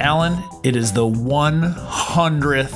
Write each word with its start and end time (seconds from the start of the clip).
Alan, 0.00 0.42
it 0.62 0.76
is 0.76 0.92
the 0.92 1.06
100th 1.06 2.74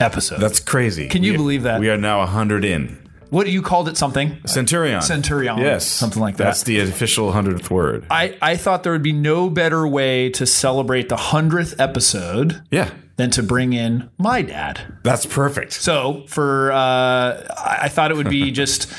episode. 0.00 0.40
That's 0.40 0.60
crazy. 0.60 1.08
Can 1.08 1.22
you 1.22 1.32
We- 1.32 1.36
believe 1.38 1.62
that? 1.64 1.80
We 1.80 1.88
are 1.90 1.96
now 1.96 2.20
100 2.20 2.64
in. 2.64 2.98
what 3.30 3.48
you 3.48 3.60
called 3.62 3.88
it 3.88 3.96
something? 3.96 4.36
Centurion. 4.46 5.00
Centurion. 5.02 5.58
Yes. 5.58 5.84
Something 5.86 6.22
like 6.22 6.36
that. 6.36 6.44
That's 6.44 6.62
the 6.62 6.80
official 6.80 7.32
100th 7.32 7.70
word. 7.70 8.06
I, 8.10 8.36
I 8.40 8.56
thought 8.56 8.82
there 8.84 8.92
would 8.92 9.02
be 9.02 9.12
no 9.12 9.50
better 9.50 9.86
way 9.86 10.30
to 10.30 10.46
celebrate 10.46 11.08
the 11.08 11.16
100th 11.16 11.74
episode 11.78 12.62
Yeah. 12.70 12.90
Than 13.16 13.30
to 13.30 13.42
bring 13.42 13.72
in 13.72 14.10
my 14.18 14.42
dad. 14.42 14.98
That's 15.02 15.24
perfect. 15.24 15.72
So 15.72 16.24
for 16.28 16.70
uh, 16.72 17.46
I 17.56 17.88
thought 17.88 18.10
it 18.10 18.16
would 18.16 18.28
be 18.28 18.50
just 18.62 18.92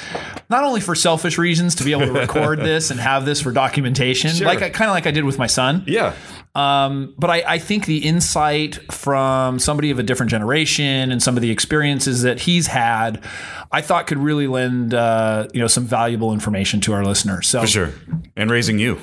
not 0.50 0.64
only 0.64 0.82
for 0.82 0.96
selfish 0.96 1.38
reasons 1.38 1.76
to 1.76 1.84
be 1.84 1.92
able 1.92 2.08
to 2.08 2.14
record 2.14 2.60
this 2.60 2.90
and 2.90 3.00
have 3.00 3.26
this 3.26 3.42
for 3.42 3.52
documentation, 3.52 4.32
Sure. 4.32 4.48
like 4.48 4.60
kind 4.60 4.90
of 4.90 4.96
like 4.96 5.06
I 5.06 5.12
did 5.12 5.24
with 5.24 5.38
my 5.38 5.48
son. 5.48 5.84
Yeah. 5.86 6.14
Um, 6.56 7.14
but 7.20 7.30
I, 7.30 7.44
I 7.46 7.60
think 7.60 7.86
the 7.86 8.00
insight 8.00 8.92
from 8.92 9.60
somebody 9.60 9.92
of 9.92 10.00
a 10.00 10.04
different 10.04 10.32
generation 10.32 11.12
and 11.12 11.22
some 11.22 11.36
of 11.36 11.42
the 11.44 11.52
experiences 11.52 12.24
that 12.24 12.40
he's 12.40 12.66
had, 12.66 13.24
I 13.72 13.82
thought 13.82 14.08
could 14.08 14.18
really 14.18 14.48
lend 14.48 14.96
uh, 14.96 15.48
you 15.54 15.60
know 15.60 15.68
some 15.68 15.86
valuable 15.86 16.34
information 16.34 16.82
to 16.82 16.94
our 16.94 17.06
listeners. 17.06 17.48
So 17.48 17.62
For 17.62 17.68
sure. 17.68 17.94
And 18.36 18.50
raising 18.50 18.80
you. 18.80 19.00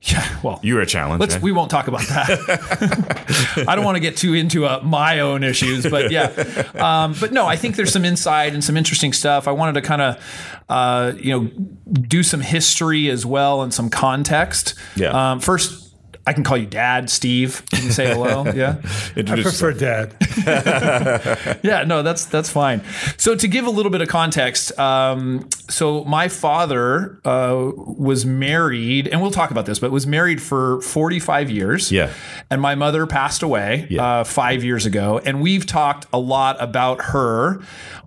yeah, 0.02 0.38
well, 0.44 0.60
you're 0.62 0.80
a 0.80 0.86
challenge. 0.86 1.20
Let's. 1.20 1.34
eh? 1.34 1.38
We 1.42 1.50
won't 1.52 1.70
talk 1.70 1.88
about 1.88 2.02
that. 2.02 3.64
I 3.68 3.74
don't 3.74 3.84
want 3.84 3.96
to 3.96 4.00
get 4.00 4.16
too 4.16 4.34
into 4.34 4.64
uh, 4.64 4.80
my 4.84 5.20
own 5.20 5.42
issues, 5.42 5.84
but 5.88 6.10
yeah. 6.12 6.26
Um, 6.76 7.14
but 7.18 7.32
no, 7.32 7.46
I 7.46 7.56
think 7.56 7.74
there's 7.76 7.92
some 7.92 8.04
insight 8.04 8.54
and 8.54 8.62
some 8.62 8.76
interesting 8.76 9.12
stuff. 9.12 9.48
I 9.48 9.52
wanted 9.52 9.72
to 9.74 9.82
kind 9.82 10.00
of, 10.02 10.62
uh, 10.68 11.12
you 11.18 11.32
know, 11.32 11.50
do 11.92 12.22
some 12.22 12.40
history 12.40 13.08
as 13.10 13.26
well 13.26 13.62
and 13.62 13.74
some 13.74 13.90
context. 13.90 14.74
Yeah. 14.94 15.32
Um, 15.32 15.40
first, 15.40 15.92
I 16.26 16.32
can 16.32 16.44
call 16.44 16.56
you 16.58 16.66
Dad, 16.66 17.10
Steve. 17.10 17.62
You 17.72 17.78
can 17.78 17.90
say 17.90 18.06
hello. 18.14 18.44
Yeah. 18.54 18.76
I 19.16 19.22
prefer 19.42 19.72
dad. 19.72 20.14
yeah, 21.62 21.84
no, 21.86 22.02
that's 22.02 22.24
that's 22.26 22.50
fine. 22.50 22.82
So 23.16 23.34
to 23.34 23.48
give 23.48 23.66
a 23.66 23.70
little 23.70 23.90
bit 23.90 24.00
of 24.02 24.08
context, 24.08 24.76
um, 24.78 25.48
so 25.68 26.04
my 26.04 26.28
father 26.28 27.20
uh, 27.24 27.70
was 27.76 28.24
married, 28.26 29.08
and 29.08 29.20
we'll 29.20 29.30
talk 29.30 29.50
about 29.50 29.66
this, 29.66 29.78
but 29.78 29.90
was 29.90 30.06
married 30.06 30.40
for 30.42 30.80
45 30.82 31.50
years. 31.50 31.92
Yeah. 31.92 32.12
and 32.50 32.60
my 32.60 32.74
mother 32.74 33.06
passed 33.06 33.42
away 33.42 33.86
Yeah. 33.90 34.20
uh, 34.20 34.24
five 34.24 34.64
years 34.64 34.86
ago, 34.86 35.20
and 35.24 35.40
we've 35.40 35.66
talked 35.66 36.06
a 36.12 36.18
lot 36.18 36.56
about 36.60 37.00
her 37.06 37.60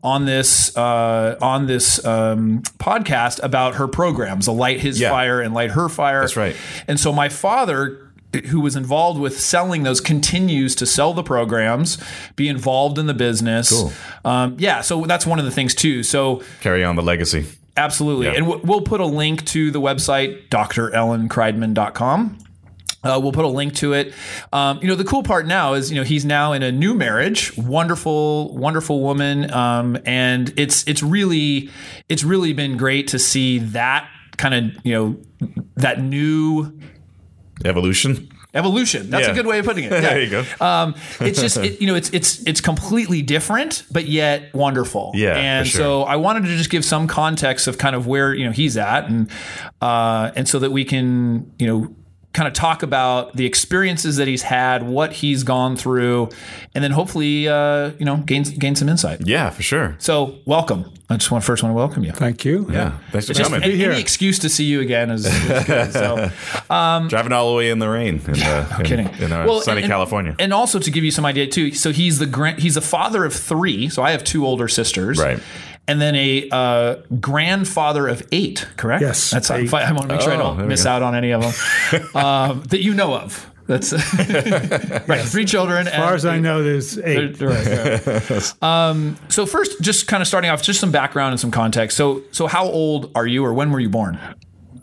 on 0.04 0.26
this 0.26 0.76
uh, 0.78 1.38
on 1.42 1.68
this 1.68 2.04
um, 2.06 2.62
podcast 2.80 3.42
about 3.44 3.76
her 3.76 3.88
programs, 3.88 4.48
a 4.48 4.52
light 4.52 4.80
his 4.80 5.00
Yeah. 5.00 5.10
fire 5.12 5.42
and 5.42 5.54
light 5.54 5.72
her 5.72 5.90
fire. 5.90 6.22
That's 6.22 6.36
right. 6.38 6.56
And 6.88 7.00
so 7.00 7.12
my 7.14 7.30
father 7.30 8.11
who 8.48 8.62
was 8.62 8.76
involved 8.76 9.20
with 9.20 9.40
selling 9.40 9.84
those 9.84 10.00
continues 10.02 10.76
to 10.76 10.86
sell 10.86 11.14
the 11.14 11.24
programs, 11.24 11.98
be 12.36 12.48
involved 12.48 12.98
in 12.98 13.06
the 13.08 13.14
business. 13.14 13.70
Cool. 13.72 13.92
Um, 14.24 14.56
yeah, 14.60 14.82
so 14.82 15.06
that's 15.06 15.26
one 15.28 15.40
of 15.40 15.46
the 15.46 15.52
things 15.52 15.76
too. 15.76 16.04
So 16.04 16.42
Carry 16.62 16.84
on 16.84 16.96
the 16.96 17.02
legacy. 17.04 17.46
absolutely, 17.78 18.28
Yeah. 18.28 18.34
and 18.34 18.46
w- 18.48 18.62
we'll 18.66 18.82
put 18.82 19.02
a 19.02 19.06
link 19.06 19.46
to 19.48 19.72
the 19.72 19.82
website 19.82 20.48
drellenkreidman.com. 20.50 22.38
Uh, 23.04 23.20
we'll 23.22 23.32
put 23.32 23.46
a 23.46 23.48
link 23.48 23.74
to 23.74 23.94
it. 23.94 24.14
Um, 24.54 24.78
you 24.82 24.88
know, 24.88 24.94
the 24.94 25.04
cool 25.04 25.24
part 25.24 25.48
now 25.48 25.74
is, 25.74 25.90
you 25.90 25.98
know, 25.98 26.04
he's 26.04 26.24
now 26.24 26.54
in 26.54 26.62
a 26.62 26.72
new 26.72 26.94
marriage, 26.94 27.58
wonderful, 27.58 28.56
wonderful 28.56 29.02
woman, 29.02 29.52
um, 29.52 29.98
and 30.06 30.54
it's 30.56 30.88
it's 30.88 31.02
really 31.02 31.72
it's 32.10 32.24
really 32.24 32.54
been 32.54 32.78
great 32.78 33.08
to 33.08 33.18
see 33.18 33.58
that 33.58 34.08
kind 34.38 34.54
of 34.54 34.86
you 34.86 34.94
know 34.94 35.18
that 35.78 36.00
new 36.00 36.78
Evolution. 37.66 38.30
evolution. 38.54 39.10
That's 39.10 39.28
Yeah. 39.28 39.32
a 39.32 39.36
good 39.36 39.48
way 39.48 39.60
of 39.60 39.66
putting 39.66 39.86
it. 39.86 39.90
There 40.02 40.22
you 40.22 40.30
go. 40.30 40.44
Um, 40.60 40.96
it's 41.20 41.40
just 41.40 41.58
it, 41.58 41.80
you 41.82 41.88
know 41.88 41.96
it's 41.96 42.10
it's 42.12 42.42
it's 42.48 42.60
completely 42.62 43.22
different, 43.22 43.84
but 43.92 44.08
yet 44.08 44.54
wonderful. 44.54 45.12
Yeah, 45.16 45.36
and 45.38 45.68
sure. 45.68 45.80
so 45.80 46.04
I 46.04 46.16
wanted 46.18 46.44
to 46.44 46.58
just 46.58 46.70
give 46.70 46.84
some 46.84 47.08
context 47.08 47.68
of 47.68 47.78
kind 47.78 47.96
of 47.96 48.08
where 48.08 48.34
you 48.34 48.46
know 48.46 48.52
he's 48.52 48.78
at, 48.78 49.06
and 49.10 49.30
uh, 49.82 50.32
and 50.36 50.48
so 50.48 50.60
that 50.60 50.72
we 50.72 50.84
can 50.86 51.52
you 51.60 51.68
know 51.68 51.96
kind 52.34 52.48
of 52.48 52.54
talk 52.54 52.82
about 52.82 53.36
the 53.36 53.46
experiences 53.46 54.16
that 54.18 54.28
he's 54.28 54.42
had, 54.44 54.84
what 54.84 55.12
he's 55.12 55.44
gone 55.44 55.76
through, 55.76 56.30
and 56.74 56.84
then 56.84 56.92
hopefully 56.92 57.48
uh, 57.48 57.92
you 58.00 58.06
know 58.06 58.18
gain 58.18 58.44
gain 58.44 58.76
some 58.76 58.88
insight. 58.90 59.26
Yeah, 59.28 59.50
for 59.50 59.64
sure. 59.64 59.96
So 60.00 60.40
welcome. 60.46 60.86
I 61.10 61.18
just 61.18 61.30
want 61.30 61.44
first 61.44 61.62
want 61.62 61.72
to 61.72 61.76
welcome 61.76 62.06
you. 62.06 62.14
Thank 62.14 62.46
you. 62.46 62.68
Yeah. 62.72 62.98
Thanks 63.12 63.28
for 63.28 63.34
Just 63.34 63.52
coming. 63.52 63.70
any, 63.70 63.84
any 63.84 64.00
excuse 64.00 64.40
to 64.40 64.50
see 64.50 64.64
you 64.64 64.80
again 64.80 65.12
is, 65.12 65.26
is 65.26 65.66
good. 65.66 65.92
So 65.92 66.30
Driving 67.10 67.34
all 67.34 67.52
the 67.52 67.58
way 67.58 67.70
in 67.70 67.80
the 67.80 67.90
rain 67.90 68.22
in, 68.26 68.42
uh, 68.42 68.76
in, 68.80 68.86
kidding. 68.86 69.10
in 69.20 69.34
uh, 69.34 69.46
Well, 69.46 69.60
sunny 69.60 69.82
and- 69.82 69.92
California. 69.92 70.38
And 70.40 70.54
also 70.54 70.80
to 70.80 70.90
give 70.90 71.04
you 71.04 71.12
some 71.12 71.26
idea 71.26 71.48
too, 71.48 71.74
so 71.74 71.92
he's 71.92 72.18
the 72.20 72.26
grand, 72.28 72.60
he's 72.60 72.78
a 72.78 72.82
father 72.82 73.26
of 73.26 73.34
three. 73.34 73.90
So 73.90 74.02
I 74.04 74.12
have 74.12 74.24
two 74.24 74.46
older 74.46 74.70
sisters, 74.70 75.20
Right. 75.20 75.42
And 75.88 76.00
then 76.00 76.16
a 76.16 76.48
uh, 76.52 76.96
grandfather 77.20 78.08
of 78.08 78.26
eight. 78.32 78.68
Correct. 78.78 79.02
Yes, 79.02 79.32
That's 79.32 79.52
eight. 79.52 79.74
I 79.74 79.92
want 79.92 80.08
to 80.10 80.16
make 80.16 80.22
sure 80.22 80.32
I 80.32 80.36
Oh, 80.36 80.52
there 80.54 80.58
don't 80.60 80.68
miss 80.68 80.84
go. 80.86 80.92
out 80.92 81.02
on 81.02 81.16
any 81.16 81.32
of 81.32 81.42
them 81.42 82.16
um, 82.16 82.64
that 82.70 82.82
you 82.82 82.94
know 82.94 83.16
of. 83.16 83.48
That's 83.68 83.94
right. 85.08 85.22
Three 85.22 85.46
children. 85.46 85.88
As 85.88 85.96
far 85.96 86.14
as 86.14 86.26
I 86.26 86.40
know, 86.40 86.62
there's 86.64 86.98
eight. 86.98 87.42
um, 88.62 89.18
so 89.30 89.46
first, 89.46 89.82
just 89.82 90.08
kind 90.08 90.22
of 90.22 90.28
starting 90.28 90.50
off, 90.50 90.62
just 90.62 90.80
some 90.80 90.92
background 90.92 91.32
and 91.32 91.40
some 91.40 91.52
context. 91.52 91.96
So, 91.98 92.24
so 92.32 92.48
how 92.48 92.66
old 92.66 93.12
are 93.16 93.26
you, 93.28 93.46
or 93.46 93.54
when 93.54 93.72
were 93.72 93.80
you 93.80 93.90
born? 93.90 94.20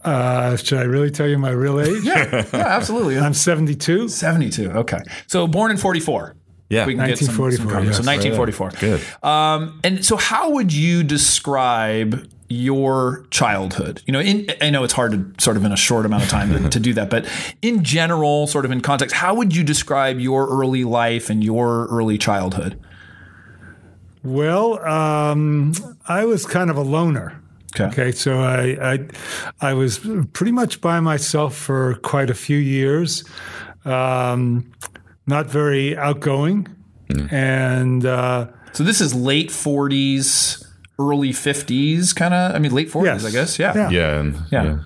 Uh, 0.04 0.56
should 0.56 0.78
I 0.78 0.84
really 0.84 1.10
tell 1.10 1.26
you 1.28 1.38
my 1.38 1.50
real 1.50 1.80
age? 1.80 2.02
Yeah, 2.02 2.46
yeah, 2.52 2.58
absolutely. 2.66 3.18
I'm 3.18 3.34
72. 3.34 4.08
72. 4.08 4.70
Okay. 4.70 5.00
So 5.26 5.46
born 5.46 5.70
in 5.70 5.76
44. 5.76 6.34
Yeah. 6.68 6.86
We 6.86 6.94
can 6.94 7.06
get 7.06 7.18
some, 7.18 7.28
some 7.28 7.44
1944, 7.44 7.72
comments. 7.72 7.96
So 7.96 8.02
yes. 8.02 8.26
1944. 8.26 8.70
Good. 8.80 9.26
Um, 9.26 9.80
and 9.84 10.04
so 10.04 10.16
how 10.16 10.50
would 10.50 10.72
you 10.72 11.02
describe 11.02 12.28
your 12.48 13.26
childhood? 13.30 14.02
You 14.06 14.12
know, 14.12 14.20
in, 14.20 14.50
I 14.60 14.70
know 14.70 14.84
it's 14.84 14.92
hard 14.92 15.12
to 15.12 15.42
sort 15.42 15.56
of 15.56 15.64
in 15.64 15.72
a 15.72 15.76
short 15.76 16.04
amount 16.04 16.24
of 16.24 16.28
time 16.28 16.50
to, 16.52 16.68
to 16.68 16.80
do 16.80 16.92
that, 16.94 17.08
but 17.08 17.26
in 17.62 17.84
general, 17.84 18.46
sort 18.46 18.64
of 18.64 18.70
in 18.70 18.80
context, 18.80 19.16
how 19.16 19.34
would 19.34 19.54
you 19.56 19.64
describe 19.64 20.18
your 20.18 20.48
early 20.48 20.84
life 20.84 21.30
and 21.30 21.42
your 21.42 21.86
early 21.86 22.18
childhood? 22.18 22.78
Well, 24.22 24.84
um, 24.86 25.72
I 26.06 26.24
was 26.24 26.44
kind 26.44 26.70
of 26.70 26.76
a 26.76 26.82
loner. 26.82 27.40
Okay. 27.74 27.84
Okay, 27.84 28.12
so 28.12 28.40
I, 28.40 28.94
I 28.94 29.08
I 29.60 29.74
was 29.74 30.00
pretty 30.32 30.52
much 30.52 30.80
by 30.80 31.00
myself 31.00 31.54
for 31.54 31.94
quite 31.96 32.30
a 32.30 32.34
few 32.34 32.56
years. 32.56 33.24
Um, 33.84 34.72
not 35.28 35.46
very 35.46 35.96
outgoing, 35.96 36.66
and 37.30 38.04
uh, 38.04 38.48
So 38.72 38.82
this 38.84 39.00
is 39.00 39.14
late 39.14 39.50
40s, 39.50 40.64
early 40.98 41.30
50s, 41.30 42.14
kind 42.14 42.34
of. 42.34 42.54
I 42.54 42.58
mean, 42.58 42.72
late 42.72 42.88
40s, 42.90 43.04
Yes. 43.04 43.24
I 43.24 43.30
guess. 43.30 43.58
Yeah. 43.58 43.74
Yeah. 43.74 43.90
Yeah. 43.90 44.18
And, 44.20 44.34
Yeah. 44.50 44.64
yeah. 44.64 44.78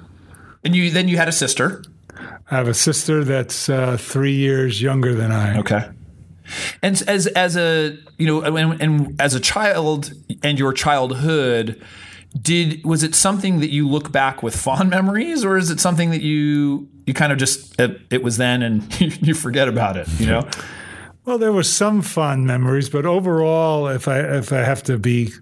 And 0.65 0.77
you 0.77 0.91
then 0.91 1.09
you 1.09 1.17
had 1.17 1.29
a 1.29 1.33
sister. 1.33 1.83
I 2.51 2.57
have 2.57 2.69
a 2.69 2.75
sister 2.75 3.25
that's 3.25 3.69
uh, 3.69 3.97
three 3.97 4.35
years 4.37 4.81
younger 4.83 5.15
than 5.15 5.33
I. 5.33 5.59
Okay. 5.59 5.89
And 6.83 7.03
as 7.09 7.27
as 7.29 7.57
a 7.57 7.97
you 8.19 8.27
know 8.27 8.43
and, 8.43 8.81
and 8.83 9.21
as 9.21 9.35
a 9.35 9.41
child 9.41 10.13
and 10.43 10.59
your 10.59 10.73
childhood, 10.73 11.83
did 12.41 12.85
was 12.85 13.03
it 13.03 13.15
something 13.15 13.61
that 13.61 13.71
you 13.71 13.89
look 13.89 14.13
back 14.13 14.43
with 14.43 14.55
fond 14.55 14.91
memories, 14.91 15.45
or 15.45 15.57
is 15.57 15.71
it 15.71 15.81
something 15.81 16.11
that 16.11 16.21
you 16.23 16.89
you 17.07 17.15
kind 17.15 17.33
of 17.33 17.39
just 17.39 17.79
it, 17.81 18.01
it 18.11 18.23
was 18.23 18.37
then 18.37 18.63
and 18.63 19.01
you 19.27 19.35
forget 19.35 19.69
about 19.69 19.97
it? 19.97 20.09
You 20.19 20.27
know. 20.27 20.49
Well, 21.25 21.39
there 21.39 21.53
were 21.53 21.63
some 21.63 22.03
fond 22.03 22.47
memories, 22.47 22.91
but 22.91 23.07
overall, 23.07 23.87
if 23.89 24.09
I 24.09 24.21
if 24.21 24.53
I 24.53 24.59
have 24.59 24.83
to 24.85 24.99
be 24.99 25.33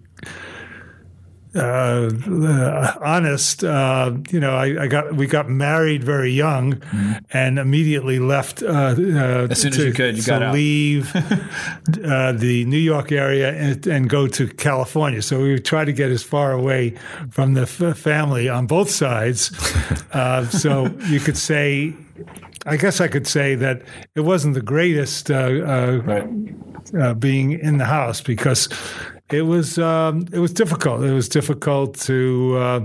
uh, 1.55 2.11
uh, 2.11 2.95
honest, 3.03 3.65
uh, 3.65 4.13
you 4.31 4.39
know, 4.41 4.55
I, 4.57 4.85
I 4.85 4.87
got 4.87 5.15
we 5.15 5.27
got 5.27 5.49
married 5.49 6.05
very 6.05 6.31
young, 6.33 6.81
and 7.33 7.59
immediately 7.59 8.19
left. 8.19 8.63
Uh, 8.63 8.67
uh, 8.67 8.95
Mm-hmm. 8.95 9.53
As 9.53 9.61
soon 9.61 9.73
as 9.73 9.79
you 9.79 9.93
could, 9.93 10.17
you 10.17 10.23
got 10.23 10.43
out. 10.43 10.55
leave 10.55 11.15
uh, 12.05 12.33
the 12.33 12.65
New 12.67 12.79
York 12.79 13.11
area 13.13 13.53
and, 13.53 13.87
and 13.87 14.09
go 14.09 14.27
to 14.29 14.47
California. 14.49 15.23
So 15.23 15.41
we 15.43 15.53
would 15.53 15.65
try 15.65 15.85
to 15.85 15.93
get 15.93 16.11
as 16.11 16.23
far 16.23 16.53
away 16.53 16.91
from 17.31 17.55
the 17.55 17.63
f- 17.63 17.97
family 17.99 18.49
on 18.49 18.67
both 18.67 18.91
sides. 18.91 19.51
Uh, 20.13 20.45
so 20.49 20.87
you 21.07 21.21
could 21.21 21.37
say 21.37 21.95
I 22.67 22.77
guess 22.77 23.01
I 23.01 23.09
could 23.09 23.27
say 23.27 23.55
that 23.57 23.83
it 24.15 24.21
wasn't 24.21 24.55
the 24.55 24.63
greatest 24.63 25.31
uh, 25.31 25.35
uh, 25.35 26.01
Right. 26.05 26.29
uh, 27.01 27.15
being 27.15 27.53
in 27.53 27.79
the 27.79 27.87
house 27.87 28.21
because 28.21 28.69
it 29.31 29.43
was 29.43 29.79
um, 29.79 30.27
it 30.33 30.39
was 30.39 30.53
difficult. 30.53 31.03
It 31.05 31.13
was 31.13 31.29
difficult 31.29 31.99
to 32.01 32.57
uh, 32.59 32.81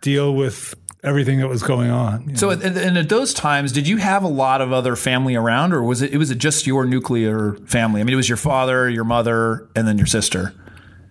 deal 0.00 0.34
with 0.34 0.74
everything 1.04 1.38
that 1.38 1.48
was 1.48 1.62
going 1.62 1.90
on. 1.90 2.34
So, 2.34 2.50
at- 2.50 2.62
and 2.64 2.98
at 2.98 3.08
those 3.08 3.32
times, 3.32 3.70
did 3.70 3.86
you 3.86 3.98
have 3.98 4.24
a 4.24 4.28
lot 4.28 4.60
of 4.60 4.72
other 4.72 4.96
family 4.96 5.36
around, 5.36 5.72
or 5.72 5.82
was 5.82 6.02
it? 6.02 6.12
It 6.12 6.18
was 6.18 6.30
it 6.30 6.38
just 6.38 6.66
your 6.66 6.84
nuclear 6.84 7.54
family? 7.66 8.00
I 8.00 8.04
mean, 8.04 8.12
it 8.14 8.16
was 8.16 8.28
your 8.28 8.38
father, 8.38 8.88
your 8.90 9.04
mother, 9.04 9.68
and 9.76 9.86
then 9.86 9.98
your 9.98 10.06
sister. 10.08 10.52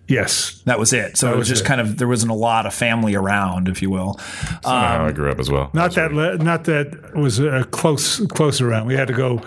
Yes. 0.08 0.62
That 0.66 0.78
was 0.78 0.92
it. 0.92 1.16
So 1.16 1.28
it 1.28 1.30
was 1.30 1.40
was 1.40 1.48
just 1.48 1.62
it. 1.62 1.66
kind 1.66 1.80
of 1.80 1.98
there 1.98 2.08
wasn't 2.08 2.30
a 2.30 2.34
lot 2.34 2.66
of 2.66 2.74
family 2.74 3.14
around, 3.14 3.68
if 3.68 3.82
you 3.82 3.90
will. 3.90 4.14
That's 4.14 4.66
how 4.66 5.06
I 5.06 5.12
grew 5.12 5.30
up 5.30 5.40
as 5.40 5.50
well. 5.50 5.70
Not 5.72 5.94
that 5.94 6.12
le- 6.12 6.38
not 6.38 6.64
that 6.64 7.14
was 7.14 7.40
uh, 7.40 7.64
close 7.70 8.24
close 8.26 8.60
around. 8.60 8.86
We 8.86 8.94
had 8.94 9.08
to 9.08 9.14
go 9.14 9.40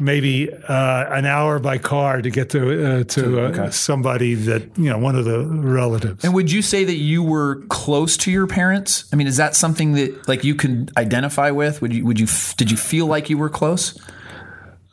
maybe 0.00 0.52
uh, 0.52 1.14
an 1.14 1.26
hour 1.26 1.58
by 1.58 1.78
car 1.78 2.22
to 2.22 2.30
get 2.30 2.50
to 2.50 3.00
uh, 3.00 3.04
to 3.04 3.40
uh, 3.40 3.70
somebody 3.70 4.34
that 4.34 4.76
you 4.78 4.90
know 4.90 4.98
one 4.98 5.16
of 5.16 5.24
the 5.24 5.44
relatives. 5.44 6.24
And 6.24 6.34
would 6.34 6.50
you 6.50 6.62
say 6.62 6.84
that 6.84 6.96
you 6.96 7.22
were 7.22 7.62
close 7.68 8.16
to 8.18 8.30
your 8.30 8.46
parents? 8.46 9.04
I 9.12 9.16
mean, 9.16 9.26
is 9.26 9.36
that 9.36 9.56
something 9.56 9.92
that 9.92 10.28
like 10.28 10.44
you 10.44 10.54
can 10.54 10.88
identify 10.96 11.50
with? 11.50 11.82
Would 11.82 11.92
you 11.92 12.04
would 12.04 12.20
you 12.20 12.26
f- 12.26 12.56
did 12.56 12.70
you 12.70 12.76
feel 12.76 13.06
like 13.06 13.30
you 13.30 13.38
were 13.38 13.50
close? 13.50 13.98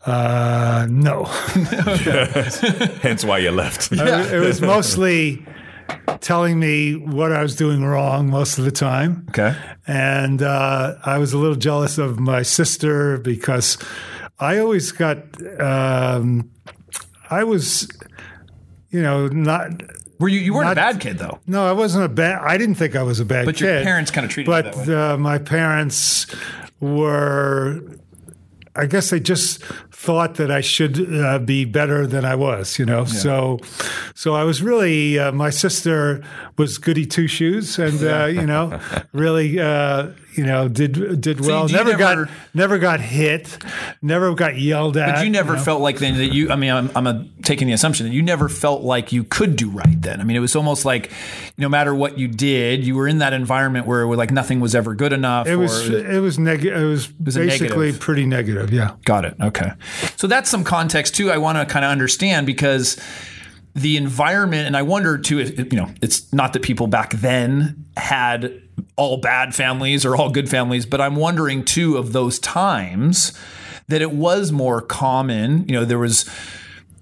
Uh, 0.05 0.87
no, 0.89 1.23
Hence 3.01 3.25
why 3.25 3.39
you 3.39 3.51
left. 3.51 3.91
it 3.91 4.39
was 4.39 4.61
mostly 4.75 5.43
telling 6.21 6.59
me 6.59 6.95
what 6.95 7.31
I 7.31 7.41
was 7.41 7.55
doing 7.55 7.83
wrong 7.83 8.29
most 8.29 8.57
of 8.57 8.65
the 8.65 8.71
time. 8.71 9.25
Okay. 9.29 9.55
And 9.87 10.41
uh, 10.41 10.95
I 11.03 11.17
was 11.17 11.33
a 11.33 11.37
little 11.37 11.55
jealous 11.55 11.97
of 11.97 12.19
my 12.19 12.43
sister 12.43 13.17
because 13.17 13.77
I 14.39 14.59
always 14.59 14.91
got, 14.91 15.17
um, 15.59 16.51
I 17.29 17.43
was, 17.43 17.87
you 18.89 19.01
know, 19.01 19.27
not. 19.27 19.81
Were 20.19 20.29
you 20.29 20.39
you 20.39 20.53
weren't 20.53 20.71
a 20.71 20.75
bad 20.75 21.01
kid 21.01 21.17
though? 21.17 21.39
No, 21.45 21.67
I 21.67 21.73
wasn't 21.73 22.05
a 22.05 22.09
bad. 22.09 22.39
I 22.41 22.57
didn't 22.57 22.75
think 22.75 22.95
I 22.95 23.03
was 23.03 23.19
a 23.19 23.25
bad 23.25 23.41
kid. 23.41 23.45
But 23.45 23.55
kid. 23.55 23.65
your 23.65 23.83
parents 23.83 24.11
kinda 24.11 24.29
treated 24.29 24.49
you 24.49 24.53
but, 24.63 24.73
that 24.73 24.87
way. 24.87 24.95
uh, 24.95 25.17
my 25.17 25.37
parents 25.39 26.27
were. 26.79 27.81
I 28.77 28.87
guess 28.87 29.09
they 29.09 29.21
just 29.21 29.63
thought 30.05 30.35
that 30.35 30.51
I 30.51 30.61
should 30.61 30.95
uh, 31.13 31.39
be 31.39 31.65
better 31.65 32.05
than 32.05 32.25
I 32.25 32.35
was, 32.35 32.77
you 32.77 32.85
know. 32.85 33.05
So, 33.05 33.59
so 34.13 34.35
I 34.35 34.43
was 34.43 34.61
really. 34.61 35.17
Uh, 35.17 35.31
my 35.31 35.49
sister 35.49 36.23
was 36.57 36.77
goody 36.77 37.05
two 37.05 37.27
shoes, 37.27 37.79
and 37.79 38.03
uh, 38.03 38.25
you 38.25 38.45
know, 38.45 38.79
really, 39.13 39.59
uh, 39.59 40.11
you 40.37 40.45
know, 40.45 40.67
did 40.67 41.21
did 41.21 41.39
well. 41.41 41.67
never, 41.67 41.91
never- 41.91 42.25
got 42.25 42.29
never 42.53 42.77
got 42.77 42.99
hit, 42.99 43.57
never 44.01 44.33
got 44.33 44.57
yelled 44.57 44.97
at. 44.97 45.15
But 45.15 45.23
you 45.25 45.29
never 45.29 45.55
know. 45.55 45.61
felt 45.61 45.81
like 45.81 45.99
then 45.99 46.17
that 46.17 46.33
you. 46.33 46.51
I 46.51 46.55
mean, 46.55 46.71
I'm, 46.71 46.91
I'm 46.95 47.07
a, 47.07 47.27
taking 47.43 47.67
the 47.67 47.73
assumption 47.73 48.05
that 48.05 48.13
you 48.13 48.21
never 48.21 48.49
felt 48.49 48.83
like 48.83 49.11
you 49.11 49.23
could 49.23 49.55
do 49.55 49.69
right. 49.69 50.01
Then 50.01 50.21
I 50.21 50.23
mean, 50.23 50.35
it 50.37 50.41
was 50.41 50.55
almost 50.55 50.85
like 50.85 51.11
no 51.57 51.69
matter 51.69 51.93
what 51.93 52.17
you 52.17 52.27
did, 52.27 52.85
you 52.85 52.95
were 52.95 53.07
in 53.07 53.19
that 53.19 53.33
environment 53.33 53.87
where 53.87 54.05
like 54.15 54.31
nothing 54.31 54.59
was 54.59 54.75
ever 54.75 54.95
good 54.95 55.13
enough. 55.13 55.47
It 55.47 55.55
was 55.55 55.89
it 55.89 56.21
was 56.21 56.37
negative. 56.37 56.81
It 56.81 56.85
was, 56.85 57.13
was 57.19 57.35
basically 57.35 57.77
negative. 57.77 57.99
pretty 57.99 58.25
negative. 58.25 58.71
Yeah. 58.71 58.95
Got 59.05 59.25
it. 59.25 59.35
Okay. 59.41 59.71
So 60.17 60.27
that's 60.27 60.49
some 60.49 60.63
context 60.63 61.15
too. 61.15 61.31
I 61.31 61.37
want 61.37 61.57
to 61.57 61.65
kind 61.65 61.85
of 61.85 61.91
understand 61.91 62.45
because 62.45 62.99
the 63.75 63.97
environment, 63.97 64.67
and 64.67 64.77
I 64.77 64.83
wonder 64.83 65.17
too, 65.17 65.39
if, 65.39 65.57
you 65.71 65.77
know, 65.77 65.91
it's 66.01 66.31
not 66.31 66.53
that 66.53 66.61
people 66.61 66.87
back 66.87 67.11
then 67.11 67.85
had 67.97 68.61
all 68.95 69.17
bad 69.17 69.53
families 69.53 70.05
or 70.05 70.15
all 70.15 70.29
good 70.29 70.49
families, 70.49 70.85
but 70.85 71.01
I'm 71.01 71.15
wondering 71.15 71.63
too 71.63 71.97
of 71.97 72.13
those 72.13 72.39
times 72.39 73.33
that 73.87 74.01
it 74.01 74.11
was 74.11 74.51
more 74.51 74.81
common. 74.81 75.67
You 75.67 75.73
know, 75.73 75.85
there 75.85 75.99
was 75.99 76.29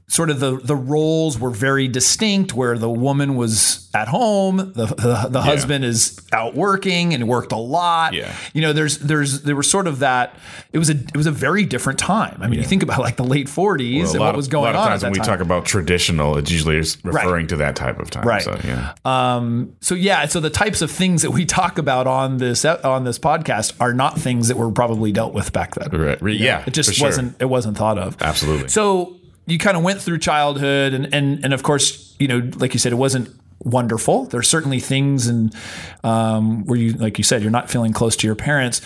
sort 0.07 0.29
of 0.29 0.39
the 0.39 0.57
the 0.57 0.75
roles 0.75 1.39
were 1.39 1.49
very 1.49 1.87
distinct 1.87 2.53
where 2.53 2.77
the 2.77 2.89
woman 2.89 3.35
was 3.35 3.89
at 3.95 4.07
home 4.07 4.57
the 4.57 4.85
the, 4.85 5.27
the 5.29 5.41
husband 5.41 5.83
is 5.85 6.19
out 6.31 6.55
working 6.55 7.13
and 7.13 7.27
worked 7.27 7.51
a 7.51 7.57
lot 7.57 8.13
Yeah. 8.13 8.35
you 8.53 8.61
know 8.61 8.73
there's 8.73 8.99
there's 8.99 9.41
there 9.43 9.55
was 9.55 9.69
sort 9.69 9.87
of 9.87 9.99
that 9.99 10.35
it 10.71 10.77
was 10.77 10.89
a 10.89 10.93
it 10.93 11.15
was 11.15 11.25
a 11.25 11.31
very 11.31 11.65
different 11.65 11.99
time 11.99 12.37
i 12.41 12.47
mean 12.47 12.59
you 12.59 12.65
think 12.65 12.83
about 12.83 12.99
like 12.99 13.15
the 13.15 13.23
late 13.23 13.47
40s 13.47 14.09
a 14.09 14.11
and 14.11 14.19
what 14.19 14.29
of- 14.31 14.35
was 14.35 14.47
a 14.47 14.51
going 14.51 14.65
lot 14.65 14.75
of 14.75 14.81
on 14.81 14.87
times 14.89 15.03
when 15.03 15.11
we 15.13 15.19
time. 15.19 15.25
talk 15.25 15.39
about 15.39 15.65
traditional, 15.65 16.37
it 16.37 16.51
usually 16.51 16.77
referring 17.03 17.47
to 17.47 17.55
that 17.57 17.75
type 17.75 17.99
of 17.99 18.09
time. 18.09 18.27
Right. 18.27 18.41
So, 18.41 18.59
yeah. 18.63 18.93
Um, 19.05 19.75
so 19.81 19.95
yeah, 19.95 20.25
so 20.25 20.39
the 20.39 20.49
types 20.49 20.81
of 20.81 20.91
things 20.91 21.21
that 21.21 21.31
we 21.31 21.45
talk 21.45 21.77
about 21.77 22.07
on 22.07 22.37
this 22.37 22.65
on 22.65 23.03
this 23.03 23.17
podcast 23.19 23.73
are 23.79 23.93
not 23.93 24.19
things 24.19 24.47
that 24.49 24.57
were 24.57 24.71
probably 24.71 25.11
dealt 25.11 25.33
with 25.33 25.53
back 25.53 25.75
then. 25.75 25.89
Right. 26.19 26.35
Yeah. 26.35 26.63
It 26.67 26.73
just 26.73 26.93
sure. 26.93 27.07
wasn't 27.07 27.35
it 27.39 27.45
wasn't 27.45 27.77
thought 27.77 27.97
of. 27.97 28.21
Absolutely. 28.21 28.67
So 28.69 29.17
you 29.45 29.57
kind 29.57 29.75
of 29.77 29.83
went 29.83 30.01
through 30.01 30.19
childhood 30.19 30.93
and 30.93 31.13
and 31.13 31.43
and 31.43 31.53
of 31.53 31.63
course, 31.63 32.15
you 32.19 32.27
know, 32.27 32.49
like 32.57 32.73
you 32.73 32.79
said, 32.79 32.91
it 32.91 32.97
wasn't 32.97 33.29
wonderful. 33.59 34.25
There's 34.25 34.47
certainly 34.49 34.79
things 34.79 35.27
and 35.27 35.55
um, 36.03 36.65
where 36.65 36.77
you 36.77 36.93
like 36.93 37.17
you 37.17 37.23
said, 37.23 37.41
you're 37.41 37.51
not 37.51 37.69
feeling 37.69 37.93
close 37.93 38.15
to 38.17 38.27
your 38.27 38.35
parents. 38.35 38.81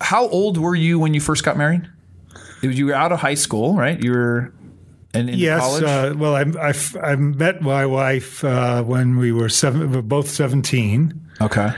How 0.00 0.28
old 0.28 0.56
were 0.58 0.74
you 0.74 0.98
when 0.98 1.12
you 1.14 1.20
first 1.20 1.44
got 1.44 1.56
married? 1.56 1.88
You 2.62 2.86
were 2.86 2.94
out 2.94 3.12
of 3.12 3.20
high 3.20 3.34
school, 3.34 3.74
right? 3.74 4.02
You 4.02 4.12
were 4.12 4.52
in, 5.14 5.28
in 5.28 5.38
Yes. 5.38 5.60
college. 5.60 5.82
Uh, 5.84 6.14
well, 6.16 6.34
I, 6.36 6.68
I, 6.68 6.74
I 7.02 7.16
met 7.16 7.62
my 7.62 7.86
wife 7.86 8.44
uh, 8.44 8.82
when 8.82 9.18
we 9.18 9.32
were 9.32 9.48
seven, 9.48 9.80
we 9.90 9.96
were 9.96 10.02
both 10.02 10.28
seventeen, 10.28 11.20
okay. 11.40 11.70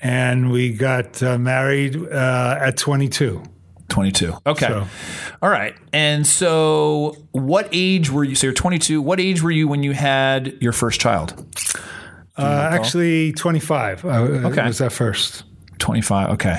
and 0.00 0.50
we 0.50 0.72
got 0.72 1.22
uh, 1.22 1.36
married 1.38 1.96
uh, 2.10 2.58
at 2.60 2.76
twenty-two. 2.78 3.42
22. 3.90 4.34
Okay. 4.46 4.66
So- 4.66 4.86
All 5.42 5.50
right. 5.50 5.74
And 5.92 6.26
so 6.26 7.16
what 7.32 7.68
age 7.72 8.10
were 8.10 8.24
you? 8.24 8.34
So 8.34 8.46
you're 8.46 8.54
22. 8.54 9.02
What 9.02 9.20
age 9.20 9.42
were 9.42 9.50
you 9.50 9.68
when 9.68 9.82
you 9.82 9.92
had 9.92 10.54
your 10.60 10.72
first 10.72 11.00
child? 11.00 11.34
Uh, 12.38 12.70
actually, 12.72 13.32
twenty-five. 13.34 14.02
Uh, 14.04 14.08
Okay. 14.48 14.64
was 14.66 14.78
that 14.78 14.92
first? 14.92 15.42
25. 15.78 16.30
Okay. 16.30 16.58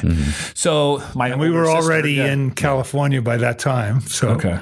So 0.54 1.02
my 1.16 1.36
We 1.36 1.50
were 1.50 1.66
sister- 1.66 1.78
already 1.82 2.14
yeah. 2.14 2.32
in 2.32 2.52
California 2.52 3.22
by 3.22 3.38
that 3.38 3.58
time. 3.60 4.02
So 4.02 4.30
Okay. 4.30 4.60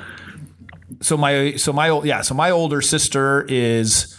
So 1.01 1.17
my 1.17 1.55
so 1.55 1.71
my 1.73 1.89
ol- 1.89 2.05
yeah 2.05 2.21
so 2.21 2.33
my 2.35 2.51
older 2.51 2.81
sister 2.81 3.45
is 3.49 4.15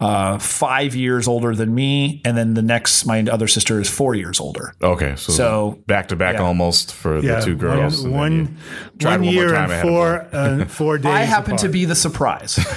uh, 0.00 0.38
five 0.38 0.94
years 0.94 1.26
older 1.26 1.54
than 1.54 1.74
me, 1.74 2.20
and 2.24 2.36
then 2.36 2.54
the 2.54 2.62
next 2.62 3.06
my 3.06 3.20
other 3.22 3.48
sister 3.48 3.80
is 3.80 3.88
four 3.88 4.14
years 4.14 4.40
older. 4.40 4.74
Okay. 4.82 5.16
So, 5.16 5.32
So- 5.32 5.78
back 5.86 6.08
to 6.08 6.16
back 6.16 6.34
yeah. 6.34 6.42
almost 6.42 6.92
for 6.94 7.18
yeah, 7.20 7.40
the 7.40 7.46
two 7.46 7.56
girls. 7.56 8.02
one, 8.06 8.10
and 8.10 8.12
then 8.12 8.18
one, 8.18 8.58
you 8.92 8.98
tried 8.98 9.10
one 9.16 9.20
more 9.22 9.32
year 9.32 9.54
and 9.54 9.82
four 9.82 10.26
uh, 10.32 10.64
four 10.66 10.98
days. 11.06 11.12
I 11.12 11.20
happen 11.22 11.56
to 11.58 11.68
be 11.68 11.84
the 11.86 11.94
surprise. 11.94 12.56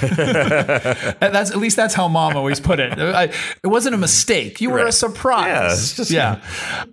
That's 1.20 1.50
at 1.50 1.56
least 1.58 1.76
that's 1.76 1.94
how 1.94 2.08
mom 2.08 2.36
always 2.36 2.60
put 2.60 2.80
it. 2.80 2.98
I, 2.98 3.24
it 3.62 3.66
wasn't 3.66 3.94
a 3.94 3.98
mistake. 3.98 4.60
You 4.60 4.70
were 4.70 4.86
a 4.86 4.92
surprise. 4.92 5.92
Yeah, 5.92 5.96
just- 5.96 6.10
yeah. 6.10 6.40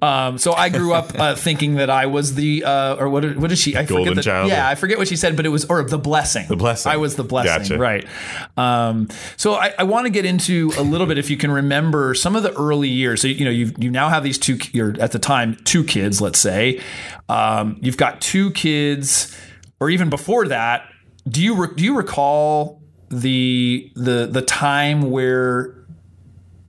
Um, 0.02 0.38
so 0.38 0.54
I 0.54 0.70
grew 0.70 0.94
up 0.94 1.18
uh, 1.18 1.36
thinking 1.36 1.76
that 1.76 1.90
I 1.90 2.06
was 2.06 2.36
the 2.36 2.64
uh, 2.64 2.96
or 2.98 3.10
what? 3.10 3.36
What 3.38 3.50
did 3.50 3.58
she? 3.58 3.76
I 3.76 3.84
Golden 3.84 4.06
forget. 4.08 4.16
The, 4.16 4.22
child? 4.24 4.50
Yeah, 4.50 4.68
I 4.68 4.76
forget 4.76 4.98
what 4.98 5.08
she 5.08 5.16
said, 5.16 5.36
but 5.36 5.46
it 5.46 5.50
was 5.50 5.66
or 5.66 5.84
the 5.84 5.98
blessing. 5.98 6.48
The 6.48 6.56
blessing. 6.56 6.92
I 6.92 6.98
was 6.98 7.16
the 7.16 7.24
blessing. 7.24 7.78
Gotcha. 7.78 7.78
Right. 7.78 8.06
Um, 8.58 9.08
so 9.38 9.54
I, 9.54 9.74
I 9.78 9.84
want 9.84 10.06
to 10.06 10.10
get 10.18 10.26
into 10.26 10.72
a 10.78 10.82
little 10.82 11.06
bit 11.06 11.20
if 11.20 11.30
you 11.30 11.38
can 11.38 11.52
remember 11.52 12.16
some 12.16 12.36
of 12.36 12.42
the 12.42 12.52
early 12.54 12.90
years. 12.90 13.22
So 13.22 13.28
you 13.28 13.46
know 13.46 13.52
you 13.52 13.72
you 13.78 13.92
now 13.92 14.10
have 14.10 14.24
these 14.24 14.40
two. 14.40 14.58
You're 14.72 15.00
at 15.00 15.12
the 15.12 15.20
time 15.20 15.56
two 15.64 15.84
kids. 15.84 16.20
Let's 16.22 16.40
say 16.40 16.82
um, 17.30 17.78
you've 17.82 17.98
got 17.98 18.20
two 18.20 18.52
kids, 18.52 19.38
or 19.80 19.90
even 19.90 20.10
before 20.10 20.48
that. 20.48 20.90
Do 21.28 21.44
you 21.44 21.56
re- 21.56 21.76
do 21.76 21.84
you 21.84 21.96
recall 21.96 22.82
the 23.10 23.92
the 23.96 24.28
the 24.32 24.42
time 24.42 25.12
where 25.12 25.76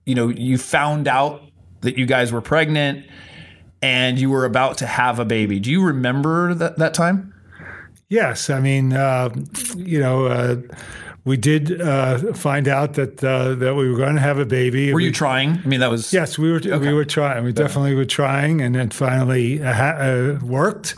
you 0.04 0.14
know 0.14 0.28
you 0.28 0.58
found 0.58 1.08
out 1.08 1.42
that 1.80 1.96
you 1.96 2.04
guys 2.04 2.32
were 2.32 2.42
pregnant 2.42 3.06
and 3.80 4.18
you 4.18 4.28
were 4.28 4.44
about 4.44 4.78
to 4.78 4.86
have 4.86 5.18
a 5.18 5.24
baby? 5.24 5.58
Do 5.58 5.70
you 5.70 5.82
remember 5.82 6.52
that 6.54 6.76
that 6.76 6.92
time? 6.92 7.32
Yes, 8.10 8.50
I 8.50 8.60
mean, 8.60 8.92
uh, 8.94 9.28
you 9.76 10.00
know, 10.00 10.26
uh, 10.26 10.56
we 11.25 11.37
did 11.37 11.80
uh, 11.80 12.32
find 12.32 12.68
out 12.68 12.94
that 12.94 13.22
uh, 13.22 13.54
that 13.56 13.75
we 13.75 13.90
were 13.90 13.96
going 13.98 14.14
to 14.14 14.20
have 14.20 14.38
a 14.38 14.46
baby. 14.46 14.92
Were 14.92 15.00
you 15.00 15.12
trying? 15.12 15.58
I 15.58 15.66
mean, 15.66 15.80
that 15.80 15.90
was 15.90 16.12
Yes, 16.12 16.38
we 16.38 16.50
were. 16.50 16.60
We 16.60 16.92
were 16.92 17.04
trying. 17.04 17.44
We 17.44 17.52
definitely 17.52 17.94
were 17.94 18.04
trying, 18.06 18.60
and 18.60 18.76
it 18.76 18.94
finally 18.94 19.62
uh, 19.62 19.72
ha- 19.72 19.96
uh, 19.98 20.38
worked. 20.42 20.94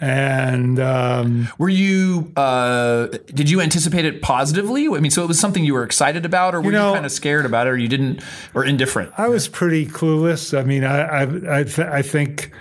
And 0.00 0.80
um, 0.80 1.48
Were 1.58 1.68
you? 1.68 2.32
Uh, 2.34 3.06
did 3.26 3.48
you 3.48 3.60
anticipate 3.60 4.04
it 4.04 4.20
positively? 4.20 4.88
I 4.88 4.98
mean, 4.98 5.12
so 5.12 5.22
it 5.22 5.28
was 5.28 5.38
something 5.38 5.64
you 5.64 5.74
were 5.74 5.84
excited 5.84 6.26
about, 6.26 6.56
or 6.56 6.60
were 6.60 6.66
you, 6.66 6.72
know- 6.72 6.94
kind 6.94 7.06
of 7.06 7.12
scared 7.12 7.46
about 7.46 7.68
it, 7.68 7.70
or 7.70 7.76
you 7.76 7.86
didn't, 7.86 8.20
or 8.52 8.64
indifferent? 8.64 9.12
I 9.16 9.28
was 9.28 9.46
pretty 9.46 9.86
clueless. 9.86 10.58
I 10.58 10.64
mean, 10.64 10.82
I 10.82 11.02
I 11.02 11.58
I, 11.60 11.62
th- 11.64 11.78
I 11.86 12.02
think. 12.02 12.52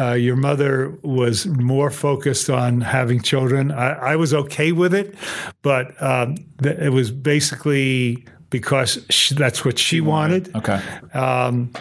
Uh, 0.00 0.12
your 0.12 0.36
mother 0.36 0.96
was 1.02 1.46
more 1.46 1.90
focused 1.90 2.50
on 2.50 2.80
having 2.80 3.22
children. 3.22 3.70
I, 3.70 4.12
I 4.12 4.16
was 4.16 4.34
okay 4.34 4.72
with 4.72 4.94
it, 4.94 5.14
but 5.62 6.00
um, 6.02 6.36
th- 6.62 6.78
it 6.78 6.90
was 6.90 7.10
basically 7.10 8.24
because 8.54 9.04
she, 9.10 9.34
that's 9.34 9.64
what 9.64 9.80
she 9.80 10.00
wanted. 10.00 10.54
Okay. 10.54 10.80
Um, 11.12 11.72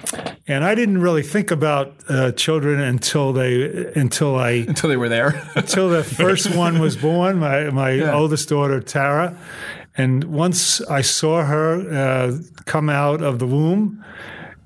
and 0.47 0.63
I 0.63 0.73
didn't 0.73 1.01
really 1.01 1.21
think 1.21 1.51
about 1.51 1.93
uh, 2.09 2.31
children 2.31 2.79
until 2.79 3.31
they 3.31 3.91
until 3.95 4.37
I 4.37 4.49
until 4.67 4.89
they 4.89 4.97
were 4.97 5.07
there. 5.07 5.47
until 5.55 5.89
the 5.89 6.03
first 6.03 6.55
one 6.55 6.79
was 6.79 6.97
born. 6.97 7.37
My 7.37 7.69
my 7.69 8.11
oldest 8.11 8.49
daughter 8.49 8.81
Tara, 8.81 9.37
and 9.95 10.23
once 10.23 10.81
I 10.81 11.01
saw 11.01 11.43
her 11.43 11.93
uh, 11.93 12.37
come 12.65 12.89
out 12.89 13.21
of 13.21 13.37
the 13.37 13.45
womb. 13.45 14.03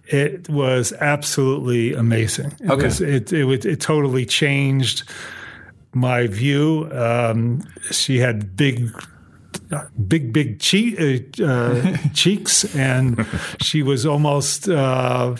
It 0.10 0.48
was 0.50 0.94
absolutely 0.94 1.94
amazing. 1.94 2.54
It 2.62 2.70
Okay. 2.70 2.86
was, 2.86 3.02
it, 3.02 3.34
it 3.34 3.44
it 3.66 3.82
totally 3.82 4.26
changed 4.26 5.04
my 5.94 6.28
view. 6.28 6.90
Um, 6.92 7.62
she 7.92 8.20
had 8.20 8.56
big, 8.56 8.90
big, 10.08 10.32
big 10.34 10.60
uh, 10.60 11.44
uh, 11.44 11.98
cheeks, 12.14 12.76
and 12.76 13.26
she 13.62 13.84
was 13.84 14.06
almost, 14.06 14.70
uh, 14.70 15.36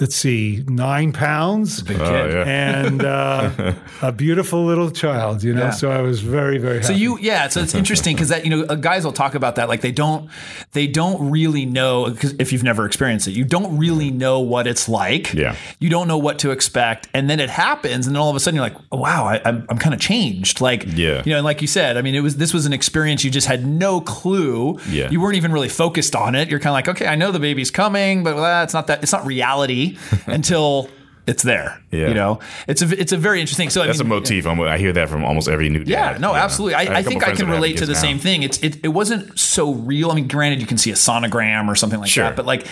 let's 0.00 0.16
see, 0.16 0.64
nine 0.66 1.12
pounds. 1.12 1.82
Oh, 1.88 1.92
yeah. 1.94 2.44
And 2.46 3.04
uh, 3.04 3.74
a 4.02 4.12
beautiful 4.12 4.64
little 4.64 4.90
child, 4.90 5.42
you 5.42 5.54
know. 5.54 5.64
Yeah. 5.64 5.70
So 5.70 5.90
I 5.90 6.00
was 6.00 6.20
very, 6.20 6.58
very 6.58 6.76
happy. 6.76 6.86
So 6.86 6.92
you, 6.92 7.18
yeah. 7.20 7.48
So 7.48 7.60
it's 7.60 7.74
interesting 7.74 8.14
because 8.14 8.28
that 8.28 8.44
you 8.44 8.50
know 8.50 8.64
uh, 8.64 8.74
guys 8.74 9.04
will 9.04 9.12
talk 9.12 9.34
about 9.34 9.56
that 9.56 9.68
like 9.68 9.80
they 9.80 9.92
don't 9.92 10.28
they 10.72 10.86
don't 10.86 11.30
really 11.30 11.64
know 11.66 12.10
because 12.10 12.34
if 12.38 12.52
you've 12.52 12.62
never 12.62 12.86
experienced 12.86 13.28
it, 13.28 13.32
you 13.32 13.44
don't 13.44 13.76
really 13.78 14.10
know 14.10 14.40
what 14.40 14.66
it's 14.66 14.88
like. 14.88 15.32
Yeah. 15.34 15.56
You 15.78 15.90
don't 15.90 16.08
know 16.08 16.18
what 16.18 16.38
to 16.40 16.50
expect, 16.50 17.08
and 17.14 17.28
then 17.30 17.40
it 17.40 17.50
happens, 17.50 18.06
and 18.06 18.14
then 18.16 18.20
all 18.22 18.30
of 18.30 18.36
a 18.36 18.40
sudden 18.40 18.56
you're 18.56 18.64
like, 18.64 18.76
oh, 18.92 18.98
wow, 18.98 19.24
I, 19.26 19.40
I'm 19.44 19.66
I'm 19.68 19.78
kind 19.78 19.94
of 19.94 20.00
changed. 20.00 20.60
Like, 20.60 20.84
Yeah. 20.86 21.22
you 21.24 21.30
know, 21.32 21.38
and 21.38 21.44
like 21.44 21.60
you 21.60 21.68
said, 21.68 21.96
I 21.96 22.02
mean, 22.02 22.14
it 22.14 22.20
was 22.20 22.36
this 22.36 22.52
was 22.54 22.66
an 22.66 22.72
experience 22.72 23.24
you 23.24 23.30
just 23.30 23.46
had 23.46 23.64
no 23.66 24.00
clue. 24.00 24.78
Yeah. 24.88 25.10
You 25.10 25.20
weren't 25.20 25.36
even 25.36 25.52
really 25.52 25.68
focused 25.68 26.14
on 26.16 26.34
it. 26.34 26.48
You're 26.50 26.60
kind 26.60 26.70
of 26.70 26.74
like, 26.74 26.88
okay, 26.88 27.06
I 27.06 27.14
know 27.16 27.30
the 27.32 27.40
baby's 27.40 27.70
coming, 27.70 28.24
but 28.24 28.34
well, 28.36 28.62
it's 28.64 28.74
not 28.74 28.86
that. 28.88 29.02
It's 29.02 29.12
not 29.12 29.24
reality 29.26 29.83
until. 30.26 30.88
It's 31.26 31.42
there, 31.42 31.80
Yeah. 31.90 32.08
you 32.08 32.12
know. 32.12 32.38
It's 32.68 32.82
a 32.82 33.00
it's 33.00 33.12
a 33.12 33.16
very 33.16 33.40
interesting. 33.40 33.70
So 33.70 33.80
I 33.80 33.86
That's 33.86 33.98
mean, 34.00 34.08
a 34.12 34.14
motif. 34.14 34.46
I'm- 34.46 34.60
I 34.60 34.76
hear 34.76 34.92
that 34.92 35.08
from 35.08 35.24
almost 35.24 35.48
every 35.48 35.70
new 35.70 35.78
dad. 35.82 35.88
yeah, 35.88 36.18
no, 36.18 36.34
absolutely. 36.34 36.74
I, 36.74 36.80
I 36.82 36.86
couple 36.86 37.02
think 37.04 37.26
I 37.26 37.32
can 37.34 37.48
relate 37.48 37.78
to 37.78 37.86
the 37.86 37.94
now. 37.94 37.98
same 37.98 38.18
thing. 38.18 38.42
It's 38.42 38.58
it, 38.62 38.84
it 38.84 38.88
wasn't 38.88 39.38
so 39.38 39.72
real. 39.72 40.10
I 40.10 40.16
mean, 40.16 40.28
granted, 40.28 40.60
you 40.60 40.66
can 40.66 40.76
see 40.76 40.90
a 40.90 40.94
sonogram 40.96 41.66
or 41.68 41.76
something 41.76 41.98
like 41.98 42.10
Sure. 42.10 42.24
that, 42.24 42.36
but 42.36 42.44
like 42.44 42.66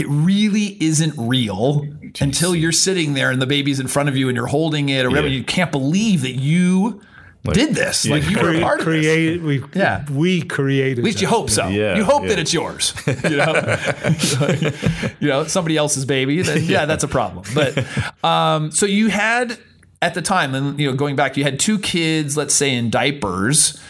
it 0.00 0.06
really 0.08 0.76
isn't 0.82 1.14
real 1.16 1.86
until 2.20 2.56
you're 2.56 2.72
sitting 2.72 3.14
there 3.14 3.30
and 3.30 3.40
the 3.40 3.46
baby's 3.46 3.78
in 3.78 3.86
front 3.86 4.08
of 4.08 4.16
you 4.16 4.28
and 4.28 4.34
you're 4.36 4.48
holding 4.48 4.88
it 4.88 5.06
or 5.06 5.10
whatever. 5.10 5.28
Yeah. 5.28 5.36
You 5.38 5.44
can't 5.44 5.70
believe 5.70 6.22
that 6.22 6.32
you 6.34 7.00
did 7.42 7.74
this. 7.74 8.06
Like 8.06 8.28
you 8.30 8.38
were 8.40 8.50
a 8.50 8.54
Cre- 8.54 8.60
part 8.62 8.80
of 8.80 8.86
this. 8.86 9.40
we, 9.40 9.62
Yeah. 9.74 10.04
we 10.10 10.42
created. 10.42 10.98
At 11.00 11.04
least 11.04 11.20
you 11.20 11.28
hope 11.28 11.50
so. 11.50 11.68
Yeah, 11.68 11.96
you 11.96 12.04
hope 12.04 12.22
yeah. 12.22 12.28
that 12.30 12.38
it's 12.38 12.52
yours. 12.54 12.94
You 13.06 13.36
know, 13.36 15.10
you 15.20 15.28
know, 15.28 15.44
somebody 15.44 15.76
else's 15.76 16.04
baby. 16.04 16.42
Then 16.42 16.64
yeah, 16.64 16.84
that's 16.86 17.04
a 17.04 17.08
problem. 17.08 17.44
But 17.54 17.84
um, 18.24 18.70
so 18.70 18.86
you 18.86 19.08
had 19.08 19.58
at 20.00 20.14
the 20.14 20.22
time, 20.22 20.54
and 20.54 20.78
you 20.78 20.88
know, 20.90 20.96
going 20.96 21.16
back, 21.16 21.36
you 21.36 21.44
had 21.44 21.58
two 21.60 21.78
kids, 21.78 22.36
let's 22.36 22.54
say 22.54 22.74
in 22.74 22.90
diapers. 22.90 23.80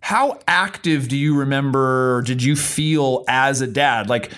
How 0.00 0.40
active 0.48 1.06
do 1.08 1.16
you 1.16 1.36
remember? 1.38 2.22
Did 2.22 2.42
you 2.42 2.56
feel 2.56 3.24
as 3.28 3.60
a 3.60 3.68
dad? 3.68 4.08
Like, 4.08 4.32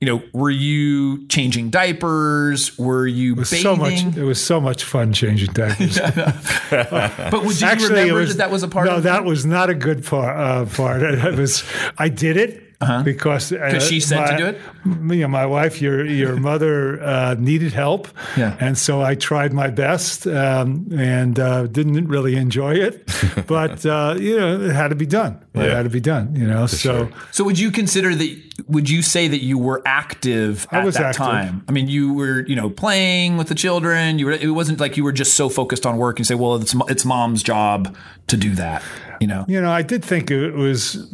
you 0.00 0.06
know, 0.06 0.22
were 0.34 0.50
you 0.50 1.26
changing 1.28 1.70
diapers? 1.70 2.78
Were 2.78 3.06
you 3.06 3.34
bathing? 3.36 3.62
so 3.62 3.76
much. 3.76 4.02
It 4.16 4.24
was 4.24 4.42
so 4.42 4.60
much 4.60 4.84
fun 4.84 5.12
changing 5.14 5.52
diapers. 5.52 5.98
but 6.70 7.44
would 7.44 7.60
you 7.60 7.66
Actually, 7.66 8.00
remember 8.00 8.14
was, 8.20 8.36
that 8.36 8.38
that 8.38 8.50
was 8.50 8.62
a 8.62 8.68
part 8.68 8.88
of 8.88 8.92
it? 8.92 8.96
no, 8.96 9.00
that 9.00 9.24
was 9.24 9.46
not 9.46 9.70
a 9.70 9.74
good 9.74 10.04
part. 10.04 10.36
Uh, 10.36 10.66
part. 10.66 11.02
It 11.06 11.38
was. 11.38 11.64
I 11.96 12.08
did 12.08 12.36
it 12.36 12.65
because 13.04 13.52
uh, 13.52 13.56
Uh-huh. 13.56 13.80
she 13.80 14.00
said 14.00 14.26
to 14.30 14.36
do 14.36 14.46
it? 14.46 14.60
You 14.84 15.22
know, 15.22 15.28
my 15.28 15.46
wife, 15.46 15.80
your 15.82 16.04
your 16.04 16.36
mother 16.50 17.02
uh, 17.02 17.34
needed 17.38 17.72
help, 17.72 18.08
Yeah. 18.36 18.56
and 18.60 18.76
so 18.78 19.00
I 19.02 19.14
tried 19.16 19.52
my 19.52 19.70
best 19.70 20.26
um, 20.26 20.86
and 20.96 21.38
uh, 21.38 21.66
didn't 21.66 22.08
really 22.08 22.36
enjoy 22.36 22.74
it, 22.74 23.08
but 23.46 23.84
uh, 23.86 24.16
you 24.18 24.36
know, 24.38 24.60
it 24.60 24.72
had 24.72 24.88
to 24.88 24.96
be 24.96 25.06
done. 25.06 25.38
It 25.54 25.70
had 25.70 25.84
to 25.84 25.90
be 25.90 26.00
done. 26.00 26.34
You 26.36 26.46
know, 26.46 26.66
so. 26.66 27.08
So 27.32 27.44
would 27.44 27.58
you 27.58 27.70
consider 27.70 28.14
that? 28.14 28.36
Would 28.68 28.88
you 28.90 29.02
say 29.02 29.28
that 29.28 29.42
you 29.42 29.58
were 29.58 29.80
active 29.86 30.66
at 30.70 30.84
was 30.84 30.94
that 30.96 31.04
active. 31.16 31.24
time? 31.26 31.64
I 31.68 31.72
mean, 31.72 31.88
you 31.88 32.12
were, 32.14 32.44
you 32.46 32.56
know, 32.56 32.68
playing 32.70 33.36
with 33.38 33.48
the 33.48 33.54
children. 33.54 34.18
You 34.18 34.26
were. 34.26 34.32
It 34.32 34.50
wasn't 34.54 34.80
like 34.80 34.96
you 34.98 35.04
were 35.04 35.12
just 35.18 35.34
so 35.34 35.48
focused 35.48 35.86
on 35.86 35.96
work 35.98 36.18
and 36.18 36.26
say, 36.26 36.34
"Well, 36.34 36.56
it's 36.56 36.74
it's 36.88 37.04
mom's 37.04 37.42
job 37.42 37.96
to 38.28 38.36
do 38.36 38.54
that." 38.56 38.82
You 39.20 39.26
know. 39.26 39.44
You 39.48 39.60
know, 39.62 39.70
I 39.70 39.82
did 39.82 40.04
think 40.04 40.30
it 40.30 40.52
was 40.54 41.08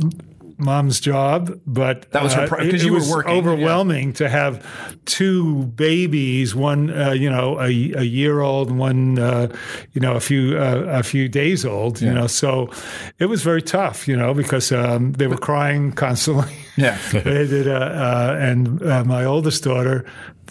mom's 0.62 1.00
job, 1.00 1.58
but 1.66 2.10
That 2.12 2.22
was 2.22 2.34
her 2.34 2.42
uh, 2.42 2.44
it- 2.44 2.70
'cause 2.70 2.82
it 2.82 2.86
you 2.86 2.92
were 2.92 2.98
was 2.98 3.10
working, 3.10 3.32
overwhelming 3.32 4.12
to 4.14 4.28
have 4.28 4.64
two 5.04 5.66
babies, 5.76 6.54
one 6.54 6.90
uh, 6.90 7.10
you 7.12 7.28
know 7.30 7.58
a, 7.60 7.66
a 7.66 8.02
year 8.04 8.40
old, 8.40 8.70
and 8.70 8.78
one 8.78 9.18
uh, 9.18 9.48
you 9.92 10.00
know 10.00 10.14
a 10.14 10.20
few 10.20 10.56
uh, 10.56 10.84
a 10.88 11.02
few 11.02 11.28
days 11.28 11.64
old. 11.64 12.00
You 12.00 12.12
know, 12.12 12.26
so 12.26 12.70
it 13.18 13.26
was 13.26 13.42
very 13.42 13.62
tough. 13.62 14.06
You 14.08 14.16
know, 14.16 14.34
because 14.34 14.72
um, 14.72 15.12
they 15.12 15.26
were 15.26 15.36
crying 15.38 15.92
constantly. 15.92 16.54
Yeah. 16.76 16.96
they 17.12 17.46
did, 17.46 17.68
uh, 17.68 17.72
uh, 17.72 18.36
and 18.40 18.82
uh, 18.82 19.04
my 19.04 19.24
oldest 19.24 19.62
daughter, 19.64 20.04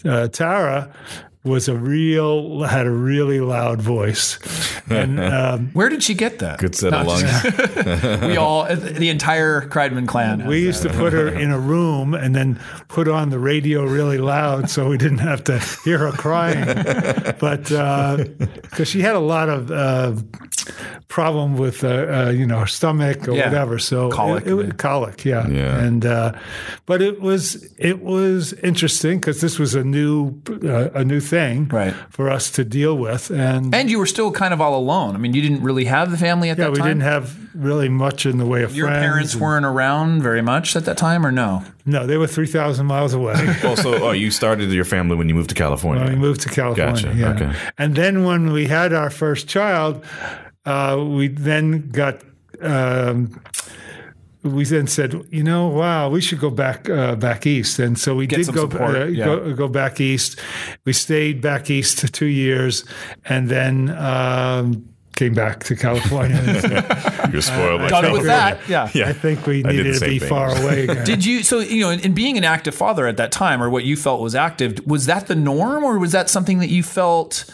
uh, 0.05 0.27
Tara. 0.27 0.89
Was 1.43 1.67
a 1.67 1.75
real 1.75 2.61
had 2.61 2.85
a 2.85 2.91
really 2.91 3.39
loud 3.39 3.81
voice, 3.81 4.37
and 4.91 5.19
um, 5.33 5.71
Where 5.73 5.89
did 5.89 6.03
she 6.03 6.13
get 6.13 6.37
that? 6.37 6.59
Good 6.59 6.75
set 6.75 6.93
of 6.93 7.07
lungs. 7.07 8.21
We 8.27 8.37
all, 8.37 8.65
the 8.75 9.09
entire 9.09 9.61
Kreidman 9.67 10.07
clan. 10.07 10.45
We 10.45 10.59
used 10.61 10.83
to 10.83 10.89
put 10.89 11.13
her 11.13 11.27
in 11.29 11.49
a 11.49 11.57
room 11.59 12.13
and 12.13 12.35
then 12.35 12.59
put 12.89 13.07
on 13.07 13.31
the 13.31 13.39
radio 13.39 13.83
really 13.85 14.19
loud 14.19 14.69
so 14.69 14.87
we 14.89 14.97
didn't 14.99 15.17
have 15.19 15.43
to 15.45 15.57
hear 15.83 15.97
her 15.97 16.11
crying. 16.11 16.63
But 17.39 17.63
because 18.61 18.87
she 18.87 19.01
had 19.01 19.15
a 19.15 19.19
lot 19.19 19.49
of 19.49 19.71
uh, 19.71 20.13
problem 21.07 21.57
with 21.57 21.83
uh, 21.83 21.87
uh, 22.27 22.29
you 22.29 22.45
know 22.45 22.59
her 22.59 22.67
stomach 22.67 23.27
or 23.27 23.33
Yeah. 23.33 23.49
whatever, 23.49 23.79
so 23.79 24.09
Colic, 24.11 24.45
it, 24.45 24.53
it, 24.53 24.65
yeah. 24.65 24.71
colic, 24.73 25.25
yeah. 25.25 25.47
Yeah. 25.47 25.79
And 25.79 26.05
uh, 26.05 26.33
but 26.85 27.01
it 27.01 27.19
was 27.19 27.67
it 27.77 28.01
was 28.03 28.53
interesting 28.53 29.19
because 29.19 29.41
this 29.41 29.57
was 29.59 29.73
a 29.75 29.83
new 29.83 30.39
uh, 30.63 30.89
a 30.93 31.03
new 31.03 31.19
thing 31.31 31.67
Right. 31.69 31.93
for 32.09 32.29
us 32.29 32.51
to 32.51 32.63
deal 32.63 32.95
with, 32.97 33.31
and, 33.31 33.73
and 33.73 33.89
you 33.89 33.97
were 33.97 34.05
still 34.05 34.31
kind 34.31 34.53
of 34.53 34.59
all 34.61 34.75
alone. 34.75 35.15
I 35.15 35.17
mean, 35.17 35.33
you 35.33 35.41
didn't 35.41 35.63
really 35.63 35.85
have 35.85 36.11
the 36.11 36.17
family 36.17 36.49
at 36.49 36.57
yeah, 36.57 36.65
that 36.65 36.75
time. 36.75 36.77
Yeah, 36.77 36.83
we 36.83 36.89
didn't 36.89 37.03
have 37.03 37.55
really 37.55 37.89
much 37.89 38.25
in 38.25 38.37
the 38.37 38.45
way 38.45 38.63
of 38.63 38.75
Your 38.75 38.87
friends. 38.87 39.05
parents 39.05 39.33
and- 39.33 39.41
weren't 39.41 39.65
around 39.65 40.21
very 40.21 40.41
much 40.41 40.75
at 40.75 40.83
that 40.85 40.97
time, 40.97 41.25
or 41.25 41.31
no? 41.31 41.63
no, 41.85 42.05
they 42.05 42.17
were 42.17 42.27
three 42.27 42.47
thousand 42.47 42.85
miles 42.85 43.13
away. 43.13 43.33
oh, 43.63 43.75
so 43.75 44.09
oh, 44.09 44.11
you 44.11 44.29
started 44.29 44.69
your 44.71 44.85
family 44.85 45.15
when 45.15 45.27
you 45.29 45.35
moved 45.35 45.49
to 45.49 45.55
California. 45.55 46.03
When 46.03 46.13
we 46.13 46.19
moved 46.19 46.41
to 46.41 46.49
California. 46.49 47.03
Gotcha. 47.03 47.17
Yeah. 47.17 47.33
Okay. 47.33 47.51
And 47.77 47.95
then 47.95 48.23
when 48.25 48.51
we 48.51 48.67
had 48.67 48.93
our 48.93 49.09
first 49.09 49.47
child, 49.47 50.03
uh, 50.65 51.03
we 51.17 51.29
then 51.29 51.89
got. 51.89 52.21
Um, 52.61 53.41
we 54.43 54.65
then 54.65 54.87
said, 54.87 55.13
you 55.29 55.43
know, 55.43 55.67
wow, 55.67 56.09
we 56.09 56.21
should 56.21 56.39
go 56.39 56.49
back 56.49 56.89
uh, 56.89 57.15
back 57.15 57.45
east, 57.45 57.79
and 57.79 57.97
so 57.97 58.15
we 58.15 58.27
did 58.27 58.47
go, 58.47 58.69
support, 58.69 58.95
uh, 58.95 59.05
yeah. 59.05 59.25
go 59.25 59.53
go 59.53 59.67
back 59.67 60.01
east. 60.01 60.39
We 60.85 60.93
stayed 60.93 61.41
back 61.41 61.69
east 61.69 62.01
for 62.01 62.07
two 62.07 62.25
years, 62.25 62.83
and 63.25 63.49
then 63.49 63.89
um, 63.89 64.89
came 65.15 65.33
back 65.33 65.63
to 65.65 65.75
California. 65.75 66.37
You're 67.31 67.41
spoiled. 67.41 67.81
by 67.81 67.89
Done 67.89 68.11
with 68.11 68.23
that, 68.23 68.67
yeah. 68.67 68.89
Yeah. 68.93 69.09
I 69.09 69.13
think 69.13 69.45
we 69.45 69.63
I 69.63 69.71
did 69.71 69.79
the 69.79 69.83
needed 69.83 69.99
to 69.99 70.05
be 70.07 70.19
thing. 70.19 70.29
far 70.29 70.49
away. 70.49 70.83
Again. 70.87 71.05
Did 71.05 71.23
you 71.25 71.43
so 71.43 71.59
you 71.59 71.81
know 71.81 71.91
in, 71.91 71.99
in 71.99 72.13
being 72.13 72.37
an 72.37 72.43
active 72.43 72.73
father 72.73 73.05
at 73.07 73.17
that 73.17 73.31
time, 73.31 73.61
or 73.61 73.69
what 73.69 73.83
you 73.83 73.95
felt 73.95 74.21
was 74.21 74.33
active? 74.33 74.79
Was 74.87 75.05
that 75.05 75.27
the 75.27 75.35
norm, 75.35 75.83
or 75.83 75.99
was 75.99 76.11
that 76.13 76.29
something 76.29 76.59
that 76.59 76.69
you 76.69 76.83
felt? 76.83 77.45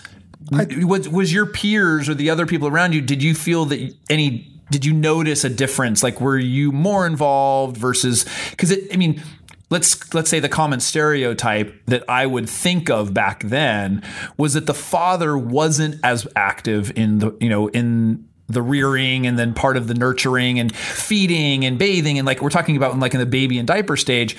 was 0.49 1.09
was 1.09 1.33
your 1.33 1.45
peers 1.45 2.07
or 2.07 2.13
the 2.13 2.29
other 2.29 2.45
people 2.45 2.69
around 2.69 2.93
you? 2.93 3.01
Did 3.01 3.21
you 3.21 3.35
feel 3.35 3.65
that 3.65 3.93
any? 4.09 4.53
Did 4.69 4.85
you 4.85 4.93
notice 4.93 5.43
a 5.43 5.49
difference? 5.49 6.03
Like, 6.03 6.19
were 6.21 6.37
you 6.37 6.71
more 6.71 7.05
involved 7.05 7.77
versus? 7.77 8.25
Because 8.51 8.71
it, 8.71 8.93
I 8.93 8.97
mean. 8.97 9.21
Let's 9.69 10.13
let's 10.13 10.29
say 10.29 10.39
the 10.39 10.47
common 10.47 10.79
stereotype 10.79 11.75
that 11.87 12.09
I 12.09 12.25
would 12.25 12.49
think 12.49 12.89
of 12.89 13.13
back 13.13 13.43
then 13.43 14.01
was 14.37 14.53
that 14.53 14.65
the 14.65 14.73
father 14.73 15.37
wasn't 15.37 15.99
as 16.05 16.25
active 16.37 16.97
in 16.97 17.17
the 17.19 17.35
you 17.41 17.49
know 17.49 17.67
in 17.67 18.29
the 18.47 18.61
rearing 18.61 19.27
and 19.27 19.37
then 19.37 19.53
part 19.53 19.75
of 19.75 19.87
the 19.87 19.93
nurturing 19.93 20.59
and 20.59 20.73
feeding 20.73 21.65
and 21.65 21.77
bathing 21.77 22.17
and 22.17 22.25
like 22.25 22.41
we're 22.41 22.49
talking 22.49 22.77
about 22.77 22.93
in 22.93 22.99
like 22.99 23.13
in 23.13 23.19
the 23.19 23.25
baby 23.25 23.57
and 23.57 23.67
diaper 23.67 23.97
stage 23.97 24.37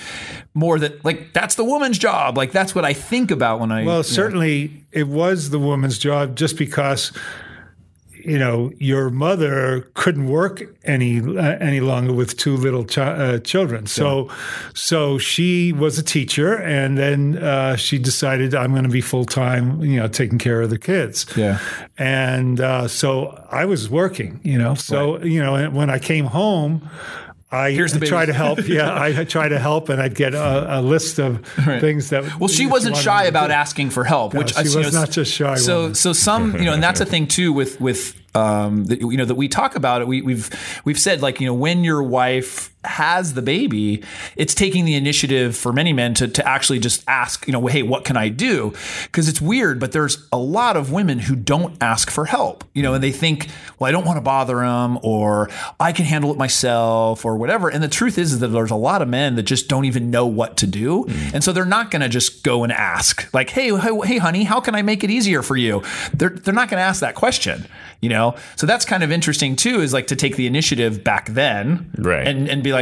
more 0.54 0.78
that 0.78 1.04
like 1.04 1.32
that's 1.34 1.56
the 1.56 1.64
woman's 1.64 1.98
job 1.98 2.36
like 2.36 2.50
that's 2.50 2.74
what 2.74 2.84
I 2.84 2.94
think 2.94 3.30
about 3.30 3.60
when 3.60 3.70
I 3.70 3.84
Well, 3.84 4.02
certainly 4.02 4.84
it 4.92 5.08
was 5.08 5.50
the 5.50 5.58
woman's 5.58 5.98
job 5.98 6.36
just 6.36 6.56
because 6.56 7.12
you 8.28 8.38
know 8.38 8.70
your 8.78 9.10
mother 9.10 9.90
couldn't 9.94 10.28
work 10.28 10.62
any 10.84 11.20
uh, 11.20 11.56
any 11.60 11.80
longer 11.80 12.12
with 12.12 12.36
two 12.36 12.56
little 12.56 12.84
chi- 12.84 13.02
uh, 13.02 13.38
children. 13.38 13.86
So 13.86 14.28
so 14.74 15.18
she 15.18 15.72
was 15.72 15.98
a 15.98 16.02
teacher 16.02 16.54
and 16.56 16.96
then 16.98 17.38
uh, 17.38 17.76
she 17.76 17.98
decided 17.98 18.54
I'm 18.54 18.72
going 18.72 18.84
to 18.84 18.88
be 18.90 19.00
full 19.00 19.24
time, 19.24 19.80
you 19.82 19.98
know, 20.00 20.08
taking 20.08 20.38
care 20.38 20.60
of 20.62 20.70
the 20.70 20.78
kids. 20.78 21.26
Yeah. 21.36 21.58
And 21.96 22.60
uh, 22.60 22.88
so 22.88 23.44
I 23.50 23.64
was 23.64 23.88
working, 23.90 24.40
you 24.44 24.58
know. 24.58 24.74
So, 24.74 25.22
you 25.22 25.42
know, 25.42 25.70
when 25.70 25.90
I 25.90 25.98
came 25.98 26.26
home 26.26 26.88
I 27.50 27.70
Here's 27.70 27.94
the 27.94 28.04
try 28.04 28.26
to 28.26 28.32
help. 28.34 28.58
Yeah, 28.68 28.92
I 28.94 29.24
try 29.24 29.48
to 29.48 29.58
help, 29.58 29.88
and 29.88 30.02
I'd 30.02 30.14
get 30.14 30.34
a, 30.34 30.80
a 30.80 30.80
list 30.82 31.18
of 31.18 31.46
things 31.80 32.10
that. 32.10 32.38
Well, 32.38 32.48
she 32.48 32.66
wasn't 32.66 32.94
shy 32.96 33.24
about 33.24 33.50
asking 33.50 33.88
for 33.90 34.04
help, 34.04 34.34
which 34.34 34.50
she 34.50 34.56
I- 34.56 34.62
you 34.64 34.76
was 34.76 34.92
know, 34.92 35.00
not 35.00 35.10
just 35.10 35.32
shy 35.32 35.54
So, 35.54 35.80
woman. 35.80 35.94
so 35.94 36.12
some, 36.12 36.54
you 36.58 36.64
know, 36.66 36.74
and 36.74 36.82
that's 36.82 37.00
a 37.00 37.06
thing 37.12 37.26
too 37.26 37.54
with 37.54 37.80
with 37.80 38.17
um, 38.34 38.84
that, 38.86 39.00
you 39.00 39.16
know 39.16 39.24
that 39.24 39.34
we 39.34 39.48
talk 39.48 39.74
about 39.74 40.02
it. 40.02 40.08
We, 40.08 40.22
we've 40.22 40.80
we've 40.84 40.98
said 40.98 41.22
like 41.22 41.40
you 41.40 41.46
know 41.46 41.54
when 41.54 41.84
your 41.84 42.02
wife 42.02 42.74
has 42.88 43.34
the 43.34 43.42
baby, 43.42 44.02
it's 44.36 44.54
taking 44.54 44.84
the 44.84 44.94
initiative 44.94 45.56
for 45.56 45.72
many 45.72 45.92
men 45.92 46.14
to 46.14 46.28
to 46.28 46.46
actually 46.48 46.78
just 46.78 47.04
ask, 47.08 47.46
you 47.46 47.52
know, 47.52 47.66
hey, 47.66 47.82
what 47.82 48.04
can 48.04 48.16
I 48.16 48.28
do? 48.28 48.72
Because 49.04 49.28
it's 49.28 49.40
weird, 49.40 49.78
but 49.78 49.92
there's 49.92 50.26
a 50.32 50.38
lot 50.38 50.76
of 50.76 50.90
women 50.92 51.18
who 51.20 51.36
don't 51.36 51.76
ask 51.82 52.10
for 52.10 52.24
help, 52.26 52.64
you 52.74 52.82
know, 52.82 52.94
and 52.94 53.02
they 53.02 53.12
think, 53.12 53.48
well, 53.78 53.88
I 53.88 53.92
don't 53.92 54.04
want 54.04 54.16
to 54.16 54.22
bother 54.22 54.56
them, 54.56 54.98
or 55.02 55.48
I 55.78 55.92
can 55.92 56.04
handle 56.04 56.30
it 56.32 56.38
myself, 56.38 57.24
or 57.24 57.36
whatever. 57.36 57.68
And 57.68 57.82
the 57.82 57.88
truth 57.88 58.18
is, 58.18 58.32
is 58.32 58.38
that 58.40 58.48
there's 58.48 58.70
a 58.70 58.76
lot 58.76 59.02
of 59.02 59.08
men 59.08 59.34
that 59.36 59.44
just 59.44 59.68
don't 59.68 59.84
even 59.84 60.10
know 60.10 60.26
what 60.26 60.56
to 60.58 60.66
do, 60.66 61.04
mm. 61.04 61.34
and 61.34 61.42
so 61.44 61.52
they're 61.52 61.64
not 61.64 61.90
going 61.90 62.02
to 62.02 62.08
just 62.08 62.42
go 62.42 62.62
and 62.64 62.72
ask, 62.72 63.32
like, 63.34 63.50
hey, 63.50 63.76
hey, 63.78 63.98
hey, 64.04 64.18
honey, 64.18 64.44
how 64.44 64.60
can 64.60 64.74
I 64.74 64.82
make 64.82 65.04
it 65.04 65.10
easier 65.10 65.42
for 65.42 65.56
you? 65.56 65.82
They're 66.14 66.30
they're 66.30 66.54
not 66.54 66.68
going 66.70 66.78
to 66.78 66.84
ask 66.84 67.00
that 67.00 67.14
question, 67.14 67.66
you 68.00 68.08
know. 68.08 68.34
So 68.56 68.66
that's 68.66 68.84
kind 68.84 69.02
of 69.02 69.10
interesting 69.12 69.56
too, 69.56 69.80
is 69.80 69.92
like 69.92 70.06
to 70.08 70.16
take 70.16 70.36
the 70.36 70.46
initiative 70.46 71.02
back 71.04 71.26
then, 71.28 71.90
Right. 71.98 72.26
and 72.26 72.48
and 72.48 72.62
be 72.62 72.72
like, 72.72 72.77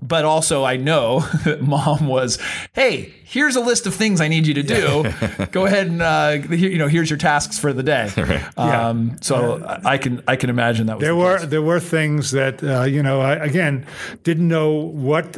but 0.00 0.24
also 0.24 0.64
I 0.64 0.76
know 0.76 1.20
that 1.44 1.62
mom 1.62 2.06
was, 2.06 2.38
hey, 2.74 3.12
here's 3.24 3.56
a 3.56 3.60
list 3.60 3.86
of 3.86 3.94
things 3.94 4.20
I 4.20 4.28
need 4.28 4.46
you 4.46 4.54
to 4.54 4.62
do. 4.62 5.46
Go 5.52 5.66
ahead 5.66 5.86
and 5.86 6.02
uh, 6.02 6.30
here, 6.54 6.70
you 6.70 6.78
know, 6.78 6.88
here's 6.88 7.08
your 7.10 7.18
tasks 7.18 7.58
for 7.58 7.72
the 7.72 7.82
day. 7.82 8.10
Um, 8.56 9.16
so 9.20 9.62
I 9.64 9.92
I 9.94 9.98
can 9.98 10.22
I 10.26 10.36
can 10.36 10.48
imagine 10.50 10.86
that 10.86 10.96
was 10.96 11.02
There 11.02 11.12
the 11.12 11.16
were 11.18 11.38
case. 11.38 11.48
there 11.48 11.62
were 11.62 11.80
things 11.80 12.30
that 12.32 12.62
uh, 12.62 12.82
you 12.84 13.02
know 13.02 13.20
I 13.20 13.34
again 13.34 13.86
didn't 14.24 14.48
know 14.48 14.70
what 14.72 15.36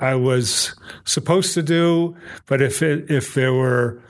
I 0.00 0.14
was 0.16 0.74
supposed 1.04 1.54
to 1.54 1.62
do, 1.62 2.16
but 2.46 2.60
if 2.62 2.82
it, 2.82 3.10
if 3.10 3.34
there 3.34 3.52
were 3.52 4.00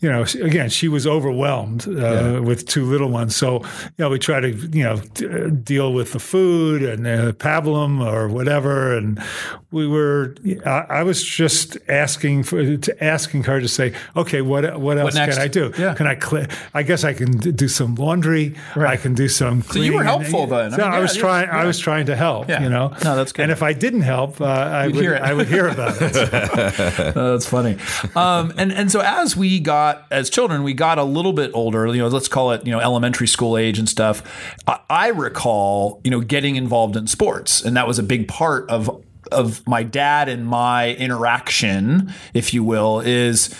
you 0.00 0.10
know 0.10 0.24
again 0.42 0.68
she 0.70 0.88
was 0.88 1.06
overwhelmed 1.06 1.86
uh, 1.88 2.40
with 2.42 2.66
two 2.66 2.84
little 2.84 3.08
ones, 3.08 3.36
so 3.36 3.60
you 3.62 3.90
know 3.98 4.10
we 4.10 4.18
try 4.18 4.40
to 4.40 4.50
you 4.50 4.84
know 4.84 4.96
d- 5.14 5.26
uh, 5.28 5.48
deal 5.48 5.92
with 5.92 6.12
the 6.12 6.18
food 6.20 6.82
and 6.82 7.06
uh, 7.06 7.32
pablum 7.32 8.00
or 8.04 8.28
whatever, 8.28 8.96
and 8.96 9.22
we 9.70 9.86
were 9.86 10.34
I, 10.66 10.86
I 10.88 11.02
was 11.02 11.22
just 11.22 11.76
asking 11.88 12.44
for 12.44 12.76
to 12.76 13.04
asking 13.04 13.44
her 13.44 13.60
to 13.60 13.68
say 13.68 13.92
okay 14.16 14.40
what 14.42 14.80
what 14.80 14.98
else 14.98 15.14
next? 15.14 15.34
can 15.36 15.42
I 15.44 15.48
do? 15.48 15.72
Yeah. 15.78 15.94
Can 15.94 16.06
I 16.06 16.18
cl- 16.18 16.46
I 16.74 16.82
guess 16.82 17.04
I 17.04 17.12
can 17.12 17.32
d- 17.38 17.52
do 17.52 17.68
some 17.68 17.94
laundry. 17.96 18.54
I 18.76 18.96
can 18.96 19.14
do 19.14 19.28
some. 19.28 19.62
So 19.62 19.78
you 19.80 19.92
were 19.92 20.02
cleaning. 20.02 20.06
helpful 20.06 20.46
then. 20.46 20.72
I 20.74 20.76
mean, 20.76 20.86
I 20.86 20.96
yeah, 20.96 21.00
was 21.00 21.14
yeah, 21.16 21.20
trying. 21.22 21.48
I 21.50 21.64
was 21.66 21.78
trying 21.78 22.06
to 22.06 22.16
help. 22.16 22.48
Yeah. 22.48 22.62
You 22.62 22.68
know. 22.70 22.88
No, 23.04 23.16
that's 23.16 23.32
good. 23.32 23.42
And 23.42 23.52
if 23.52 23.62
I 23.62 23.72
didn't 23.74 24.02
help, 24.02 24.40
uh, 24.40 24.44
I 24.46 24.86
would. 24.86 24.94
hear 24.96 25.14
it. 25.14 25.22
I 25.22 25.32
would 25.34 25.48
hear 25.48 25.68
about 25.68 25.96
it. 26.00 26.10
Uh, 27.10 27.32
that's 27.32 27.46
funny. 27.46 27.76
Um, 28.14 28.52
and 28.56 28.72
and 28.72 28.90
so 28.90 29.00
as 29.00 29.36
we 29.36 29.58
got 29.60 29.89
as 30.10 30.30
children, 30.30 30.62
we 30.62 30.74
got 30.74 30.98
a 30.98 31.04
little 31.04 31.32
bit 31.32 31.50
older. 31.54 31.86
You 31.86 31.98
know, 31.98 32.08
let's 32.08 32.28
call 32.28 32.52
it 32.52 32.66
you 32.66 32.72
know 32.72 32.80
elementary 32.80 33.26
school 33.26 33.56
age 33.56 33.78
and 33.78 33.88
stuff. 33.88 34.22
I, 34.66 34.80
I 34.88 35.08
recall 35.08 36.00
you 36.04 36.10
know 36.10 36.20
getting 36.20 36.56
involved 36.56 36.96
in 36.96 37.06
sports, 37.06 37.62
and 37.62 37.76
that 37.76 37.86
was 37.86 37.98
a 37.98 38.02
big 38.02 38.28
part 38.28 38.68
of 38.70 39.04
of 39.32 39.66
my 39.66 39.82
dad 39.82 40.28
and 40.28 40.46
my 40.46 40.94
interaction, 40.94 42.12
if 42.34 42.52
you 42.54 42.64
will, 42.64 43.00
is. 43.00 43.54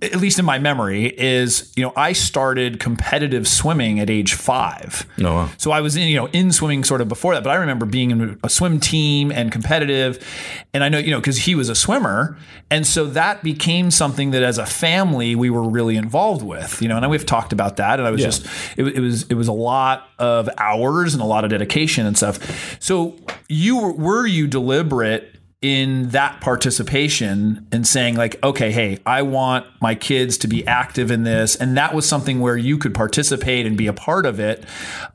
At 0.00 0.16
least 0.16 0.38
in 0.38 0.44
my 0.44 0.58
memory, 0.58 1.06
is 1.06 1.72
you 1.76 1.82
know 1.82 1.92
I 1.96 2.12
started 2.12 2.80
competitive 2.80 3.48
swimming 3.48 4.00
at 4.00 4.10
age 4.10 4.34
five. 4.34 5.06
Oh, 5.20 5.34
wow. 5.34 5.50
So 5.58 5.70
I 5.70 5.80
was 5.80 5.96
in, 5.96 6.08
you 6.08 6.16
know, 6.16 6.26
in 6.26 6.52
swimming 6.52 6.84
sort 6.84 7.00
of 7.00 7.08
before 7.08 7.34
that, 7.34 7.42
but 7.42 7.50
I 7.50 7.56
remember 7.56 7.86
being 7.86 8.10
in 8.10 8.38
a 8.42 8.48
swim 8.48 8.80
team 8.80 9.32
and 9.32 9.50
competitive. 9.50 10.24
And 10.72 10.84
I 10.84 10.88
know, 10.88 10.98
you 10.98 11.10
know, 11.10 11.20
because 11.20 11.38
he 11.38 11.54
was 11.54 11.68
a 11.68 11.74
swimmer. 11.74 12.36
And 12.70 12.86
so 12.86 13.06
that 13.06 13.42
became 13.42 13.90
something 13.90 14.30
that 14.32 14.42
as 14.42 14.58
a 14.58 14.66
family 14.66 15.34
we 15.34 15.50
were 15.50 15.68
really 15.68 15.96
involved 15.96 16.42
with, 16.42 16.80
you 16.82 16.88
know, 16.88 16.96
and 16.96 17.10
we've 17.10 17.26
talked 17.26 17.52
about 17.52 17.76
that. 17.76 17.98
And 17.98 18.06
I 18.06 18.10
was 18.10 18.20
just, 18.20 18.46
it, 18.76 18.84
it 18.86 19.00
was, 19.00 19.24
it 19.24 19.34
was 19.34 19.48
a 19.48 19.52
lot 19.52 20.08
of 20.18 20.48
hours 20.58 21.14
and 21.14 21.22
a 21.22 21.26
lot 21.26 21.44
of 21.44 21.50
dedication 21.50 22.06
and 22.06 22.16
stuff. 22.16 22.76
So 22.80 23.16
you 23.48 23.80
were, 23.80 23.92
were 23.92 24.26
you 24.26 24.46
deliberate 24.46 25.34
in 25.60 26.10
that 26.10 26.40
participation 26.40 27.66
and 27.72 27.84
saying 27.84 28.14
like 28.14 28.40
okay 28.44 28.70
hey 28.70 28.96
i 29.04 29.20
want 29.22 29.66
my 29.80 29.92
kids 29.92 30.38
to 30.38 30.46
be 30.46 30.66
active 30.66 31.10
in 31.10 31.24
this. 31.24 31.56
And 31.56 31.76
that 31.76 31.94
was 31.94 32.06
something 32.06 32.40
where 32.40 32.56
you 32.56 32.78
could 32.78 32.94
participate 32.94 33.66
and 33.66 33.76
be 33.76 33.86
a 33.86 33.92
part 33.92 34.26
of 34.26 34.38
it. 34.38 34.64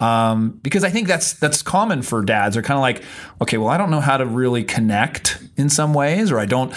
Um, 0.02 0.60
because 0.62 0.84
i 0.84 0.90
think 0.90 1.08
that's 1.08 1.34
that's 1.34 1.62
common 1.62 2.02
for 2.02 2.22
dads. 2.24 2.56
They're 2.56 2.64
kind 2.64 2.78
of 2.78 2.82
like 2.82 3.04
okay 3.42 3.58
well 3.58 3.70
i 3.70 3.78
don't 3.78 3.92
know 3.92 4.02
how 4.02 4.18
to 4.18 4.26
really 4.26 4.64
connect 4.64 5.42
in 5.56 5.70
some 5.70 5.94
ways 5.94 6.32
or 6.32 6.40
i 6.40 6.46
don't 6.46 6.74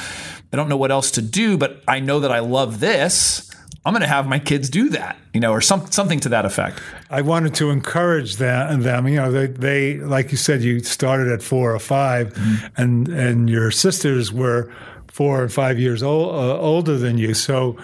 i 0.53 0.57
don't 0.57 0.69
know 0.69 0.77
what 0.77 0.91
else 0.91 1.11
to 1.13 1.23
do 1.23 1.57
but 1.57 1.83
i 1.89 2.01
know 2.01 2.21
that 2.21 2.31
i 2.31 2.39
love 2.39 2.81
this 2.81 3.51
i'm 3.87 3.93
going 3.93 4.03
to 4.03 4.07
have 4.09 4.27
my 4.27 4.39
kids 4.39 4.69
do 4.69 4.91
that 4.91 5.17
you 5.33 5.41
know 5.41 5.53
or 5.53 5.63
some, 5.63 5.87
something 5.91 6.21
to 6.21 6.29
that 6.29 6.45
effect 6.45 6.79
I 7.09 7.23
wanted 7.23 7.55
to 7.57 7.71
encourage 7.71 8.37
them. 8.37 8.83
them. 8.83 9.07
You 9.07 9.17
know, 9.17 9.31
they, 9.31 9.47
they 9.47 9.95
like 9.99 10.33
you 10.33 10.37
said, 10.37 10.61
you 10.63 10.81
started 10.81 11.29
at 11.29 11.41
four 11.43 11.73
or 11.75 11.79
5 11.79 12.35
Mm-hmm. 12.35 12.83
and 12.83 13.09
and 13.09 13.51
your 13.51 13.71
sisters 13.71 14.33
were 14.33 14.73
four 15.07 15.43
or 15.43 15.49
five 15.49 15.79
years 15.79 16.03
old, 16.03 16.35
uh, 16.35 16.59
older 16.59 16.99
than 16.99 17.17
you. 17.17 17.33
So, 17.33 17.79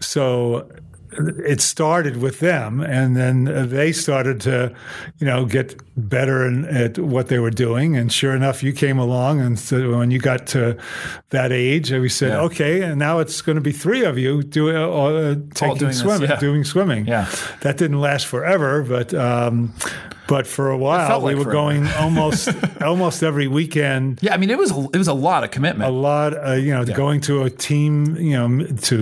so 0.00 0.66
it 1.18 1.60
started 1.60 2.16
with 2.16 2.40
them, 2.40 2.80
and 2.80 3.16
then 3.16 3.68
they 3.68 3.92
started 3.92 4.40
to, 4.42 4.74
you 5.18 5.26
know, 5.26 5.44
get 5.44 5.80
better 5.96 6.46
in, 6.46 6.64
at 6.66 6.98
what 6.98 7.28
they 7.28 7.38
were 7.38 7.50
doing. 7.50 7.96
And 7.96 8.12
sure 8.12 8.34
enough, 8.34 8.62
you 8.62 8.72
came 8.72 8.98
along, 8.98 9.40
and 9.40 9.58
so 9.58 9.98
when 9.98 10.10
you 10.10 10.18
got 10.18 10.46
to 10.48 10.76
that 11.30 11.52
age, 11.52 11.90
we 11.92 12.08
said, 12.08 12.30
Yeah. 12.30 12.40
okay, 12.42 12.82
and 12.82 12.98
now 12.98 13.18
it's 13.18 13.42
going 13.42 13.56
to 13.56 13.62
be 13.62 13.72
three 13.72 14.04
of 14.04 14.18
you 14.18 14.42
doing 14.42 14.76
uh, 14.76 14.88
uh, 14.88 15.34
taking 15.54 15.76
doing 15.76 15.90
this, 15.90 16.00
swimming, 16.00 16.30
yeah. 16.30 16.38
doing 16.40 16.64
swimming. 16.64 17.06
Yeah. 17.06 17.28
that 17.60 17.78
didn't 17.78 18.00
last 18.00 18.26
forever, 18.26 18.82
but 18.82 19.12
um, 19.14 19.72
but 20.34 20.46
for 20.46 20.66
a 20.70 20.78
while 20.84 21.06
felt 21.08 21.22
we 21.22 21.30
like 21.34 21.36
were 21.38 21.52
forever. 21.52 21.60
going 21.62 21.86
almost 22.04 22.48
almost 22.80 23.22
every 23.22 23.48
weekend. 23.58 24.18
yeah 24.22 24.32
i 24.34 24.36
mean 24.40 24.50
it 24.50 24.58
was 24.64 24.70
it 24.94 24.98
was 25.04 25.08
a 25.08 25.18
lot 25.28 25.40
of 25.44 25.50
commitment 25.50 25.88
A 25.90 25.92
lot, 26.10 26.30
uh, 26.48 26.52
you 26.64 26.72
know, 26.74 26.84
going 27.04 27.20
to 27.28 27.34
a 27.42 27.50
team, 27.50 28.16
you 28.16 28.36
know, 28.38 28.48
to 28.88 28.98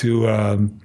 to 0.00 0.08
um, 0.36 0.80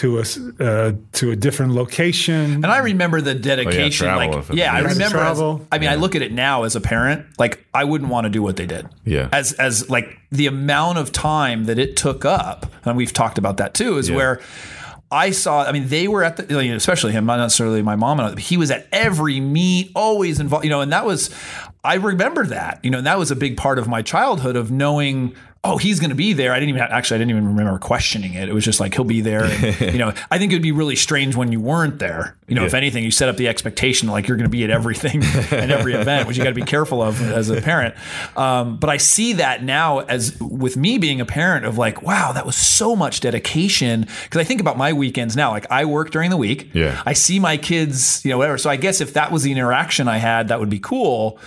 to 0.00 0.06
a 0.18 0.20
s- 0.22 0.38
uh, 0.60 0.92
to 1.18 1.24
a 1.30 1.36
different 1.46 1.72
location. 1.82 2.46
And 2.64 2.66
I 2.66 2.78
remember 2.92 3.20
the 3.20 3.34
dedication. 3.34 4.06
travel 4.06 4.38
like, 4.40 4.48
yeah, 4.52 4.72
I 4.72 4.78
You 4.80 4.84
had 4.84 4.88
to 4.90 4.94
remember. 4.96 5.18
as- 5.18 5.38
travel. 5.38 5.66
I 5.72 5.78
mean, 5.80 5.88
I 5.94 5.96
look 6.02 6.14
at 6.18 6.22
it 6.22 6.32
now 6.32 6.64
as 6.64 6.74
a 6.76 6.80
parent. 6.80 7.26
Like, 7.38 7.54
I 7.74 7.84
wouldn't 7.84 8.10
want 8.10 8.24
to 8.24 8.30
do 8.30 8.42
what 8.42 8.56
they 8.56 8.66
did. 8.66 8.84
Yeah. 9.04 9.28
As 9.32 9.52
as 9.54 9.88
like 9.88 10.06
the 10.30 10.46
amount 10.46 10.98
of 10.98 11.10
time 11.12 11.64
that 11.68 11.78
it 11.78 11.96
took 11.96 12.24
up, 12.24 12.66
and 12.84 12.96
we've 12.96 13.12
talked 13.12 13.38
about 13.38 13.56
that 13.58 13.74
too, 13.74 13.98
is 13.98 14.08
Yeah. 14.08 14.16
where. 14.16 14.40
I 15.12 15.30
saw. 15.30 15.64
I 15.64 15.72
mean, 15.72 15.88
they 15.88 16.08
were 16.08 16.24
at 16.24 16.38
the, 16.38 16.58
especially 16.74 17.12
him, 17.12 17.26
not 17.26 17.36
necessarily 17.36 17.82
my 17.82 17.96
mom. 17.96 18.18
And 18.18 18.38
he 18.38 18.56
was 18.56 18.70
at 18.70 18.88
every 18.90 19.38
meet, 19.40 19.92
always 19.94 20.40
involved. 20.40 20.64
You 20.64 20.70
know, 20.70 20.80
and 20.80 20.92
that 20.92 21.04
was, 21.04 21.30
I 21.84 21.94
remember 21.94 22.46
that. 22.46 22.80
You 22.82 22.90
know, 22.90 22.98
and 22.98 23.06
that 23.06 23.18
was 23.18 23.30
a 23.30 23.36
big 23.36 23.56
part 23.56 23.78
of 23.78 23.86
my 23.86 24.02
childhood 24.02 24.56
of 24.56 24.70
knowing. 24.70 25.36
Oh, 25.64 25.76
he's 25.76 26.00
going 26.00 26.10
to 26.10 26.16
be 26.16 26.32
there. 26.32 26.52
I 26.52 26.58
didn't 26.58 26.70
even 26.70 26.82
actually. 26.82 27.14
I 27.14 27.18
didn't 27.18 27.30
even 27.30 27.46
remember 27.46 27.78
questioning 27.78 28.34
it. 28.34 28.48
It 28.48 28.52
was 28.52 28.64
just 28.64 28.80
like 28.80 28.94
he'll 28.94 29.04
be 29.04 29.20
there. 29.20 29.44
And, 29.44 29.80
you 29.92 29.98
know, 29.98 30.12
I 30.28 30.36
think 30.38 30.50
it 30.50 30.56
would 30.56 30.62
be 30.62 30.72
really 30.72 30.96
strange 30.96 31.36
when 31.36 31.52
you 31.52 31.60
weren't 31.60 32.00
there. 32.00 32.36
You 32.48 32.56
know, 32.56 32.64
if 32.64 32.74
anything, 32.74 33.04
you 33.04 33.12
set 33.12 33.28
up 33.28 33.36
the 33.36 33.46
expectation 33.46 34.08
like 34.08 34.26
you're 34.26 34.36
going 34.36 34.50
to 34.50 34.50
be 34.50 34.64
at 34.64 34.70
everything 34.70 35.22
and 35.22 35.70
every 35.70 35.94
event, 35.94 36.26
which 36.26 36.36
you 36.36 36.42
got 36.42 36.50
to 36.50 36.56
be 36.56 36.62
careful 36.62 37.00
of 37.00 37.22
as 37.22 37.48
a 37.48 37.62
parent. 37.62 37.94
Um, 38.36 38.76
but 38.76 38.90
I 38.90 38.96
see 38.96 39.34
that 39.34 39.62
now 39.62 40.00
as 40.00 40.36
with 40.40 40.76
me 40.76 40.98
being 40.98 41.20
a 41.20 41.24
parent 41.24 41.64
of 41.64 41.78
like, 41.78 42.02
wow, 42.02 42.32
that 42.32 42.44
was 42.44 42.56
so 42.56 42.96
much 42.96 43.20
dedication. 43.20 44.08
Because 44.24 44.40
I 44.40 44.44
think 44.44 44.60
about 44.60 44.76
my 44.76 44.92
weekends 44.92 45.36
now. 45.36 45.52
Like 45.52 45.70
I 45.70 45.84
work 45.84 46.10
during 46.10 46.30
the 46.30 46.36
week. 46.36 46.70
Yeah. 46.74 47.00
I 47.06 47.12
see 47.12 47.38
my 47.38 47.56
kids, 47.56 48.24
you 48.24 48.32
know, 48.32 48.38
whatever. 48.38 48.58
So 48.58 48.68
I 48.68 48.74
guess 48.74 49.00
if 49.00 49.12
that 49.12 49.30
was 49.30 49.44
the 49.44 49.52
interaction 49.52 50.08
I 50.08 50.16
had, 50.16 50.48
that 50.48 50.58
would 50.58 50.70
be 50.70 50.80
cool. 50.80 51.38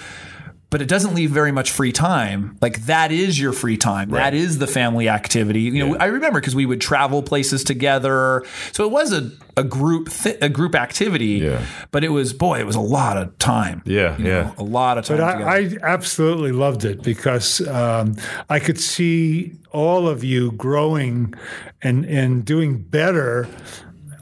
But 0.70 0.82
it 0.82 0.88
doesn't 0.88 1.14
leave 1.14 1.32
very 1.32 1.52
much 1.52 1.72
free 1.72 1.92
time. 1.92 2.58
Like 2.62 2.86
that 2.88 3.12
is 3.12 3.40
your 3.40 3.54
free 3.54 3.78
time. 3.78 4.10
That 4.10 4.34
is 4.34 4.58
the 4.58 4.68
family 4.68 5.08
activity. 5.08 5.62
You 5.62 5.88
know, 5.88 5.98
I 5.98 6.06
remember 6.06 6.40
because 6.40 6.56
we 6.56 6.66
would 6.66 6.82
travel 6.82 7.22
places 7.24 7.64
together. 7.64 8.44
So 8.72 8.84
it 8.84 8.92
was 8.92 9.14
a, 9.14 9.32
a 9.56 9.64
group 9.64 10.10
th- 10.10 10.38
a 10.42 10.50
group 10.50 10.76
activity. 10.76 11.40
Yeah. 11.44 11.64
But 11.92 12.04
it 12.04 12.10
was 12.10 12.34
boy, 12.34 12.60
it 12.60 12.66
was 12.66 12.76
a 12.76 12.82
lot 12.82 13.16
of 13.16 13.38
time. 13.38 13.84
Yeah, 13.86 14.18
You 14.18 14.24
know, 14.26 14.30
yeah. 14.30 14.54
a 14.58 14.64
lot 14.64 14.98
of 14.98 15.06
time. 15.06 15.18
But 15.18 15.32
together. 15.34 15.50
I, 15.50 15.88
I 15.88 15.94
absolutely 15.94 16.52
loved 16.52 16.84
it 16.84 17.04
because 17.04 17.66
um, 17.68 18.16
I 18.50 18.60
could 18.60 18.80
see 18.80 19.54
all 19.72 20.08
of 20.08 20.24
you 20.24 20.52
growing 20.54 21.34
and 21.82 22.06
and 22.06 22.44
doing 22.44 22.82
better 22.82 23.48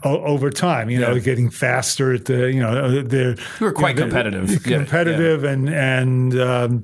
o- 0.04 0.22
over 0.24 0.50
time. 0.50 0.90
You 0.90 1.00
know, 1.00 1.14
Yeah. 1.14 1.20
getting 1.20 1.50
faster 1.50 2.12
at 2.14 2.24
the 2.26 2.52
you 2.52 2.60
know 2.60 3.02
the 3.02 3.38
You 3.60 3.66
were 3.66 3.72
quite 3.72 3.96
you 3.96 4.02
know, 4.04 4.10
the- 4.10 4.14
competitive. 4.14 4.66
Yeah, 4.66 4.76
competitive 4.78 5.44
and 5.44 5.68
and. 5.68 6.38
Um, 6.40 6.82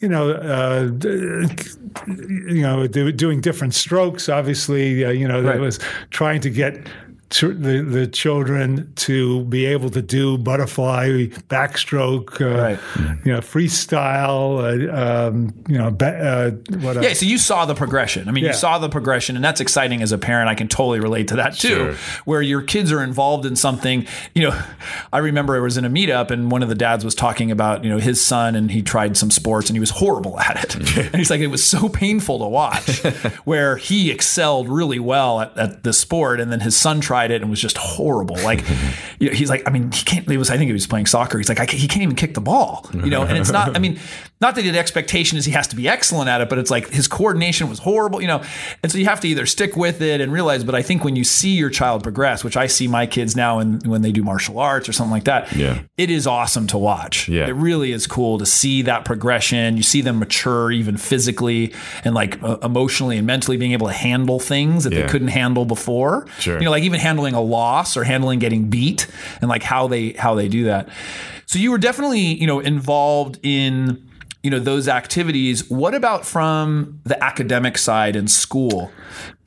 you 0.00 0.08
know, 0.10 0.32
uh, 0.32 0.90
you 2.06 2.62
know, 2.62 2.86
doing 2.86 3.40
different 3.40 3.72
strokes. 3.74 4.28
Obviously, 4.28 5.02
uh, 5.04 5.10
you 5.10 5.26
know, 5.26 5.40
Right. 5.40 5.54
that 5.54 5.60
was 5.60 5.78
trying 6.10 6.40
to 6.42 6.50
get 6.50 6.88
the, 7.30 7.84
the 7.88 8.06
children 8.06 8.92
to 8.96 9.44
be 9.46 9.66
able 9.66 9.90
to 9.90 10.00
do 10.02 10.38
butterfly 10.38 11.26
backstroke, 11.48 12.40
uh, 12.40 12.62
Right. 12.62 12.78
you 13.24 13.32
know, 13.32 13.40
freestyle, 13.40 14.58
uh, 14.92 15.28
um, 15.28 15.52
you 15.68 15.78
know, 15.78 15.90
ba- 15.90 16.18
uh, 16.18 16.50
what 16.78 17.02
Yeah, 17.02 17.12
so 17.12 17.26
you 17.26 17.38
saw 17.38 17.64
the 17.66 17.74
progression. 17.74 18.28
I 18.28 18.32
mean, 18.32 18.44
Yeah. 18.44 18.50
you 18.50 18.56
saw 18.56 18.78
the 18.78 18.88
progression, 18.88 19.36
and 19.36 19.44
that's 19.44 19.60
exciting 19.60 20.02
as 20.02 20.12
a 20.12 20.18
parent. 20.18 20.48
I 20.48 20.54
can 20.54 20.68
totally 20.68 21.00
relate 21.00 21.28
to 21.28 21.36
that 21.36 21.54
too, 21.54 21.68
Sure. 21.68 21.94
where 22.24 22.42
your 22.42 22.62
kids 22.62 22.92
are 22.92 23.02
involved 23.02 23.46
in 23.46 23.56
something. 23.56 24.06
You 24.34 24.44
know, 24.50 24.62
I 25.12 25.18
remember 25.18 25.56
I 25.56 25.60
was 25.60 25.76
in 25.76 25.84
a 25.84 25.90
meetup, 25.90 26.30
and 26.30 26.50
one 26.50 26.62
of 26.62 26.68
the 26.68 26.74
dads 26.74 27.04
was 27.04 27.14
talking 27.14 27.50
about 27.50 27.84
you 27.84 27.90
know 27.90 27.98
his 27.98 28.20
son, 28.20 28.54
and 28.54 28.70
he 28.70 28.82
tried 28.82 29.16
some 29.16 29.30
sports, 29.30 29.68
and 29.68 29.76
he 29.76 29.80
was 29.80 29.90
horrible 29.90 30.38
at 30.40 30.62
it. 30.64 30.74
and 30.98 31.14
he's 31.16 31.30
like, 31.30 31.40
it 31.40 31.48
was 31.48 31.64
so 31.64 31.88
painful 31.88 32.38
to 32.38 32.46
watch, 32.46 33.00
where 33.44 33.76
he 33.76 34.10
excelled 34.10 34.68
really 34.68 34.98
well 34.98 35.40
at, 35.40 35.56
at 35.58 35.82
the 35.82 35.92
sport, 35.92 36.40
and 36.40 36.52
then 36.52 36.60
his 36.60 36.76
son 36.76 37.00
tried 37.00 37.13
it 37.30 37.40
and 37.42 37.50
was 37.50 37.60
just 37.60 37.78
horrible. 37.78 38.36
Like, 38.42 38.64
you 39.18 39.28
know, 39.30 39.34
he's 39.34 39.48
like, 39.50 39.62
I 39.66 39.70
mean, 39.70 39.90
he 39.92 40.04
can't. 40.04 40.28
It 40.30 40.36
was 40.38 40.50
I 40.50 40.56
think 40.56 40.68
he 40.68 40.72
was 40.72 40.86
playing 40.86 41.06
soccer. 41.06 41.38
He's 41.38 41.48
like, 41.48 41.60
I, 41.60 41.66
ca- 41.66 41.76
he 41.76 41.86
can't 41.88 42.02
even 42.02 42.16
kick 42.16 42.34
the 42.34 42.40
ball. 42.40 42.86
You 42.92 43.10
know, 43.10 43.22
and 43.22 43.38
it's 43.38 43.50
not. 43.52 43.76
I 43.76 43.78
mean, 43.78 43.98
not 44.40 44.54
that 44.56 44.62
the 44.62 44.78
expectation 44.78 45.38
is 45.38 45.44
he 45.44 45.52
has 45.52 45.68
to 45.68 45.76
be 45.76 45.88
excellent 45.88 46.28
at 46.28 46.40
it, 46.40 46.48
but 46.48 46.58
it's 46.58 46.70
like 46.70 46.88
his 46.90 47.08
coordination 47.08 47.68
was 47.68 47.78
horrible. 47.78 48.20
You 48.20 48.26
know, 48.28 48.42
and 48.82 48.90
so 48.92 48.98
you 48.98 49.04
have 49.06 49.20
to 49.20 49.28
either 49.28 49.46
stick 49.46 49.76
with 49.76 50.00
it 50.02 50.20
and 50.20 50.32
realize. 50.32 50.64
But 50.64 50.74
I 50.74 50.82
think 50.82 51.04
when 51.04 51.16
you 51.16 51.24
see 51.24 51.54
your 51.54 51.70
child 51.70 52.02
progress, 52.02 52.42
which 52.44 52.56
I 52.56 52.66
see 52.66 52.88
my 52.88 53.06
kids 53.06 53.36
now, 53.36 53.58
and 53.60 53.84
when 53.86 54.02
they 54.02 54.12
do 54.12 54.22
martial 54.22 54.58
arts 54.58 54.88
or 54.88 54.92
something 54.92 55.12
like 55.12 55.24
that, 55.24 55.54
Yeah. 55.54 55.82
it 55.96 56.10
is 56.10 56.26
awesome 56.26 56.66
to 56.68 56.78
watch. 56.78 57.28
Yeah. 57.28 57.46
it 57.46 57.52
really 57.54 57.92
is 57.92 58.06
cool 58.06 58.38
to 58.38 58.46
see 58.46 58.82
that 58.82 59.04
progression. 59.04 59.76
You 59.76 59.82
see 59.82 60.00
them 60.00 60.18
mature 60.18 60.70
even 60.72 60.96
physically 60.96 61.72
and 62.04 62.14
like 62.14 62.42
uh, 62.42 62.58
emotionally 62.62 63.16
and 63.18 63.26
mentally, 63.26 63.56
being 63.56 63.72
able 63.72 63.86
to 63.86 63.92
handle 63.92 64.38
things 64.40 64.84
that 64.84 64.90
they 64.90 65.06
couldn't 65.06 65.28
handle 65.28 65.64
before. 65.64 66.26
Sure. 66.38 66.58
You 66.58 66.64
know, 66.64 66.70
like 66.70 66.82
even 66.84 67.00
handling 67.04 67.34
a 67.34 67.40
loss 67.40 67.96
or 67.96 68.04
handling 68.04 68.38
getting 68.38 68.70
beat 68.70 69.06
and 69.40 69.48
like 69.48 69.62
how 69.62 69.86
they 69.86 70.12
how 70.12 70.34
they 70.34 70.48
do 70.48 70.64
that. 70.64 70.88
So 71.46 71.58
you 71.58 71.70
were 71.70 71.78
definitely, 71.78 72.34
you 72.40 72.46
know, 72.46 72.60
involved 72.60 73.38
in 73.42 74.02
you 74.42 74.50
know 74.50 74.58
those 74.58 74.88
activities. 74.88 75.70
What 75.70 75.94
about 75.94 76.26
from 76.26 77.00
the 77.04 77.22
academic 77.22 77.78
side 77.78 78.16
in 78.16 78.26
school? 78.28 78.90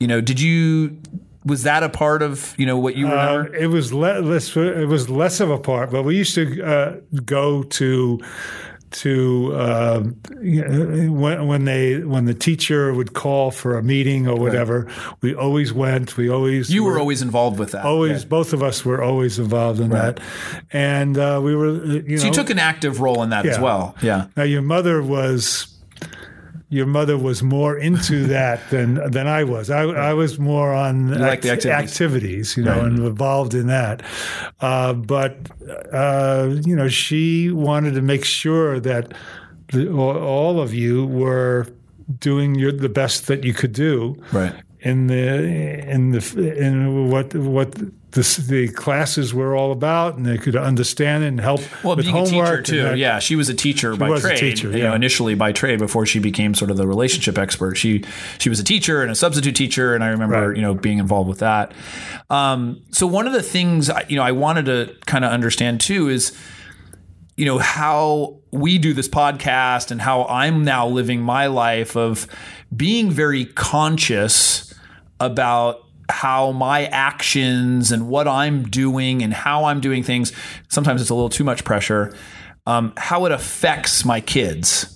You 0.00 0.06
know, 0.06 0.20
did 0.20 0.40
you 0.40 0.96
was 1.44 1.62
that 1.62 1.82
a 1.82 1.88
part 1.88 2.22
of, 2.22 2.54
you 2.58 2.66
know, 2.66 2.78
what 2.78 2.94
you 2.96 3.06
Uh, 3.08 3.44
it 3.58 3.68
was 3.68 3.92
le- 3.92 4.20
less. 4.20 4.56
It 4.56 4.88
was 4.88 5.08
less 5.08 5.40
of 5.40 5.50
a 5.50 5.58
part, 5.58 5.90
but 5.90 6.02
we 6.04 6.16
used 6.16 6.34
to 6.34 6.62
uh, 6.62 6.96
go 7.24 7.62
to 7.62 8.20
to 8.90 9.52
know, 9.54 10.00
when 11.12 11.46
when 11.46 11.64
they 11.64 11.98
when 12.00 12.24
the 12.24 12.34
teacher 12.34 12.92
would 12.92 13.12
call 13.12 13.50
for 13.50 13.76
a 13.76 13.82
meeting 13.82 14.26
or 14.26 14.36
whatever. 14.36 14.86
We 15.20 15.34
always 15.34 15.72
went. 15.72 16.16
We 16.16 16.30
always 16.30 16.70
you 16.70 16.84
were 16.84 16.98
always 16.98 17.22
involved 17.22 17.58
with 17.58 17.72
that. 17.72 17.84
always 17.84 18.24
both 18.24 18.52
of 18.52 18.62
us 18.62 18.84
were 18.84 19.02
always 19.02 19.38
involved 19.38 19.80
in 19.80 19.90
that, 19.90 20.20
and 20.72 21.16
uh, 21.18 21.40
we 21.42 21.54
were 21.54 21.68
uh, 21.68 21.84
you 22.06 22.18
know 22.18 22.24
you 22.24 22.32
took 22.32 22.50
an 22.50 22.58
active 22.58 23.00
role 23.00 23.22
in 23.22 23.30
that 23.30 23.46
as 23.46 23.58
well. 23.58 23.94
Yeah. 24.02 24.26
Now 24.36 24.44
your 24.44 24.62
mother 24.62 25.02
was 25.02 25.77
your 26.70 26.86
mother 26.86 27.16
was 27.16 27.42
more 27.42 27.78
into 27.78 28.26
that 28.36 28.60
than 28.70 28.94
than 29.10 29.26
I 29.26 29.44
was. 29.44 29.70
I, 29.70 29.82
I 29.84 30.14
was 30.14 30.38
more 30.38 30.72
on 30.72 31.08
like 31.18 31.42
the 31.42 31.50
activities. 31.52 31.66
activities, 31.66 32.56
you 32.56 32.64
know, 32.64 32.80
and 32.84 32.98
involved 32.98 33.54
in 33.54 33.66
that. 33.68 34.02
Uh, 34.60 34.92
but 34.92 35.36
uh, 35.92 36.48
you 36.64 36.76
know, 36.76 36.88
she 36.88 37.50
wanted 37.50 37.94
to 37.94 38.02
make 38.02 38.24
sure 38.24 38.80
that 38.80 39.12
the, 39.72 39.88
all 39.90 40.16
all 40.18 40.60
of 40.60 40.74
you 40.74 41.06
were 41.06 41.66
doing 42.20 42.54
your, 42.54 42.72
the 42.72 42.88
best 42.88 43.26
that 43.26 43.44
you 43.44 43.52
could 43.52 43.72
do 43.72 44.16
Right. 44.32 44.54
in 44.80 45.08
the 45.08 45.44
in 45.94 46.12
the 46.12 46.54
in 46.58 47.10
what 47.10 47.34
what 47.34 47.74
the, 48.12 48.44
the 48.48 48.68
classes 48.68 49.34
were 49.34 49.54
all 49.54 49.70
about, 49.70 50.16
and 50.16 50.24
they 50.24 50.38
could 50.38 50.56
understand 50.56 51.24
it 51.24 51.28
and 51.28 51.40
help 51.40 51.60
Well, 51.84 51.94
with 51.94 52.06
being 52.06 52.16
a 52.16 52.24
teacher 52.24 52.62
too. 52.62 52.82
that. 52.84 52.96
Yeah, 52.98 53.18
she 53.18 53.36
was 53.36 53.48
a 53.50 53.54
teacher 53.54 53.94
by 53.96 54.08
was 54.08 54.24
a 54.24 54.28
trade. 54.28 54.38
teacher, 54.40 54.70
You 54.70 54.84
know, 54.84 54.94
initially 54.94 55.34
by 55.34 55.52
trade 55.52 55.78
before 55.78 56.06
she 56.06 56.18
became 56.18 56.54
sort 56.54 56.70
of 56.70 56.78
the 56.78 56.86
relationship 56.86 57.36
expert. 57.36 57.74
She 57.76 58.04
she 58.38 58.48
was 58.48 58.58
a 58.60 58.64
teacher 58.64 59.02
and 59.02 59.10
a 59.10 59.14
substitute 59.14 59.54
teacher, 59.56 59.94
and 59.94 60.02
I 60.02 60.08
remember 60.08 60.48
Right. 60.48 60.56
you 60.56 60.62
know 60.62 60.74
being 60.74 60.98
involved 60.98 61.28
with 61.28 61.40
that. 61.40 61.72
Um, 62.30 62.80
so 62.90 63.06
one 63.06 63.26
of 63.26 63.34
the 63.34 63.42
things 63.42 63.90
I- 63.90 64.06
you 64.08 64.16
know 64.16 64.22
I 64.22 64.32
wanted 64.32 64.64
to 64.66 64.94
kind 65.06 65.24
of 65.24 65.30
understand 65.30 65.80
too 65.80 66.08
is 66.08 66.32
you 67.36 67.44
know 67.44 67.58
how 67.58 68.38
we 68.52 68.78
do 68.78 68.94
this 68.94 69.08
podcast 69.08 69.90
and 69.90 70.00
how 70.00 70.24
I'm 70.24 70.64
now 70.64 70.88
living 70.88 71.20
my 71.20 71.46
life 71.46 71.94
of 71.94 72.26
being 72.74 73.10
very 73.10 73.44
conscious 73.44 74.72
about 75.20 75.84
how 76.10 76.52
my 76.52 76.86
actions 76.86 77.92
and 77.92 78.08
what 78.08 78.26
I'm 78.28 78.64
doing 78.68 79.22
and 79.22 79.32
how 79.32 79.64
I'm 79.64 79.80
doing 79.80 80.02
things 80.02 80.32
sometimes 80.68 81.00
it's 81.00 81.10
a 81.10 81.14
little 81.14 81.28
too 81.28 81.44
much 81.44 81.64
pressure 81.64 82.14
um, 82.66 82.92
how 82.96 83.24
it 83.26 83.32
affects 83.32 84.04
my 84.04 84.20
kids 84.20 84.94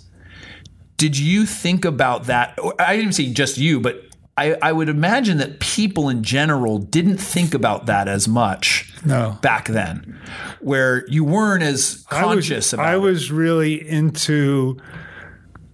did 0.97 1.19
you 1.19 1.47
think 1.47 1.85
about 1.85 2.25
that 2.25 2.59
I 2.79 2.97
didn't 2.97 3.13
say 3.13 3.33
just 3.33 3.59
you 3.59 3.81
but 3.81 4.03
I, 4.39 4.57
I 4.63 4.73
would 4.73 4.89
imagine 4.89 5.37
that 5.39 5.61
people 5.61 6.09
in 6.09 6.23
general 6.23 6.79
didn't 6.79 7.19
think 7.19 7.53
about 7.53 7.85
that 7.87 8.09
as 8.09 8.27
much 8.27 8.91
No. 9.05 9.37
back 9.43 9.69
then, 9.69 10.19
where 10.61 11.07
you 11.07 11.23
weren't 11.23 11.63
as 11.63 12.07
conscious 12.09 12.73
I 12.73 12.77
was, 12.79 12.85
about 12.85 12.87
I 12.87 12.95
it. 12.95 12.99
was 13.01 13.31
really 13.31 13.89
into 13.91 14.79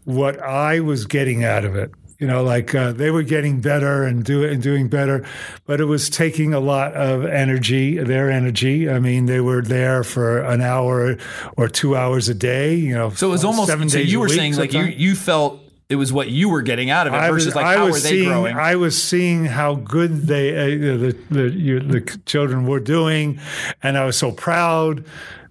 what 0.03 0.41
I 0.43 0.81
was 0.81 1.07
getting 1.07 1.45
out 1.45 1.65
of 1.65 1.77
it. 1.77 1.93
You 2.19 2.27
know, 2.27 2.43
like 2.43 2.75
uh, 2.75 2.91
they 2.91 3.13
were 3.13 3.23
getting 3.23 3.61
better 3.61 4.03
and 4.03 4.25
do 4.25 4.43
and 4.43 4.61
doing 4.61 4.89
better, 4.89 5.25
but 5.67 5.81
it 5.81 5.85
was 5.85 6.11
taking 6.11 6.53
a 6.53 6.59
lot 6.59 6.93
of 6.95 7.25
energy, 7.25 7.97
their 7.99 8.29
energy. 8.29 8.91
I 8.91 8.99
mean, 8.99 9.27
they 9.27 9.41
were 9.41 9.63
there 9.63 10.03
for 10.03 10.41
an 10.43 10.61
hour 10.61 11.17
or 11.57 11.69
two 11.69 11.95
hours 11.95 12.29
a 12.29 12.35
day. 12.35 12.75
You 12.75 12.95
know, 12.95 13.11
So 13.11 13.29
it 13.29 13.31
was 13.31 13.45
almost 13.45 13.69
seven 13.69 13.89
so 13.89 13.99
days 13.99 14.13
you 14.13 14.19
a 14.19 14.21
were 14.23 14.29
week 14.29 14.37
saying 14.37 14.57
like 14.57 14.73
you 14.73 14.83
you 14.83 15.15
felt 15.15 15.61
it 15.89 15.97
was 15.97 16.13
what 16.13 16.29
you 16.29 16.51
were 16.51 16.61
getting 16.61 16.91
out 16.91 17.07
of 17.07 17.15
it 17.15 17.17
I 17.17 17.31
versus 17.31 17.47
was, 17.47 17.55
like 17.55 17.65
I 17.67 17.77
how 17.77 17.87
was 17.87 17.95
were 17.95 18.01
they 18.01 18.09
seeing, 18.11 18.29
growing. 18.29 18.57
I 18.57 18.77
was 18.77 19.03
seeing 19.03 19.47
how 19.47 19.75
good 19.77 20.27
they, 20.27 20.55
uh, 20.55 20.65
the 20.99 21.17
the, 21.31 21.43
you, 21.51 21.81
the 21.81 22.01
children 22.27 22.67
were 22.67 22.81
doing, 22.81 23.41
and 23.83 23.97
I 23.97 24.05
was 24.05 24.17
so 24.17 24.31
proud. 24.33 25.05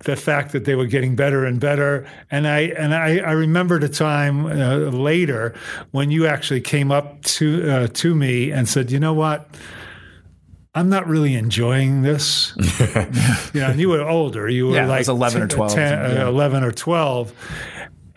The 0.04 0.16
fact 0.16 0.52
that 0.52 0.66
they 0.66 0.76
were 0.76 0.86
getting 0.86 1.16
better 1.16 1.44
and 1.44 1.60
better, 1.60 2.08
and 2.30 2.48
I 2.48 2.60
and 2.78 2.94
I, 2.94 3.18
I 3.18 3.32
remembered 3.32 3.84
a 3.84 3.90
time 3.90 4.46
uh, 4.46 4.78
later 4.92 5.56
when 5.90 6.12
you 6.12 6.28
actually 6.28 6.62
came 6.62 6.92
up 6.92 7.24
to 7.24 7.70
uh, 7.72 7.88
to 7.88 8.14
me 8.14 8.52
and 8.52 8.70
said, 8.70 8.92
"You 8.92 9.00
know 9.00 9.16
what? 9.16 9.50
I'm 10.76 10.90
not 10.90 11.08
really 11.08 11.34
enjoying 11.34 12.04
this." 12.04 12.54
you 13.56 13.62
know, 13.62 13.72
and 13.72 13.80
you 13.80 13.90
were 13.90 14.08
older. 14.08 14.48
You 14.48 14.68
were 14.68 14.76
Yeah, 14.76 14.86
like 14.88 15.00
was 15.00 15.10
11 15.10 15.42
or 15.42 15.48
12, 15.48 15.74
10, 15.74 15.94
uh, 16.00 16.14
yeah. 16.14 16.28
11 16.28 16.64
or 16.64 16.72
12. 16.72 17.34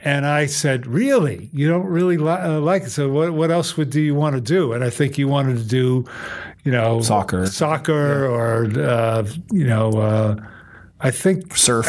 And 0.02 0.24
I 0.24 0.46
said, 0.46 0.86
"Really? 0.86 1.50
You 1.52 1.68
don't 1.68 1.86
really 1.86 2.16
li- 2.16 2.30
uh, 2.30 2.60
like 2.60 2.84
it? 2.84 2.90
So 2.90 3.10
what? 3.10 3.32
What 3.32 3.50
else 3.50 3.76
would 3.76 3.90
do 3.90 4.00
you 4.00 4.14
want 4.14 4.34
to 4.34 4.40
do?" 4.40 4.72
And 4.72 4.82
I 4.82 4.90
think 4.90 5.18
you 5.18 5.28
wanted 5.28 5.58
to 5.58 5.64
do, 5.64 6.04
you 6.64 6.72
know, 6.72 7.02
Soccer. 7.02 7.46
soccer, 7.46 8.26
or 8.26 8.64
uh, 8.80 9.26
you 9.52 9.66
know, 9.66 9.90
uh, 9.90 10.36
I 11.00 11.10
think, 11.10 11.54
Surf. 11.56 11.86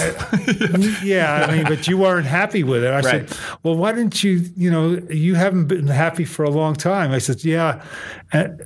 yeah. 1.03 1.45
I 1.47 1.55
mean, 1.55 1.65
but 1.65 1.87
you 1.87 1.97
weren't 1.97 2.25
happy 2.27 2.63
with 2.63 2.83
it. 2.83 2.89
I 2.89 2.95
Right. 2.99 3.29
said, 3.29 3.37
"Well, 3.63 3.75
why 3.77 3.93
didn't 3.93 4.23
you? 4.23 4.43
You 4.57 4.71
know, 4.71 4.99
you 5.09 5.35
haven't 5.35 5.67
been 5.67 5.87
happy 5.87 6.25
for 6.25 6.43
a 6.43 6.49
long 6.49 6.75
time." 6.75 7.11
I 7.11 7.19
said, 7.19 7.43
"Yeah," 7.45 7.81
and 8.33 8.61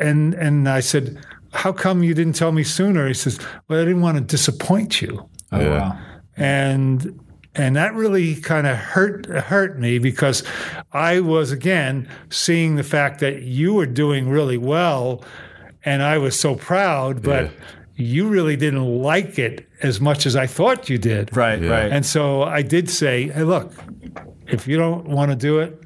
and, 0.00 0.34
and 0.34 0.68
I 0.68 0.80
said, 0.80 1.18
"How 1.52 1.72
come 1.72 2.02
you 2.02 2.14
didn't 2.14 2.34
tell 2.34 2.50
me 2.52 2.64
sooner?" 2.64 3.06
He 3.06 3.14
says, 3.14 3.38
"Well, 3.68 3.80
I 3.80 3.84
didn't 3.84 4.00
want 4.02 4.18
to 4.18 4.24
disappoint 4.24 5.00
you." 5.02 5.28
oh 5.52 5.60
Yeah. 5.60 5.68
wow. 5.78 5.98
and 6.36 7.18
and 7.58 7.76
that 7.76 7.92
really 7.94 8.36
kind 8.36 8.66
of 8.66 8.76
hurt 8.76 9.26
hurt 9.26 9.78
me 9.78 9.98
because 9.98 10.42
I 10.92 11.20
was 11.20 11.50
again 11.52 12.08
seeing 12.30 12.76
the 12.76 12.82
fact 12.84 13.20
that 13.20 13.42
you 13.42 13.74
were 13.74 13.86
doing 13.86 14.28
really 14.28 14.56
well, 14.58 15.22
and 15.84 16.02
I 16.02 16.18
was 16.18 16.38
so 16.38 16.54
proud, 16.54 17.22
but 17.22 17.44
Yeah. 17.44 17.50
you 17.96 18.28
really 18.28 18.56
didn't 18.56 18.84
like 19.02 19.38
it 19.38 19.68
as 19.82 20.00
much 20.00 20.24
as 20.26 20.34
I 20.36 20.46
thought 20.46 20.88
you 20.88 20.98
did. 20.98 21.36
Right, 21.36 21.60
Yeah. 21.60 21.70
right. 21.70 21.92
And 21.92 22.06
so 22.06 22.42
I 22.44 22.62
did 22.62 22.88
say, 22.88 23.28
"Hey, 23.28 23.42
look, 23.42 23.72
if 24.46 24.66
you 24.68 24.76
don't 24.76 25.06
want 25.08 25.30
to 25.30 25.36
do 25.36 25.58
it, 25.58 25.80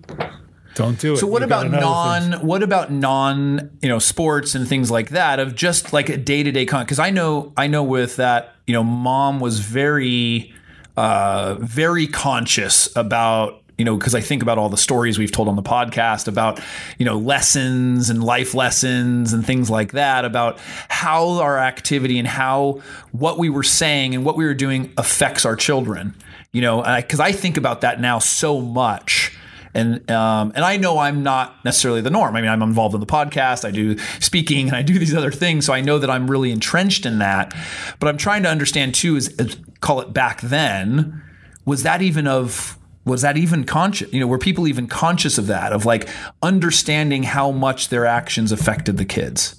don't 0.74 0.98
do 0.98 1.12
it." 1.14 1.16
So 1.18 1.26
what 1.26 1.40
You 1.42 1.46
about 1.46 1.70
non? 1.70 2.32
thing." 2.32 2.40
What 2.46 2.62
about 2.62 2.90
non? 2.92 3.70
You 3.82 3.88
know, 3.88 3.98
sports 3.98 4.54
and 4.54 4.66
things 4.68 4.90
like 4.90 5.11
that 5.11 5.40
of 5.40 5.54
just 5.54 5.92
like 5.92 6.08
a 6.08 6.16
day 6.16 6.42
to 6.42 6.52
day 6.52 6.64
con. 6.66 6.85
Because 6.85 6.98
I 6.98 7.11
know, 7.11 7.52
I 7.56 7.66
know 7.66 7.82
with 7.82 8.16
that, 8.16 8.54
you 8.66 8.72
know, 8.74 8.85
mom 8.85 9.40
was 9.40 9.61
very, 9.61 10.54
uh, 10.96 11.57
very 11.61 12.07
conscious 12.07 12.94
about. 12.96 13.59
You 13.78 13.87
know, 13.87 13.96
because 13.96 14.14
I 14.14 14.20
think 14.20 14.42
about 14.42 14.59
all 14.59 14.68
the 14.68 14.76
stories 14.76 15.18
we've 15.18 15.33
told 15.33 15.48
on 15.48 15.57
the 15.57 15.62
podcast 15.62 16.28
about, 16.28 16.61
you 16.98 17.07
know, 17.07 17.18
lessons 17.18 18.11
and 18.11 18.22
life 18.22 18.55
lessons 18.55 19.33
and 19.33 19.44
things 19.44 19.70
like 19.70 19.92
that 19.92 20.24
about 20.24 20.61
how 20.88 21.40
our 21.40 21.59
activity 21.59 22.18
and 22.18 22.28
how 22.28 22.81
what 23.11 23.38
we 23.38 23.48
were 23.48 23.64
saying 23.64 24.14
and 24.14 24.24
what 24.24 24.37
we 24.37 24.44
were 24.44 24.55
doing 24.55 24.92
affects 24.98 25.44
our 25.44 25.57
children. 25.57 26.14
You 26.52 26.61
know, 26.61 26.83
because 26.96 27.18
I 27.18 27.33
think 27.33 27.57
about 27.57 27.81
that 27.81 27.98
now 27.98 28.20
so 28.20 28.61
much 28.61 29.33
and 29.74 30.11
um, 30.11 30.52
and 30.55 30.64
I 30.64 30.76
know 30.76 30.98
I'm 30.98 31.22
not 31.22 31.64
necessarily 31.64 32.00
the 32.00 32.11
norm. 32.11 32.37
I 32.37 32.42
mean, 32.42 32.50
I'm 32.50 32.62
involved 32.62 32.94
in 32.94 33.00
the 33.00 33.07
podcast, 33.07 33.64
I 33.64 33.70
do 33.70 33.96
speaking, 34.20 34.68
and 34.68 34.76
I 34.76 34.83
do 34.83 34.98
these 34.98 35.14
other 35.14 35.31
things, 35.31 35.64
so 35.66 35.72
I 35.72 35.81
know 35.81 35.98
that 35.98 36.11
I'm 36.11 36.31
really 36.31 36.50
entrenched 36.50 37.07
in 37.07 37.18
that. 37.18 37.55
But 37.98 38.09
I'm 38.09 38.18
trying 38.18 38.42
to 38.42 38.50
understand 38.50 38.94
too 38.94 39.16
is, 39.16 39.28
is 39.31 39.57
call 39.83 40.01
it 40.01 40.14
back 40.14 40.40
then. 40.40 41.23
Was 41.66 41.83
that 41.83 42.01
even 42.01 42.27
of 42.27 42.79
was 43.05 43.23
that 43.23 43.37
even 43.37 43.64
conscious? 43.64 44.11
You 44.12 44.21
know, 44.21 44.27
were 44.27 44.38
people 44.38 44.66
even 44.66 44.87
conscious 44.87 45.37
of 45.37 45.49
that? 45.49 45.73
Of 45.73 45.85
like 45.85 46.09
understanding 46.42 47.25
how 47.25 47.51
much 47.51 47.88
their 47.90 48.07
actions 48.07 48.53
affected 48.53 48.97
the 48.97 49.05
kids? 49.05 49.57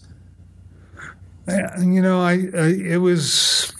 You 1.47 2.01
know, 2.01 2.21
I, 2.21 2.47
I 2.55 2.67
it 2.67 3.01
was. 3.01 3.71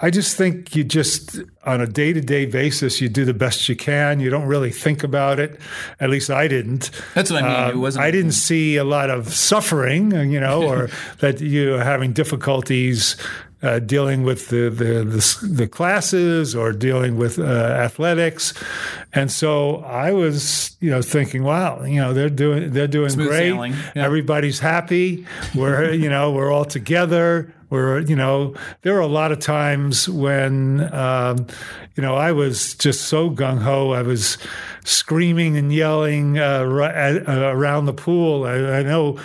I 0.00 0.10
just 0.10 0.36
think 0.36 0.76
you 0.76 0.84
just 0.84 1.38
on 1.64 1.80
a 1.80 1.86
day 1.86 2.12
to 2.12 2.20
day 2.20 2.44
basis 2.44 3.00
you 3.00 3.08
do 3.08 3.24
the 3.24 3.32
best 3.32 3.66
you 3.66 3.74
can. 3.74 4.20
You 4.20 4.28
don't 4.28 4.44
really 4.44 4.70
think 4.70 5.02
about 5.02 5.40
it. 5.40 5.58
At 5.98 6.10
least 6.10 6.30
I 6.30 6.48
didn't. 6.48 6.90
That's 7.14 7.30
what 7.30 7.42
I 7.42 7.48
mean. 7.48 7.70
it 7.70 7.74
Um, 7.74 7.80
wasn't. 7.80 8.04
I 8.04 8.10
didn't 8.10 8.32
see 8.32 8.76
a 8.76 8.84
lot 8.84 9.08
of 9.08 9.32
suffering, 9.32 10.12
you 10.30 10.38
know, 10.38 10.62
or 10.62 10.90
that 11.20 11.40
you're 11.40 11.82
having 11.82 12.12
difficulties 12.12 13.16
uh, 13.62 13.78
dealing 13.78 14.22
with 14.22 14.48
the, 14.48 14.68
the 14.68 15.04
the 15.04 15.48
the 15.50 15.66
classes 15.66 16.54
or 16.54 16.72
dealing 16.72 17.16
with 17.16 17.38
uh, 17.38 17.42
athletics, 17.42 18.52
and 19.12 19.30
so 19.30 19.76
I 19.78 20.12
was, 20.12 20.76
you 20.80 20.90
know, 20.90 21.00
thinking, 21.02 21.42
wow, 21.42 21.82
you 21.82 22.00
know, 22.00 22.12
they're 22.12 22.28
doing 22.28 22.72
they're 22.72 22.86
doing 22.86 23.10
Smooth 23.10 23.28
great. 23.28 23.54
yeah. 23.54 24.04
Everybody's 24.04 24.58
happy. 24.58 25.26
We're 25.54 25.92
you 26.02 26.10
know 26.10 26.32
we're 26.32 26.52
all 26.52 26.66
together. 26.66 27.52
We're 27.70 28.00
you 28.00 28.14
know 28.14 28.54
there 28.82 28.94
were 28.94 29.00
a 29.00 29.06
lot 29.08 29.32
of 29.32 29.40
times 29.40 30.08
when 30.08 30.92
um, 30.94 31.46
you 31.96 32.02
know 32.02 32.14
I 32.14 32.32
was 32.32 32.74
just 32.74 33.06
so 33.06 33.30
gung 33.30 33.62
ho. 33.62 33.92
I 33.92 34.02
was 34.02 34.38
screaming 34.84 35.56
and 35.56 35.72
yelling 35.72 36.38
uh, 36.38 36.62
ri- 36.62 36.84
at, 36.84 37.28
uh, 37.28 37.50
around 37.52 37.86
the 37.86 37.92
pool. 37.92 38.44
I, 38.44 38.78
I 38.78 38.82
know 38.84 39.18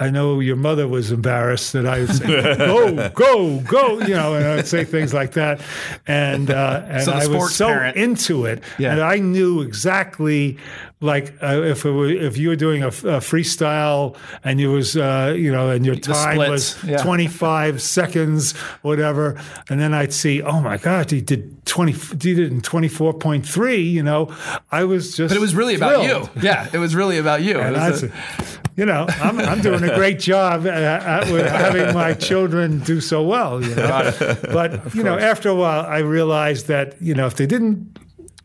I 0.00 0.10
know 0.10 0.40
your 0.40 0.56
mother 0.56 0.86
was 0.88 1.10
embarrassed 1.12 1.72
that 1.72 1.86
I 1.86 2.00
would 2.00 2.10
say 2.14 2.26
go 2.58 3.08
go 3.10 3.60
go 3.60 3.98
you 4.00 4.14
know 4.14 4.34
and 4.34 4.44
I'd 4.46 4.66
say 4.66 4.84
things 4.84 5.12
like 5.14 5.32
that 5.32 5.60
and 6.06 6.50
uh, 6.50 6.82
and 6.86 7.02
So 7.04 7.12
I 7.12 7.26
was 7.26 7.54
so 7.54 7.66
parent- 7.66 7.96
into 7.96 8.44
it 8.46 8.62
Yeah. 8.78 8.92
and 8.92 9.00
I 9.02 9.18
knew 9.18 9.60
exactly 9.62 10.58
like 11.00 11.34
uh, 11.42 11.60
if 11.62 11.84
it 11.84 11.90
were, 11.90 12.08
if 12.08 12.38
you 12.38 12.48
were 12.48 12.56
doing 12.56 12.82
a, 12.82 12.86
a 12.88 13.20
freestyle 13.20 14.16
and 14.42 14.58
you 14.58 14.70
was 14.70 14.96
uh, 14.96 15.34
you 15.36 15.52
know 15.52 15.68
and 15.70 15.84
your 15.84 15.96
time 15.96 16.38
was 16.38 16.82
yeah. 16.84 16.96
25 17.02 17.82
seconds 17.82 18.52
whatever 18.82 19.38
and 19.68 19.78
then 19.80 19.92
I'd 19.92 20.12
see 20.12 20.40
oh 20.42 20.60
my 20.60 20.76
god 20.78 21.10
he 21.10 21.20
did 21.20 21.64
20 21.66 21.92
he 21.92 22.14
did 22.16 22.38
it 22.38 22.52
in 22.52 22.60
24.3 22.60 23.90
you 23.90 24.02
know 24.02 24.34
I 24.70 24.84
was 24.84 25.16
just 25.16 25.30
but 25.30 25.36
it 25.36 25.40
was 25.40 25.54
really 25.54 25.74
about 25.74 26.04
you. 26.04 26.28
Yeah, 26.42 26.68
it 26.72 26.78
was 26.78 26.94
really 26.94 27.18
about 27.18 27.42
you. 27.42 27.58
It 28.76 28.82
And 28.82 28.88
was 28.90 28.96
I 28.96 29.12
a- 29.12 29.12
said, 29.16 29.20
you 29.20 29.24
know, 29.24 29.28
I'm, 29.28 29.38
I'm 29.40 29.60
doing 29.60 29.82
a 29.84 29.94
great 29.94 30.18
job 30.18 30.66
at, 30.66 30.82
at 30.82 31.26
having 31.48 31.94
my 31.94 32.14
children 32.14 32.80
do 32.80 33.00
so 33.00 33.22
well. 33.22 33.62
You 33.62 33.74
know, 33.74 34.12
but 34.52 34.94
you 34.94 35.02
know, 35.02 35.18
after 35.18 35.48
a 35.48 35.54
while, 35.54 35.84
I 35.86 35.98
realized 35.98 36.66
that 36.68 37.00
you 37.00 37.14
know 37.14 37.26
if 37.26 37.34
they 37.36 37.46
didn't, 37.46 37.98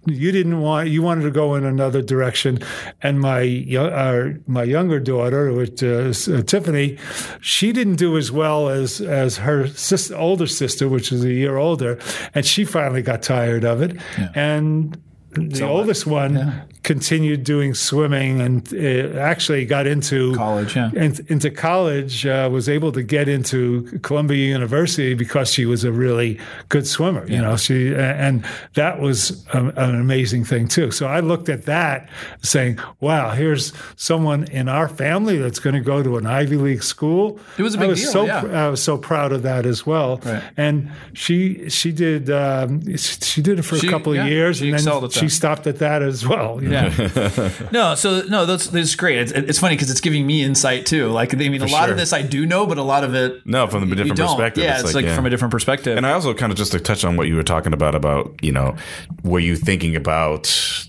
you 0.05 0.31
didn't 0.31 0.59
want, 0.61 0.89
you 0.89 1.01
wanted 1.01 1.23
to 1.23 1.31
go 1.31 1.55
in 1.55 1.65
another 1.65 2.01
direction, 2.01 2.59
and 3.01 3.19
my 3.19 3.65
uh, 3.77 4.29
my 4.47 4.63
younger 4.63 4.99
daughter, 4.99 5.51
which 5.53 5.83
uh, 5.83 5.87
uh, 5.87 6.41
Tiffany, 6.43 6.97
she 7.41 7.71
didn't 7.71 7.95
do 7.97 8.17
as 8.17 8.31
well 8.31 8.69
as 8.69 9.01
as 9.01 9.37
her 9.37 9.67
sister, 9.67 10.15
older 10.15 10.47
sister, 10.47 10.87
which 10.87 11.11
is 11.11 11.23
a 11.23 11.33
year 11.33 11.57
older, 11.57 11.97
and 12.35 12.45
she 12.45 12.65
finally 12.65 13.01
got 13.01 13.21
tired 13.23 13.63
of 13.65 13.81
it, 13.81 13.97
and. 14.35 14.97
The 15.31 15.63
oldest 15.67 16.07
one 16.07 16.63
continued 16.93 17.43
doing 17.43 17.75
swimming 17.75 18.41
and 18.41 18.73
uh, 18.73 19.19
actually 19.19 19.63
got 19.65 19.85
into 19.85 20.33
College, 20.35 20.75
yeah. 20.75 20.89
in- 21.05 21.23
into 21.27 21.51
college. 21.51 22.25
Uh, 22.25 22.49
was 22.51 22.67
able 22.67 22.91
to 22.91 23.03
get 23.03 23.27
into 23.29 23.99
Columbia 24.01 24.43
University 24.57 25.13
because 25.13 25.53
she 25.53 25.65
was 25.67 25.83
a 25.83 25.91
really 25.91 26.39
good 26.69 26.87
swimmer. 26.87 27.25
You 27.27 27.41
know, 27.45 27.55
she 27.57 27.93
and 27.95 28.43
that 28.73 28.99
was 28.99 29.45
a, 29.53 29.59
an 29.87 29.95
amazing 30.05 30.45
thing 30.45 30.67
too. 30.67 30.89
So 30.91 31.05
I 31.05 31.19
looked 31.19 31.47
at 31.49 31.61
that, 31.65 32.09
saying, 32.41 32.79
"Wow, 32.99 33.29
here's 33.41 33.71
someone 33.95 34.45
in 34.59 34.67
our 34.67 34.89
family 34.89 35.37
that's 35.37 35.59
going 35.59 35.75
to 35.75 35.85
go 35.93 36.01
to 36.01 36.17
an 36.17 36.25
Ivy 36.25 36.57
League 36.57 36.83
school." 36.83 37.39
It 37.59 37.63
was 37.63 37.75
a 37.75 37.77
I 37.77 37.81
big 37.81 37.89
was 37.91 38.01
deal, 38.01 38.11
So 38.11 38.25
yeah. 38.25 38.41
pr- 38.41 38.55
I 38.65 38.67
was 38.69 38.81
so 38.81 38.97
proud 38.97 39.31
of 39.31 39.41
that 39.43 39.65
as 39.65 39.85
well. 39.85 40.17
Right. 40.25 40.41
And 40.57 40.89
she 41.13 41.69
she 41.69 41.91
did 41.91 42.29
um, 42.31 42.81
she 42.97 43.13
she 43.31 43.41
did 43.43 43.59
it 43.59 43.63
for 43.63 43.77
She- 43.77 43.87
a 43.87 43.91
couple 43.91 44.15
yeah, 44.15 44.23
of 44.25 44.29
years, 44.29 44.61
and 44.61 44.73
then 44.73 45.09
she 45.11 45.29
stopped 45.29 45.67
at 45.67 45.77
that 45.85 46.01
as 46.01 46.25
well. 46.25 46.57
you 46.63 46.69
know. 46.69 46.78
Yeah. 46.87 47.51
no, 47.71 47.95
so 47.95 48.23
no, 48.23 48.45
that's 48.45 48.67
that's 48.67 48.95
great. 48.95 49.17
It's, 49.19 49.31
it's 49.31 49.59
funny 49.59 49.75
because 49.75 49.91
it's 49.91 50.01
giving 50.01 50.25
me 50.25 50.43
insight 50.43 50.85
too. 50.85 51.07
Like 51.07 51.33
I 51.33 51.37
mean, 51.37 51.61
a 51.61 51.67
lot 51.67 51.83
sure. 51.83 51.91
of 51.91 51.97
this 51.97 52.13
I 52.13 52.21
do 52.21 52.45
know, 52.45 52.65
but 52.65 52.77
a 52.77 52.83
lot 52.83 53.03
of 53.03 53.15
it 53.15 53.45
No, 53.45 53.67
from 53.67 53.89
you 53.89 53.95
different 53.95 54.19
perspective. 54.19 54.63
Yeah, 54.63 54.79
it's, 54.79 54.93
like, 54.93 55.05
yeah. 55.05 55.15
from 55.15 55.25
a 55.25 55.29
different 55.29 55.51
perspective. 55.51 55.97
And 55.97 56.05
I 56.05 56.13
also 56.13 56.33
kind 56.33 56.51
of 56.51 56.57
just 56.57 56.71
to 56.71 56.79
touch 56.79 57.03
on 57.03 57.17
what 57.17 57.27
you 57.27 57.35
were 57.35 57.43
talking 57.43 57.73
about 57.73 57.95
about 57.95 58.35
you 58.41 58.51
know, 58.51 58.75
were 59.23 59.39
you 59.39 59.55
thinking 59.55 59.95
about 59.95 60.87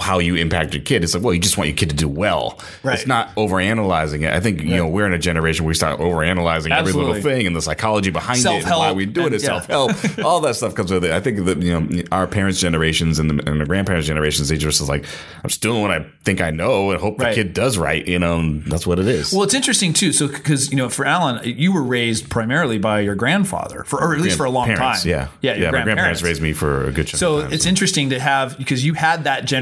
how 0.00 0.18
you 0.18 0.36
impact 0.36 0.74
your 0.74 0.82
kid? 0.82 1.04
It's 1.04 1.14
like, 1.14 1.22
well, 1.22 1.34
you 1.34 1.40
just 1.40 1.56
want 1.56 1.68
your 1.68 1.76
kid 1.76 1.90
to 1.90 1.96
do 1.96 2.08
well. 2.08 2.58
Right. 2.82 2.98
It's 2.98 3.06
not 3.06 3.34
overanalyzing 3.36 4.22
it. 4.26 4.32
I 4.32 4.40
think 4.40 4.60
you 4.62 4.76
know 4.76 4.88
we're 4.88 5.06
in 5.06 5.12
a 5.12 5.18
generation 5.18 5.64
where 5.64 5.70
we 5.70 5.74
start 5.74 6.00
overanalyzing 6.00 6.70
every 6.76 6.92
little 6.92 7.20
thing 7.20 7.46
and 7.46 7.54
the 7.56 7.62
psychology 7.62 8.10
behind 8.10 8.38
it, 8.38 8.46
and 8.46 8.62
Self-help 8.62 8.78
why 8.80 8.92
we 8.92 9.06
do 9.06 9.22
it, 9.22 9.26
and- 9.26 9.34
is 9.34 9.42
yeah. 9.42 9.60
self 9.60 9.66
help. 9.66 10.18
All 10.24 10.40
that 10.40 10.54
stuff 10.56 10.74
comes 10.74 10.90
with 10.92 11.04
it. 11.04 11.10
I 11.12 11.20
think 11.20 11.44
that 11.46 11.60
you 11.62 11.80
know 11.80 12.02
our 12.12 12.26
parents' 12.26 12.60
generations 12.60 13.18
and 13.18 13.30
the, 13.30 13.50
and 13.50 13.60
the 13.60 13.64
grandparents' 13.66 14.06
generations, 14.06 14.48
they 14.48 14.56
just 14.56 14.80
was 14.80 14.88
like, 14.88 15.04
I'm 15.42 15.48
just 15.48 15.62
doing 15.62 15.82
what 15.82 15.90
I 15.90 16.06
think 16.24 16.40
I 16.40 16.50
know 16.50 16.90
and 16.90 17.00
hope 17.00 17.18
Right. 17.20 17.34
the 17.34 17.42
kid 17.42 17.52
does 17.54 17.78
right. 17.78 18.06
You 18.06 18.18
know, 18.18 18.38
and 18.38 18.64
that's 18.64 18.86
what 18.86 18.98
it 18.98 19.06
is. 19.08 19.32
well, 19.32 19.42
it's 19.42 19.54
interesting 19.54 19.92
too. 19.92 20.12
So, 20.12 20.28
because 20.28 20.70
you 20.70 20.76
know, 20.76 20.88
for 20.88 21.04
Alan, 21.04 21.40
you 21.44 21.72
were 21.72 21.82
raised 21.82 22.30
primarily 22.30 22.78
by 22.78 23.00
your 23.00 23.14
grandfather, 23.14 23.84
for 23.84 24.00
or 24.02 24.14
at 24.14 24.20
least 24.20 24.36
for 24.36 24.44
a 24.44 24.50
long 24.50 24.66
Parents, 24.66 25.02
time. 25.02 25.10
Yeah, 25.10 25.28
yeah, 25.40 25.52
your 25.54 25.62
yeah. 25.64 25.66
My 25.66 25.70
grandparents 25.82 25.84
grandparents 25.84 26.22
raised 26.22 26.42
me 26.42 26.52
for 26.52 26.84
a 26.84 26.92
good 26.92 27.06
chunk. 27.06 27.18
So 27.18 27.36
of 27.38 27.44
time, 27.44 27.52
it's 27.52 27.66
interesting 27.66 28.10
to 28.10 28.20
have 28.20 28.56
because 28.58 28.84
you 28.84 28.94
had 28.94 29.24
that 29.24 29.44
generation 29.44 29.61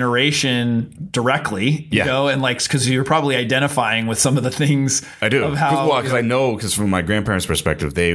directly, 1.12 1.70
you 1.90 1.98
Yeah. 1.98 2.04
know, 2.04 2.28
and 2.28 2.42
like 2.42 2.62
because 2.62 2.88
you're 2.88 3.04
probably 3.04 3.36
identifying 3.36 4.06
with 4.06 4.18
some 4.18 4.36
of 4.36 4.42
the 4.42 4.50
things. 4.50 5.02
I 5.20 5.28
do. 5.28 5.44
Of 5.44 5.50
Cause, 5.50 5.58
how, 5.58 5.88
well, 5.88 5.96
because 5.98 6.12
you 6.12 6.18
I 6.18 6.22
know, 6.22 6.54
because 6.56 6.74
from 6.74 6.90
my 6.90 7.02
grandparents' 7.02 7.46
perspective, 7.46 7.94
they, 7.94 8.10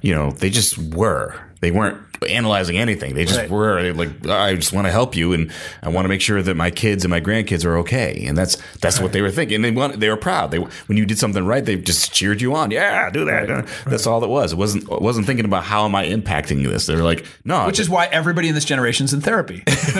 you 0.00 0.14
know, 0.14 0.30
they 0.32 0.50
just 0.50 0.78
were. 0.78 1.34
They 1.60 1.70
weren't 1.70 1.98
analyzing 2.24 2.76
anything. 2.76 3.14
They 3.14 3.24
just 3.24 3.38
Right. 3.38 3.50
were 3.50 3.92
like, 3.92 4.26
I 4.26 4.54
just 4.54 4.72
want 4.72 4.86
to 4.86 4.90
help 4.90 5.16
you, 5.16 5.32
and 5.32 5.50
I 5.82 5.88
want 5.88 6.04
to 6.04 6.08
make 6.08 6.20
sure 6.20 6.42
that 6.42 6.54
my 6.54 6.70
kids 6.70 7.04
and 7.04 7.10
my 7.10 7.20
grandkids 7.20 7.64
are 7.64 7.76
okay. 7.78 8.24
And 8.26 8.36
that's 8.36 8.56
that's 8.80 9.00
what 9.00 9.12
they 9.12 9.22
were 9.22 9.30
thinking. 9.30 9.56
And 9.56 9.64
they 9.64 9.70
want, 9.70 10.00
they 10.00 10.08
were 10.08 10.16
proud. 10.16 10.50
They 10.50 10.58
when 10.58 10.98
you 10.98 11.06
did 11.06 11.18
something 11.18 11.44
right, 11.44 11.64
they 11.64 11.76
just 11.76 12.12
cheered 12.12 12.40
you 12.40 12.54
on. 12.54 12.70
Yeah, 12.70 13.10
do 13.10 13.24
that. 13.24 13.66
That's 13.86 14.06
all 14.06 14.22
it 14.24 14.30
was. 14.30 14.52
It 14.52 14.56
wasn't 14.56 14.84
it 14.84 15.02
wasn't 15.02 15.26
thinking 15.26 15.44
about 15.44 15.64
how 15.64 15.84
am 15.84 15.94
I 15.94 16.06
impacting 16.06 16.62
this. 16.64 16.86
They 16.86 16.94
were 16.94 17.02
like, 17.02 17.24
no, 17.44 17.66
which 17.66 17.80
is 17.80 17.88
why 17.88 18.06
everybody 18.06 18.48
in 18.48 18.54
this 18.54 18.64
generation's 18.64 19.12
in 19.12 19.20
therapy. 19.20 19.62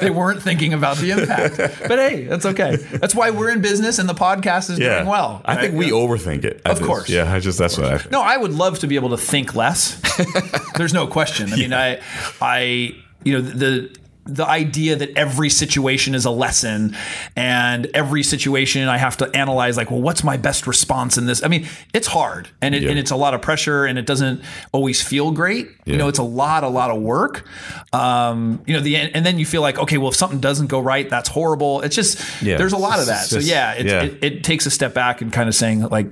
they 0.00 0.10
weren't 0.10 0.42
thinking 0.42 0.72
about 0.72 0.96
the 0.98 1.10
impact. 1.10 1.56
But 1.88 1.98
hey, 1.98 2.24
that's 2.24 2.46
okay. 2.46 2.76
That's 2.76 3.14
why 3.14 3.30
we're 3.30 3.50
in 3.50 3.60
business 3.60 3.98
and 3.98 4.08
the 4.08 4.14
podcast 4.14 4.70
is 4.70 4.78
yeah. 4.78 4.96
doing 4.96 5.08
well. 5.08 5.42
I 5.44 5.54
think 5.56 5.74
right? 5.74 5.78
we 5.78 5.90
overthink 5.90 6.44
it. 6.44 6.62
Of 6.64 6.80
course. 6.82 7.08
Yeah, 7.08 7.32
I 7.32 7.40
just 7.40 7.58
that's 7.58 7.78
what 7.78 7.92
I 7.92 7.98
think. 7.98 8.10
No, 8.10 8.20
I 8.20 8.36
would 8.36 8.52
love 8.52 8.78
to 8.80 8.86
be 8.86 8.96
able 8.96 9.10
to 9.10 9.16
think 9.16 9.54
less. 9.54 10.00
There's 10.76 10.94
no 10.94 11.06
question. 11.06 11.43
I 11.52 11.56
mean, 11.56 11.72
I, 11.72 12.00
I, 12.40 12.94
you 13.24 13.34
know, 13.34 13.40
the 13.40 13.94
the 14.26 14.46
idea 14.48 14.96
that 14.96 15.10
every 15.18 15.50
situation 15.50 16.14
is 16.14 16.24
a 16.24 16.30
lesson, 16.30 16.96
and 17.36 17.84
every 17.92 18.22
situation 18.22 18.88
I 18.88 18.96
have 18.96 19.18
to 19.18 19.26
analyze, 19.36 19.76
like, 19.76 19.90
well, 19.90 20.00
what's 20.00 20.24
my 20.24 20.38
best 20.38 20.66
response 20.66 21.18
in 21.18 21.26
this? 21.26 21.44
I 21.44 21.48
mean, 21.48 21.66
it's 21.92 22.06
hard, 22.06 22.48
and 22.62 22.74
it, 22.74 22.82
Yeah. 22.84 22.88
and 22.88 22.98
it's 22.98 23.10
a 23.10 23.16
lot 23.16 23.34
of 23.34 23.42
pressure, 23.42 23.84
and 23.84 23.98
it 23.98 24.06
doesn't 24.06 24.40
always 24.72 25.02
feel 25.02 25.30
great. 25.30 25.68
You 25.84 25.98
know, 25.98 26.08
it's 26.08 26.18
a 26.18 26.22
lot, 26.22 26.64
a 26.64 26.68
lot 26.68 26.90
of 26.90 27.02
work. 27.02 27.46
Um, 27.92 28.62
you 28.66 28.72
know, 28.72 28.80
the 28.80 28.96
and 28.96 29.26
then 29.26 29.38
you 29.38 29.44
feel 29.44 29.60
like, 29.60 29.78
okay, 29.78 29.98
well, 29.98 30.08
if 30.08 30.16
something 30.16 30.40
doesn't 30.40 30.68
go 30.68 30.80
right, 30.80 31.06
that's 31.10 31.28
horrible. 31.28 31.82
It's 31.82 31.94
just 31.94 32.18
Yeah. 32.42 32.56
there's 32.56 32.72
a 32.72 32.78
lot 32.78 33.00
of 33.00 33.06
that. 33.06 33.26
So 33.26 33.38
yeah, 33.40 33.72
it, 33.74 33.84
yeah. 33.86 34.02
It, 34.04 34.24
it 34.24 34.42
takes 34.44 34.64
a 34.64 34.70
step 34.70 34.94
back 34.94 35.20
and 35.20 35.30
kind 35.30 35.50
of 35.50 35.54
saying 35.54 35.82
like. 35.82 36.06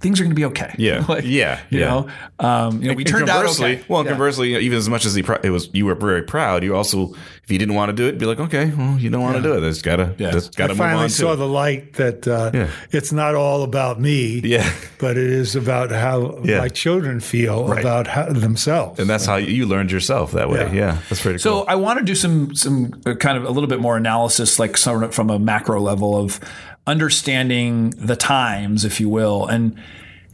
Things 0.00 0.20
are 0.20 0.24
going 0.24 0.30
to 0.30 0.36
be 0.36 0.44
okay. 0.46 0.74
Yeah. 0.78 1.04
Like, 1.08 1.24
Yeah. 1.24 1.60
You 1.70 1.80
Yeah. 1.80 1.86
know, 1.88 2.08
um, 2.38 2.82
you 2.82 2.88
know, 2.88 2.94
we 2.94 3.02
And 3.02 3.06
turned 3.06 3.28
out 3.30 3.46
okay. 3.46 3.82
Well, 3.88 4.04
Yeah. 4.04 4.10
conversely, 4.10 4.56
even 4.56 4.76
as 4.78 4.88
much 4.88 5.06
as 5.06 5.14
he 5.14 5.22
pr- 5.22 5.34
it 5.42 5.50
was, 5.50 5.68
you 5.72 5.86
were 5.86 5.94
very 5.94 6.22
proud. 6.22 6.62
You 6.64 6.76
also, 6.76 7.14
if 7.44 7.50
you 7.50 7.58
didn't 7.58 7.74
want 7.74 7.88
to 7.90 7.92
do 7.94 8.06
it, 8.06 8.18
be 8.18 8.26
like, 8.26 8.38
okay, 8.40 8.72
well, 8.76 8.98
you 8.98 9.08
don't 9.10 9.22
want 9.22 9.36
to 9.36 9.42
do 9.42 9.54
it. 9.54 9.60
There's 9.60 9.80
gotta, 9.82 10.14
Yeah. 10.18 10.30
there's 10.32 10.50
gotta 10.50 10.72
I 10.72 10.74
move 10.74 10.78
finally 10.78 11.04
on. 11.04 11.08
saw 11.10 11.30
to 11.30 11.36
the 11.36 11.46
light 11.48 11.94
that 11.94 12.26
uh, 12.28 12.50
Yeah. 12.52 12.68
it's 12.92 13.12
not 13.12 13.34
all 13.34 13.62
about 13.62 14.00
me, 14.00 14.40
Yeah. 14.44 14.68
but 14.98 15.16
it 15.16 15.30
is 15.30 15.56
about 15.56 15.90
how 15.90 16.40
Yeah. 16.44 16.58
my 16.58 16.68
children 16.68 17.20
feel 17.20 17.72
about 17.72 18.06
how, 18.06 18.26
themselves. 18.26 18.98
and 19.00 19.08
that's 19.08 19.24
how 19.26 19.36
you 19.36 19.66
learned 19.66 19.90
yourself 19.92 20.32
that 20.32 20.50
way. 20.50 20.68
Yeah. 20.72 20.72
Yeah, 20.86 20.96
that's 21.08 21.22
pretty 21.22 21.38
cool. 21.38 21.42
So 21.42 21.52
cool. 21.60 21.64
I 21.68 21.74
want 21.76 21.98
to 22.00 22.04
do 22.04 22.14
some 22.14 22.54
some 22.54 22.92
uh, 23.06 23.14
kind 23.14 23.38
of 23.38 23.44
a 23.44 23.50
little 23.50 23.68
bit 23.68 23.80
more 23.80 23.96
analysis, 23.96 24.58
like 24.58 24.76
sort 24.76 25.02
of 25.04 25.14
from 25.14 25.30
a 25.30 25.38
macro 25.38 25.80
level 25.80 26.16
of 26.16 26.38
understanding 26.86 27.90
the 27.90 28.16
times, 28.16 28.84
if 28.84 29.00
you 29.00 29.08
will, 29.08 29.46
and 29.46 29.78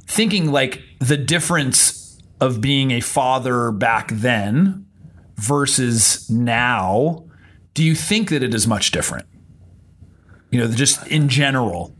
thinking 0.06 0.50
like 0.50 0.82
the 0.98 1.16
difference 1.16 2.20
of 2.40 2.60
being 2.60 2.90
a 2.90 3.00
father 3.00 3.70
back 3.70 4.08
then 4.12 4.86
versus 5.36 6.28
now. 6.28 7.24
Do 7.74 7.82
you 7.82 7.94
think 7.94 8.30
that 8.30 8.42
it 8.42 8.52
is 8.52 8.66
much 8.66 8.90
different? 8.90 9.26
You 10.50 10.60
know, 10.60 10.68
just 10.68 11.06
in 11.06 11.28
general. 11.28 11.94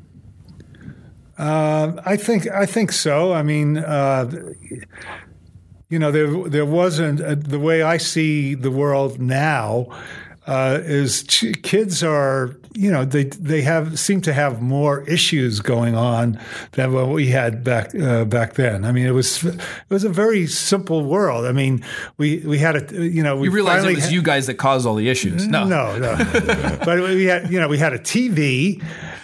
Uh, 1.38 1.92
I 2.04 2.16
think 2.16 2.46
I 2.48 2.66
think 2.66 2.92
so. 2.92 3.32
I 3.32 3.42
mean, 3.42 3.78
uh, 3.78 4.30
you 5.88 5.98
know, 5.98 6.10
there 6.10 6.48
there 6.48 6.66
wasn't 6.66 7.20
uh, 7.20 7.34
the 7.34 7.58
way 7.58 7.82
I 7.82 7.96
see 7.96 8.54
the 8.54 8.70
world 8.70 9.20
now 9.20 9.88
uh, 10.46 10.78
is 10.82 11.22
ch- 11.24 11.62
kids 11.62 12.02
are 12.02 12.56
you 12.74 12.90
know 12.90 13.04
they 13.04 13.24
they 13.24 13.62
have 13.62 13.98
seem 13.98 14.20
to 14.22 14.32
have 14.32 14.62
more 14.62 15.02
issues 15.08 15.61
going 15.61 15.94
on 15.94 16.38
than 16.72 16.92
what 16.92 17.08
we 17.08 17.28
had 17.28 17.64
back 17.64 17.94
uh, 17.94 18.24
back 18.24 18.54
then. 18.54 18.85
I 18.85 18.92
mean, 18.92 19.06
it 19.06 19.12
was 19.12 19.44
it 19.44 19.61
was 19.88 20.04
a 20.04 20.08
very 20.08 20.46
simple 20.46 21.04
world. 21.04 21.44
I 21.46 21.52
mean, 21.52 21.85
we 22.18 22.38
we 22.38 22.58
had 22.58 22.76
a 22.76 23.08
you 23.08 23.22
know 23.22 23.37
we 23.37 23.48
You 23.48 23.54
realize 23.54 23.85
it 23.85 23.94
was 23.94 24.12
you 24.12 24.22
guys 24.22 24.46
that 24.46 24.54
caused 24.54 24.87
all 24.87 24.94
the 24.94 25.08
issues. 25.08 25.46
No. 25.46 25.64
no, 25.64 25.98
no. 25.98 26.16
but 26.85 27.00
we 27.00 27.24
had 27.24 27.50
you 27.50 27.61
know 27.61 27.68
we 27.68 27.78
had 27.78 27.92
a 27.92 27.98
TV 27.98 28.82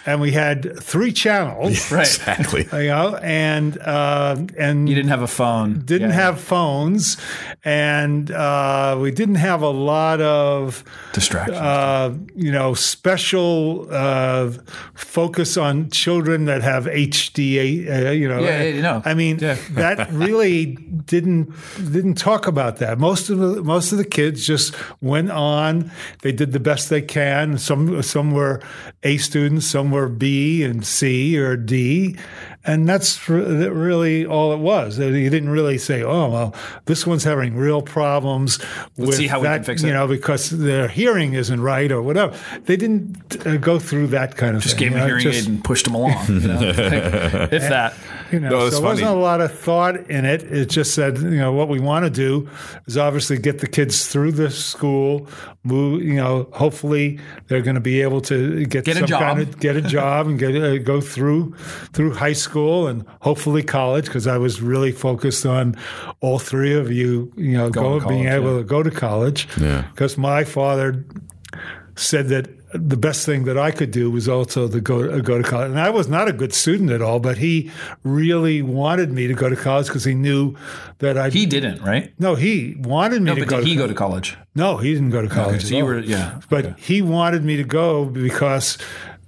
and 0.09 0.21
we 0.21 0.31
had 0.31 0.57
three 0.91 1.11
channels. 1.13 1.91
Right. 1.99 2.07
Exactly. 2.07 2.63
You 2.85 2.89
know, 2.95 3.15
and 3.21 3.77
uh, 3.79 4.35
and 4.57 4.89
You 4.89 4.95
didn't 4.95 5.09
have 5.15 5.21
a 5.23 5.27
phone. 5.41 5.69
didn't 5.85 6.09
Yeah. 6.11 6.15
have 6.25 6.39
phones, 6.39 7.17
and 7.63 8.31
uh, 8.31 8.97
we 9.03 9.11
didn't 9.11 9.35
have 9.49 9.61
a 9.61 9.69
lot 9.93 10.21
of 10.21 10.83
distractions. 11.13 11.57
uh, 11.57 12.09
you 12.35 12.51
know 12.51 12.73
special 12.75 13.87
uh, 13.91 14.51
focus 14.95 15.57
on 15.57 15.89
children 15.91 16.45
that 16.45 16.61
have 16.61 16.85
HD. 16.85 17.87
Uh, 17.89 18.11
you 18.11 18.27
know, 18.27 18.39
Yeah, 18.39 18.63
yeah, 18.63 18.75
you 18.75 18.81
know. 18.81 19.01
I 19.05 19.13
mean, 19.13 19.39
Yeah. 19.39 19.57
that 19.71 20.11
really 20.11 20.77
didn't 21.05 21.53
didn't 21.91 22.15
talk 22.15 22.47
about 22.47 22.77
that. 22.77 22.99
Most 22.99 23.29
of 23.29 23.37
the 23.39 23.63
most 23.63 23.91
of 23.91 23.97
the 23.97 24.05
kids 24.05 24.45
just 24.45 24.75
went 25.01 25.31
on. 25.31 25.91
They 26.21 26.31
did 26.31 26.51
the 26.51 26.59
best 26.59 26.89
they 26.89 27.01
can. 27.01 27.57
Some 27.57 28.01
some 28.01 28.31
were 28.31 28.61
A 29.03 29.17
students, 29.17 29.65
some 29.65 29.91
were 29.91 29.98
B 30.07 30.63
and 30.63 30.85
C 30.85 31.37
or 31.37 31.57
D, 31.57 32.15
and 32.63 32.87
that's 32.87 33.27
really 33.27 34.25
all 34.25 34.53
it 34.53 34.59
was. 34.59 34.99
You 34.99 35.29
didn't 35.29 35.49
really 35.49 35.77
say, 35.77 36.03
"Oh, 36.03 36.29
well, 36.29 36.55
this 36.85 37.05
one's 37.07 37.23
having 37.23 37.55
real 37.55 37.81
problems 37.81 38.59
with 38.97 39.15
see 39.15 39.27
how 39.27 39.39
we 39.39 39.47
that," 39.47 39.57
can 39.57 39.63
fix 39.65 39.83
you 39.83 39.91
know, 39.91 40.07
because 40.07 40.49
their 40.51 40.87
hearing 40.87 41.33
isn't 41.33 41.59
right 41.61 41.91
or 41.91 42.01
whatever. 42.01 42.37
They 42.65 42.77
didn't 42.77 43.45
uh, 43.45 43.57
go 43.57 43.79
through 43.79 44.07
that 44.07 44.35
kind 44.37 44.55
of 44.55 44.61
just 44.63 44.77
thing. 44.77 44.89
gave 44.89 44.97
him 44.97 44.97
you 44.99 45.03
a 45.03 45.07
know, 45.07 45.17
hearing 45.17 45.23
just- 45.33 45.47
aid 45.47 45.53
and 45.53 45.63
pushed 45.63 45.87
him 45.87 45.95
along. 45.95 46.25
You 46.27 46.39
know? 46.47 46.59
If 47.51 47.63
that. 47.63 47.93
you 48.31 48.39
know, 48.39 48.49
No, 48.49 48.69
so 48.69 48.75
there 48.77 48.85
wasn't 48.85 49.09
a 49.09 49.13
lot 49.13 49.41
of 49.41 49.51
thought 49.57 50.09
in 50.09 50.25
it. 50.25 50.43
It 50.43 50.69
just 50.69 50.93
said, 50.93 51.17
you 51.17 51.37
know, 51.37 51.51
what 51.51 51.67
we 51.67 51.79
want 51.79 52.05
to 52.05 52.09
do 52.09 52.49
is 52.87 52.97
obviously 52.97 53.37
get 53.37 53.59
the 53.59 53.67
kids 53.67 54.07
through 54.07 54.33
the 54.33 54.49
school. 54.49 55.27
Move, 55.63 56.03
you 56.03 56.15
know, 56.15 56.49
hopefully 56.53 57.19
they're 57.47 57.61
going 57.61 57.75
to 57.75 57.81
be 57.81 58.01
able 58.01 58.21
to 58.21 58.65
get, 58.65 58.85
Get 58.85 58.95
a 58.95 58.99
some 58.99 59.07
job. 59.07 59.21
kind 59.21 59.39
of 59.41 59.59
get 59.59 59.75
a 59.75 59.81
job 59.97 60.27
and 60.27 60.39
get 60.39 60.55
uh, 60.55 60.77
go 60.77 61.01
through 61.01 61.53
through 61.93 62.13
high 62.13 62.33
school 62.33 62.87
and 62.87 63.05
hopefully 63.21 63.63
college 63.63 64.05
because 64.05 64.27
I 64.27 64.37
was 64.37 64.61
really 64.61 64.91
focused 64.91 65.45
on 65.45 65.75
all 66.21 66.39
three 66.39 66.73
of 66.73 66.91
you, 66.91 67.31
you 67.35 67.57
know, 67.57 67.69
go, 67.69 67.99
to 67.99 68.07
being 68.07 68.27
able 68.27 68.53
yeah. 68.53 68.57
to 68.59 68.63
go 68.63 68.83
to 68.83 68.91
college. 68.91 69.47
Yeah. 69.59 69.85
Because 69.91 70.17
my 70.17 70.43
father 70.43 71.05
said 71.95 72.29
that 72.29 72.47
the 72.73 72.97
best 72.97 73.25
thing 73.25 73.45
that 73.45 73.57
I 73.57 73.71
could 73.71 73.91
do 73.91 74.11
was 74.11 74.27
also 74.29 74.67
to 74.67 74.79
go 74.81 75.09
uh, 75.09 75.19
go 75.19 75.37
to 75.41 75.43
college. 75.43 75.71
And 75.71 75.79
I 75.79 75.89
was 75.89 76.07
not 76.07 76.27
a 76.27 76.33
good 76.33 76.53
student 76.53 76.91
at 76.91 77.01
all, 77.01 77.19
but 77.19 77.37
he 77.39 77.71
really 78.03 78.61
wanted 78.61 79.11
me 79.11 79.27
to 79.27 79.33
go 79.33 79.49
to 79.49 79.55
college 79.55 79.87
because 79.87 80.03
he 80.03 80.13
knew 80.13 80.55
that 80.99 81.17
I. 81.17 81.29
He 81.29 81.45
didn't, 81.45 81.81
right? 81.81 82.13
no, 82.19 82.35
he 82.35 82.75
wanted 82.79 83.21
me 83.21 83.25
No, 83.31 83.35
to 83.35 83.41
but 83.41 83.49
go. 83.49 83.57
did 83.57 83.67
he 83.67 83.73
to 83.73 83.79
go 83.79 83.87
to 83.87 83.93
college? 83.93 84.37
No, 84.55 84.77
he 84.77 84.93
didn't 84.93 85.09
go 85.09 85.21
to 85.21 85.27
college. 85.29 85.61
so 85.63 85.67
at 85.67 85.71
you 85.77 85.83
all. 85.83 85.87
were- 85.89 85.99
yeah, 85.99 86.39
But 86.49 86.65
okay. 86.65 86.81
he 86.81 87.01
wanted 87.01 87.43
me 87.43 87.57
to 87.57 87.63
go 87.63 88.05
because 88.05 88.77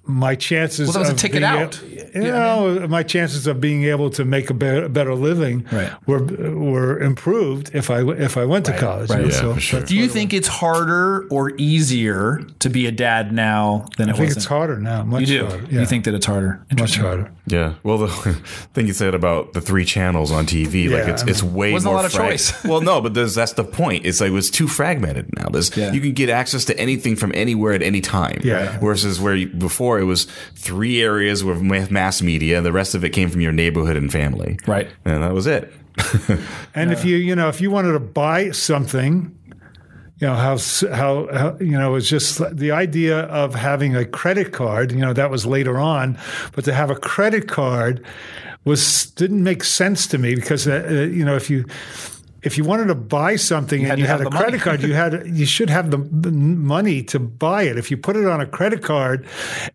my 0.03 0.35
chances. 0.35 0.87
Well, 0.89 0.93
that 0.93 0.99
was 0.99 1.09
a 1.09 1.15
ticket 1.15 1.43
out. 1.43 1.81
A- 2.13 2.19
Yeah, 2.21 2.61
you 2.63 2.79
know, 2.79 2.87
my 2.87 3.03
chances 3.03 3.47
of 3.47 3.59
being 3.61 3.83
able 3.85 4.09
to 4.11 4.25
make 4.25 4.49
a 4.49 4.53
better, 4.53 4.89
better 4.89 5.15
living 5.15 5.65
Right. 5.71 5.89
were 6.07 6.19
were 6.21 6.99
improved 6.99 7.71
if 7.73 7.89
I 7.89 8.01
if 8.11 8.37
I 8.37 8.45
went 8.45 8.65
to 8.65 8.73
college. 8.77 9.09
right. 9.09 9.25
Yeah, 9.25 9.31
so 9.31 9.53
for 9.53 9.59
sure. 9.59 9.81
Do 9.81 9.95
you 9.95 10.07
think 10.07 10.33
it's 10.33 10.47
harder 10.47 11.25
or 11.29 11.51
easier 11.57 12.41
to 12.59 12.69
be 12.69 12.85
a 12.87 12.91
dad 12.91 13.31
now 13.33 13.85
than 13.97 14.09
it 14.09 14.11
was? 14.13 14.15
I 14.15 14.17
think 14.23 14.29
was? 14.29 14.37
it's 14.37 14.45
harder 14.45 14.77
now. 14.79 15.03
Much 15.03 15.21
You 15.21 15.39
do. 15.39 15.45
harder. 15.45 15.65
Yeah, 15.69 15.79
You 15.81 15.85
think 15.85 16.05
that 16.05 16.13
it's 16.13 16.25
harder? 16.25 16.65
much 16.77 16.97
harder. 16.97 17.31
Yeah. 17.47 17.73
Well, 17.83 17.97
the 17.97 18.07
thing 18.73 18.87
you 18.87 18.93
said 18.93 19.13
about 19.15 19.53
the 19.53 19.61
three 19.61 19.85
channels 19.85 20.31
on 20.31 20.45
TV, 20.45 20.89
like 20.89 21.07
it's 21.07 21.23
I 21.23 21.27
it's 21.27 21.43
way 21.43 21.73
Wasn't 21.73 21.89
a 21.89 21.91
more 21.91 21.95
lot 22.01 22.05
of 22.05 22.11
frag- 22.13 22.31
choice. 22.31 22.63
well, 22.65 22.81
no, 22.81 23.01
but 23.01 23.13
there's, 23.13 23.35
that's 23.35 23.53
the 23.53 23.63
point. 23.63 24.05
It's 24.05 24.21
like 24.21 24.29
it 24.29 24.33
was 24.33 24.51
too 24.51 24.67
fragmented 24.67 25.29
now. 25.37 25.47
There's 25.49 25.75
Yeah. 25.75 25.91
you 25.91 26.01
can 26.01 26.13
get 26.13 26.29
access 26.29 26.65
to 26.65 26.79
anything 26.79 27.15
from 27.15 27.31
anywhere 27.35 27.73
at 27.73 27.81
any 27.81 28.01
time. 28.01 28.39
Yeah. 28.43 28.77
Versus 28.79 29.19
where 29.19 29.35
you, 29.35 29.47
before 29.47 29.99
it 29.99 30.03
was 30.05 30.27
three 30.55 31.01
areas 31.01 31.43
where 31.43 31.55
ma- 31.55 31.87
mass 32.01 32.21
media, 32.23 32.61
the 32.61 32.71
rest 32.71 32.95
of 32.95 33.03
it 33.03 33.11
came 33.11 33.29
from 33.29 33.41
your 33.41 33.51
neighborhood 33.51 33.95
and 33.95 34.11
family. 34.11 34.57
Right. 34.65 34.89
And 35.05 35.21
that 35.21 35.33
was 35.33 35.45
it. 35.45 35.71
And 36.73 36.91
if 36.91 37.03
you 37.03 37.17
you 37.17 37.35
know 37.35 37.49
if 37.49 37.59
you 37.61 37.69
wanted 37.69 37.93
to 37.93 37.99
buy 37.99 38.51
something, 38.51 39.37
you 40.19 40.27
know 40.27 40.35
how 40.35 40.57
how, 41.01 41.27
how 41.39 41.57
you 41.59 41.77
know 41.77 41.95
it's 41.97 42.07
just 42.07 42.39
the 42.55 42.71
idea 42.71 43.19
of 43.41 43.53
having 43.55 43.95
a 43.95 44.05
credit 44.05 44.53
card. 44.53 44.91
You 44.91 45.01
know 45.05 45.13
that 45.13 45.29
was 45.29 45.45
later 45.45 45.77
on, 45.77 46.17
but 46.55 46.63
to 46.65 46.73
have 46.73 46.89
a 46.89 46.95
credit 46.95 47.47
card 47.47 48.05
was 48.63 49.11
didn't 49.11 49.43
make 49.43 49.63
sense 49.63 50.07
to 50.07 50.17
me 50.17 50.33
because 50.33 50.67
uh, 50.67 50.87
uh, 50.89 50.93
you 51.17 51.25
know 51.25 51.35
if 51.35 51.49
you. 51.49 51.65
If 52.43 52.57
you 52.57 52.63
wanted 52.63 52.87
to 52.87 52.95
buy 52.95 53.35
something 53.35 53.81
had 53.81 53.91
and 53.91 53.99
you 53.99 54.07
had 54.07 54.21
a 54.21 54.23
the 54.25 54.31
money. 54.31 54.43
credit 54.43 54.61
card, 54.61 54.81
you 54.81 54.93
had 54.93 55.27
you 55.27 55.45
should 55.45 55.69
have 55.69 55.91
the, 55.91 55.97
the 55.97 56.31
money 56.31 57.03
to 57.03 57.19
buy 57.19 57.63
it. 57.63 57.77
If 57.77 57.91
you 57.91 57.97
put 57.97 58.15
it 58.15 58.25
on 58.25 58.41
a 58.41 58.45
credit 58.45 58.81
card 58.81 59.27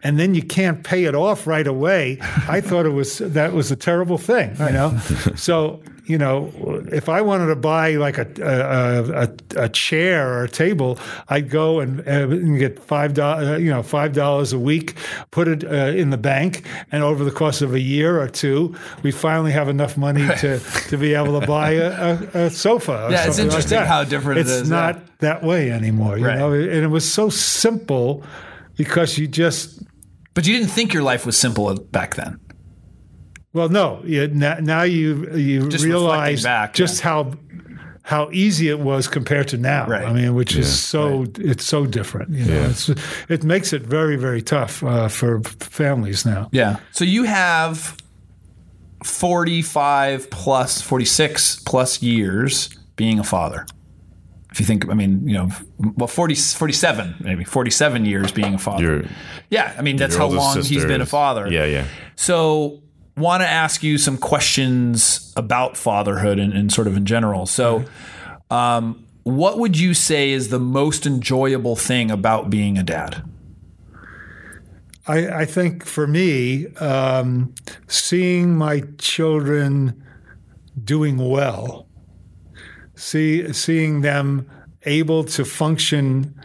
and 0.03 0.19
then 0.19 0.35
you 0.35 0.43
can't 0.43 0.83
pay 0.83 1.05
it 1.05 1.15
off 1.15 1.47
right 1.47 1.67
away, 1.67 2.19
I 2.49 2.61
thought 2.61 2.87
it 2.87 2.91
was 2.91 3.19
that 3.19 3.53
was 3.53 3.71
a 3.71 3.77
terrible 3.77 4.19
thing. 4.19 4.57
You 4.59 4.73
know, 4.73 4.99
so 5.37 5.81
you 6.07 6.19
know, 6.19 6.76
if 6.93 7.09
I 7.09 7.21
wanted 7.21 7.47
to 7.47 7.57
buy 7.57 7.93
like 7.97 8.19
a 8.19 8.27
a, 8.41 9.23
a, 9.59 9.65
a 9.65 9.69
chair 9.69 10.29
or 10.33 10.45
a 10.45 10.49
table, 10.49 10.99
I'd 11.29 11.51
go 11.51 11.81
and, 11.81 12.01
uh, 12.01 12.29
and 12.31 12.59
get 12.59 12.79
five 12.83 13.15
dollars, 13.15 13.63
you 13.63 13.71
know, 13.71 13.83
five 13.83 14.13
dollars 14.13 14.53
a 14.53 14.59
week, 14.59 14.95
put 15.31 15.49
it 15.49 15.65
uh, 15.65 15.93
in 15.97 16.11
the 16.11 16.19
bank, 16.19 16.65
and 16.93 17.03
over 17.03 17.25
the 17.25 17.31
course 17.31 17.63
of 17.63 17.75
a 17.75 17.81
year 17.81 18.21
or 18.21 18.29
two, 18.29 18.75
we 19.03 19.11
finally 19.13 19.53
have 19.53 19.69
enough 19.69 19.97
money 19.97 20.27
to, 20.39 20.59
to 20.89 20.97
be 20.97 21.15
able 21.15 21.41
to 21.41 21.47
buy 21.47 21.71
a, 21.73 21.91
a, 22.35 22.39
a 22.47 22.51
sofa. 22.51 23.07
Or 23.07 23.11
Yeah, 23.11 23.27
it's 23.27 23.37
something 23.37 23.47
like 23.49 23.57
interesting 23.65 23.79
how 23.87 24.05
different 24.05 24.39
it 24.39 24.43
it's 24.43 24.51
is, 24.51 24.69
yeah. 24.71 24.77
not 24.77 25.19
that 25.19 25.43
way 25.43 25.71
anymore. 25.71 26.19
You 26.19 26.27
Right. 26.27 26.39
know, 26.39 26.53
and 26.53 26.71
it 26.85 26.89
was 26.91 27.11
so 27.11 27.29
simple 27.31 28.23
because 28.77 29.17
you 29.19 29.27
just 29.27 29.83
But 30.35 30.47
you 30.47 30.57
didn't 30.57 30.71
think 30.71 30.93
your 30.93 31.03
life 31.03 31.25
was 31.27 31.37
simple 31.39 31.75
back 31.91 32.15
then. 32.17 32.39
Well, 33.57 33.71
no. 33.71 34.03
You, 34.05 34.29
now, 34.29 34.59
now 34.61 34.83
you 34.83 35.35
you 35.35 35.71
Just 35.71 35.83
realize 35.83 36.43
back, 36.43 36.75
just 36.75 37.01
how 37.01 37.33
how 38.03 38.29
easy 38.31 38.69
it 38.69 38.79
was 38.79 39.09
compared 39.09 39.49
to 39.49 39.57
now. 39.57 39.87
Right. 39.87 40.07
I 40.07 40.13
mean, 40.13 40.35
which 40.35 40.55
is 40.57 40.79
so 40.79 41.25
it's 41.39 41.65
so 41.65 41.87
different. 41.87 42.33
You 42.33 42.45
know, 42.45 42.67
it's, 42.67 42.91
it 43.31 43.45
makes 43.45 43.73
it 43.73 43.81
very 43.81 44.17
very 44.17 44.43
tough 44.43 44.83
uh, 44.85 45.09
for 45.09 45.41
families 45.43 46.27
now. 46.27 46.51
Yeah. 46.53 46.77
So 46.93 47.07
you 47.07 47.25
have 47.25 47.97
45 49.03 50.29
plus 50.31 50.83
46 50.83 51.61
plus 51.61 52.03
years 52.03 52.69
being 52.97 53.19
a 53.19 53.25
father. 53.25 53.65
If 54.53 54.61
you 54.61 54.67
think, 54.67 54.87
I 54.91 54.95
mean, 54.95 55.27
you 55.27 55.35
know, 55.35 55.51
well, 55.97 56.07
40, 56.07 56.35
47, 56.35 57.17
maybe 57.21 57.45
47 57.45 58.05
years 58.05 58.33
being 58.33 58.55
a 58.55 58.59
father. 58.59 58.83
Your, 58.83 59.05
yeah. 59.51 59.75
I 59.79 59.83
mean, 59.83 59.97
that's 59.97 60.17
how 60.17 60.25
oldest 60.25 60.41
long 60.43 60.63
he's 60.63 60.85
been 60.85 61.01
a 61.01 61.05
is- 61.05 61.11
father. 61.11 61.49
Yeah, 61.51 61.65
yeah. 61.65 61.87
So, 62.17 62.83
want 63.17 63.43
to 63.43 63.49
ask 63.49 63.83
you 63.83 63.99
some 63.99 64.19
questions 64.19 65.33
about 65.37 65.77
fatherhood 65.77 66.39
and, 66.39 66.53
and 66.53 66.71
sort 66.71 66.87
of 66.87 66.97
in 66.97 67.07
general. 67.07 67.47
So, 67.47 67.85
um, 68.51 69.07
what 69.23 69.59
would 69.59 69.79
you 69.79 69.95
say 69.95 70.31
is 70.31 70.51
the 70.51 70.61
most 70.61 71.05
enjoyable 71.05 71.75
thing 71.75 72.11
about 72.11 72.49
being 72.49 72.79
a 72.79 72.85
dad? 72.85 73.25
I, 75.09 75.29
I 75.29 75.45
think 75.45 75.85
for 75.85 76.07
me, 76.07 76.67
um, 76.77 77.55
seeing 77.89 78.57
my 78.57 78.83
children 78.99 80.03
doing 80.83 81.17
well, 81.17 81.89
see 82.95 83.53
seeing 83.53 84.03
them 84.03 84.49
able 84.83 85.25
to 85.25 85.45
function 85.45 86.41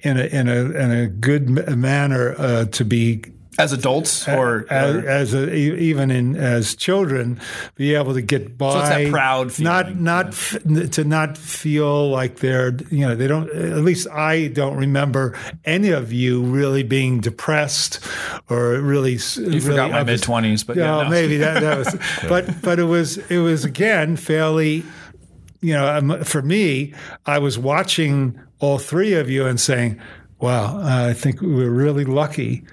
in 0.00 0.18
a 0.18 0.24
in 0.24 0.48
a 0.48 0.60
in 0.70 0.90
a 0.90 1.06
good 1.06 1.48
manner 1.76 2.34
uh, 2.38 2.64
to 2.66 2.84
be 2.84 3.24
As 3.58 3.72
adults, 3.72 4.28
or, 4.28 4.64
as, 4.70 4.94
or- 4.94 5.08
as 5.08 5.34
a, 5.34 5.52
even 5.54 6.10
in 6.12 6.36
as 6.36 6.76
children, 6.76 7.40
be 7.74 7.94
able 7.96 8.14
to 8.14 8.22
get 8.22 8.56
by. 8.56 8.78
it's 8.80 8.88
that 8.88 9.10
proud 9.10 9.58
not 9.58 9.86
feeling, 9.86 10.04
not 10.04 10.26
f- 10.28 10.90
to 10.92 11.02
not 11.04 11.36
feel 11.36 12.08
like 12.08 12.36
they're 12.36 12.76
you 12.90 13.06
know 13.06 13.16
they 13.16 13.26
don't. 13.26 13.50
At 13.50 13.78
least 13.84 14.06
I 14.10 14.46
don't 14.48 14.76
remember 14.76 15.36
any 15.64 15.90
of 15.90 16.12
you 16.12 16.42
really 16.44 16.84
being 16.84 17.20
depressed 17.20 17.98
or 18.48 18.78
really. 18.80 19.12
you 19.14 19.60
forgot 19.60 19.90
my 19.90 20.04
mid 20.04 20.22
twenties, 20.22 20.62
but 20.62 20.76
yeah, 20.76 20.98
Yeah, 20.98 21.02
no. 21.04 21.10
maybe 21.10 21.36
that, 21.38 21.60
that 21.60 21.78
was, 21.78 21.96
but 22.28 22.62
but 22.62 22.78
it 22.78 22.84
was 22.84 23.18
it 23.28 23.38
was 23.38 23.64
again 23.64 24.16
fairly, 24.16 24.84
you 25.60 25.72
know, 25.74 25.86
um, 25.88 26.22
for 26.22 26.42
me, 26.42 26.94
I 27.26 27.38
was 27.40 27.58
watching 27.58 28.38
all 28.60 28.78
three 28.78 29.14
of 29.14 29.28
you 29.28 29.46
and 29.46 29.58
saying, 29.58 30.00
wow, 30.38 30.80
I 30.82 31.12
think 31.12 31.40
we're 31.42 31.70
really 31.70 32.04
lucky 32.04 32.64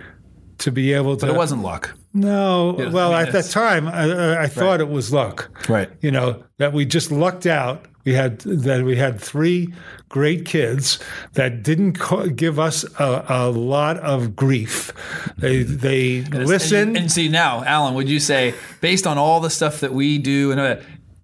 to 0.59 0.71
be 0.71 0.93
able 0.93 1.17
to. 1.17 1.25
But 1.25 1.33
it 1.33 1.37
wasn't 1.37 1.61
luck. 1.61 1.93
No, 2.13 2.75
well, 2.93 3.13
I 3.13 3.19
mean, 3.19 3.27
at 3.27 3.33
that 3.33 3.51
time, 3.51 3.87
I, 3.87 4.43
I 4.43 4.47
thought 4.47 4.79
it 4.79 4.87
was 4.87 5.11
luck. 5.11 5.49
Right. 5.67 5.89
You 5.99 6.11
know 6.11 6.43
that 6.57 6.71
we 6.71 6.85
just 6.85 7.11
lucked 7.11 7.45
out. 7.45 7.85
We 8.05 8.13
had 8.13 8.39
that 8.41 8.85
we 8.85 8.95
had 8.95 9.19
three 9.19 9.73
great 10.09 10.45
kids 10.45 10.99
that 11.33 11.63
didn't 11.63 11.99
co- 11.99 12.29
give 12.29 12.59
us 12.59 12.85
a, 12.99 13.25
a 13.27 13.49
lot 13.49 13.97
of 13.97 14.35
grief. 14.35 14.93
They 15.37 15.63
they 15.63 16.21
listened. 16.21 16.89
And, 16.89 16.97
and 16.97 17.11
see 17.11 17.27
now, 17.27 17.63
Alan, 17.65 17.95
would 17.95 18.07
you 18.07 18.19
say, 18.19 18.53
based 18.79 19.07
on 19.07 19.17
all 19.17 19.39
the 19.41 19.49
stuff 19.49 19.79
that 19.79 19.91
we 19.91 20.19
do, 20.19 20.51
and 20.51 20.59
uh, 20.61 20.75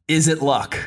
is 0.08 0.28
it 0.28 0.42
luck? 0.42 0.78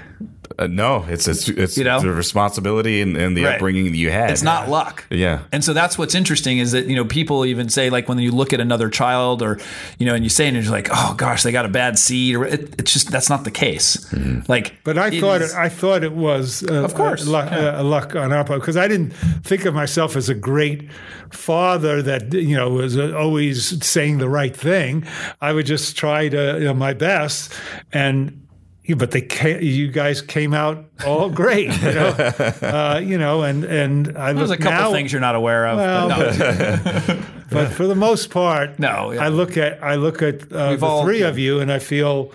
Uh, 0.56 0.66
no, 0.68 1.04
it's 1.08 1.26
it's 1.26 1.48
it's 1.48 1.76
You 1.76 1.82
know? 1.84 1.98
the 2.00 2.12
responsibility 2.12 3.00
and, 3.00 3.16
and 3.16 3.36
the 3.36 3.44
Right. 3.44 3.54
upbringing 3.54 3.86
that 3.86 3.96
you 3.96 4.10
had. 4.10 4.30
It's 4.30 4.42
not 4.42 4.68
luck. 4.68 5.04
Yeah. 5.10 5.40
And 5.50 5.64
so 5.64 5.72
that's 5.72 5.98
what's 5.98 6.14
interesting 6.14 6.58
is 6.58 6.72
that, 6.72 6.86
you 6.86 6.94
know, 6.94 7.04
people 7.04 7.44
even 7.44 7.68
say, 7.68 7.90
like, 7.90 8.08
when 8.08 8.18
you 8.18 8.30
look 8.30 8.52
at 8.52 8.60
another 8.60 8.88
child 8.88 9.42
or, 9.42 9.58
you 9.98 10.06
know, 10.06 10.14
and 10.14 10.22
you 10.22 10.28
say, 10.30 10.46
and 10.46 10.56
you're 10.56 10.70
like, 10.70 10.88
oh 10.92 11.14
gosh, 11.16 11.42
they 11.42 11.50
got 11.50 11.64
a 11.64 11.68
bad 11.70 11.98
seed, 11.98 12.36
or 12.36 12.44
it, 12.44 12.74
it's 12.78 12.92
just, 12.92 13.10
that's 13.10 13.28
not 13.30 13.42
the 13.44 13.50
case. 13.50 14.06
Like, 14.46 14.76
But 14.84 14.96
I 14.96 15.08
it 15.08 15.20
thought 15.20 15.40
is- 15.42 15.52
it, 15.52 15.58
I 15.58 15.68
thought 15.70 16.04
it 16.04 16.12
was 16.12 16.62
uh, 16.62 16.84
Of 16.84 16.94
course, 16.94 17.26
uh, 17.26 17.30
luck, 17.30 17.50
uh, 17.50 17.82
luck 17.82 18.14
on 18.14 18.32
our 18.32 18.44
part 18.44 18.60
because 18.60 18.76
I 18.76 18.86
didn't 18.86 19.10
think 19.42 19.64
of 19.64 19.74
myself 19.74 20.14
as 20.14 20.28
a 20.28 20.34
great 20.34 20.88
father 21.30 22.00
that 22.02 22.32
you 22.32 22.54
know 22.56 22.70
was 22.70 22.96
uh, 22.96 23.12
always 23.16 23.84
saying 23.84 24.18
the 24.18 24.28
right 24.28 24.54
thing. 24.54 25.04
I 25.40 25.52
would 25.52 25.66
just 25.66 25.96
try 25.96 26.28
to 26.28 26.58
you 26.60 26.64
know, 26.66 26.74
my 26.74 26.92
best 26.92 27.52
and. 27.92 28.40
Yeah, 28.84 28.94
But 28.96 29.10
they, 29.12 29.22
ca- 29.22 29.60
you 29.60 29.88
guys 29.88 30.20
came 30.22 30.52
out 30.54 30.84
all 31.06 31.30
great, 31.30 31.68
you 31.82 31.92
know, 31.92 32.08
uh, 32.62 33.00
you 33.02 33.16
know, 33.18 33.42
and 33.42 33.64
and 33.64 34.16
I 34.18 34.32
there's 34.32 34.50
a 34.50 34.56
couple 34.56 34.72
now, 34.72 34.92
things 34.92 35.10
you're 35.12 35.20
not 35.20 35.34
aware 35.34 35.66
of. 35.66 35.76
Well, 35.78 36.08
but 36.08 36.38
no, 37.08 37.22
but 37.50 37.68
for 37.72 37.86
the 37.86 37.94
most 37.94 38.30
part, 38.30 38.78
No, 38.78 39.10
yeah. 39.12 39.24
I 39.24 39.28
look 39.28 39.56
at 39.56 39.82
I 39.82 39.94
look 39.96 40.22
at 40.22 40.52
uh, 40.52 40.76
the 40.76 40.84
all- 40.86 41.04
three 41.04 41.22
of 41.22 41.38
you, 41.38 41.60
and 41.60 41.72
I 41.72 41.78
feel, 41.78 42.30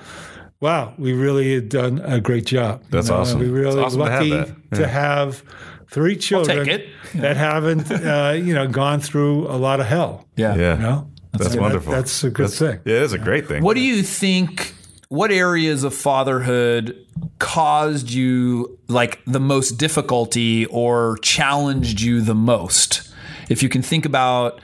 wow, 0.60 0.94
we 0.98 1.14
really 1.14 1.54
had 1.54 1.70
done 1.70 2.00
a 2.04 2.20
great 2.20 2.46
job. 2.46 2.82
You 2.84 2.88
That's 2.92 3.10
awesome. 3.10 3.40
We 3.40 3.48
really 3.50 3.82
It's 3.84 3.96
awesome 3.96 4.06
to 4.06 4.12
have 4.12 4.26
lucky 4.28 4.52
that. 4.70 4.76
to 4.78 4.88
have 4.88 5.44
three 5.92 6.16
children 6.16 6.68
it. 6.70 6.88
that 7.16 7.36
haven't, 7.38 7.92
uh, 7.92 8.34
you 8.38 8.54
know, 8.54 8.68
gone 8.68 9.00
through 9.02 9.48
a 9.48 9.58
lot 9.58 9.80
of 9.80 9.86
hell. 9.88 10.28
yeah. 10.36 10.56
Yeah. 10.56 10.76
You 10.76 10.82
know, 10.82 11.08
That's 11.34 11.50
That- 11.54 11.62
wonderful. 11.62 11.92
that's 11.94 12.24
a 12.24 12.30
good 12.32 12.50
thing. 12.52 12.80
Yeah, 12.86 13.04
it's 13.04 13.14
a 13.14 13.18
great 13.20 13.48
thing. 13.48 13.64
What 13.64 13.76
do 13.76 13.82
you 13.82 14.02
think? 14.04 14.74
What 15.10 15.32
areas 15.32 15.84
of 15.84 15.94
fatherhood 15.94 17.06
caused 17.40 18.12
you 18.12 18.80
like 18.88 19.20
the 19.26 19.40
most 19.40 19.72
difficulty 19.72 20.68
or 20.68 21.18
challenged 21.24 22.00
you 22.00 22.22
the 22.22 22.36
most? 22.36 23.12
If 23.50 23.64
you 23.64 23.70
can 23.70 23.82
think 23.82 24.06
about, 24.06 24.62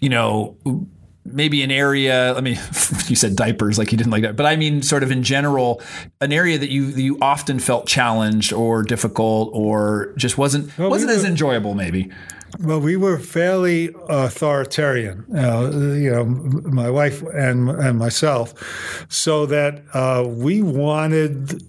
you 0.00 0.08
know, 0.08 0.56
maybe 1.24 1.62
an 1.62 1.70
area. 1.70 2.34
I 2.34 2.40
mean, 2.40 2.54
you 3.08 3.16
said 3.16 3.36
diapers, 3.36 3.78
like 3.78 3.92
you 3.92 3.98
didn't 3.98 4.12
like 4.12 4.22
that, 4.22 4.36
but 4.36 4.46
I 4.46 4.56
mean, 4.56 4.82
sort 4.82 5.02
of 5.02 5.10
in 5.10 5.22
general, 5.22 5.82
an 6.20 6.32
area 6.32 6.58
that 6.58 6.70
you 6.70 6.92
that 6.92 7.02
you 7.02 7.18
often 7.20 7.58
felt 7.58 7.86
challenged 7.86 8.52
or 8.52 8.82
difficult 8.82 9.50
or 9.52 10.14
just 10.16 10.38
wasn't 10.38 10.76
wasn't 10.78 11.10
we 11.10 11.16
as 11.16 11.24
enjoyable, 11.24 11.74
maybe. 11.74 12.10
Well, 12.60 12.80
we 12.80 12.96
were 12.96 13.18
fairly 13.18 13.90
authoritarian, 14.08 15.24
uh, 15.36 15.70
you 15.72 16.10
know, 16.10 16.24
my 16.24 16.88
wife 16.88 17.22
and 17.22 17.68
and 17.68 17.98
myself, 17.98 18.54
so 19.08 19.44
that 19.46 19.82
uh, 19.92 20.24
we 20.26 20.62
wanted 20.62 21.62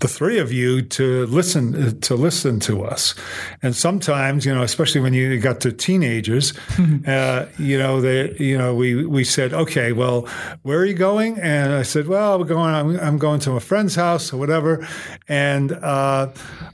the 0.00 0.08
three 0.08 0.38
of 0.38 0.52
you 0.52 0.82
to 0.82 1.26
listen 1.26 2.00
to 2.00 2.14
listen 2.14 2.60
to 2.60 2.84
us, 2.84 3.14
and 3.62 3.74
sometimes, 3.74 4.46
you 4.46 4.54
know, 4.54 4.62
especially 4.62 5.00
when 5.00 5.12
you 5.12 5.38
got 5.40 5.60
to 5.62 5.72
teenagers, 5.72 6.52
uh, 7.06 7.48
you 7.58 7.78
know, 7.78 8.00
they, 8.00 8.34
you 8.38 8.56
know, 8.56 8.74
we 8.74 9.04
we 9.04 9.24
said, 9.24 9.52
okay, 9.52 9.92
well, 9.92 10.28
where 10.62 10.78
are 10.78 10.84
you 10.84 10.94
going? 10.94 11.38
And 11.38 11.72
I 11.72 11.82
said, 11.82 12.06
well, 12.06 12.38
we're 12.38 12.44
going. 12.44 12.74
I'm, 12.74 13.00
I'm 13.00 13.18
going 13.18 13.40
to 13.40 13.52
a 13.52 13.60
friend's 13.60 13.94
house 13.94 14.32
or 14.32 14.36
whatever, 14.36 14.86
and 15.28 15.72
uh, 15.72 16.30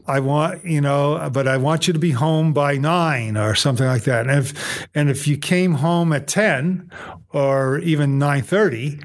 I 0.07 0.21
want, 0.21 0.65
you 0.65 0.81
know, 0.81 1.31
but 1.33 1.49
I 1.49 1.57
want 1.57 1.87
you 1.87 1.93
to 1.93 1.99
be 1.99 2.11
home 2.11 2.53
by 2.53 2.77
nine 2.77 3.37
or 3.37 3.55
something 3.55 3.87
like 3.87 4.05
that. 4.05 4.27
And 4.29 4.39
if 4.39 4.89
and 4.95 5.11
if 5.11 5.27
you 5.27 5.37
came 5.37 5.75
home 5.75 6.13
at 6.13 6.29
ten 6.29 6.91
or 7.33 7.79
even 7.79 8.19
nine 8.19 8.43
thirty. 8.43 9.01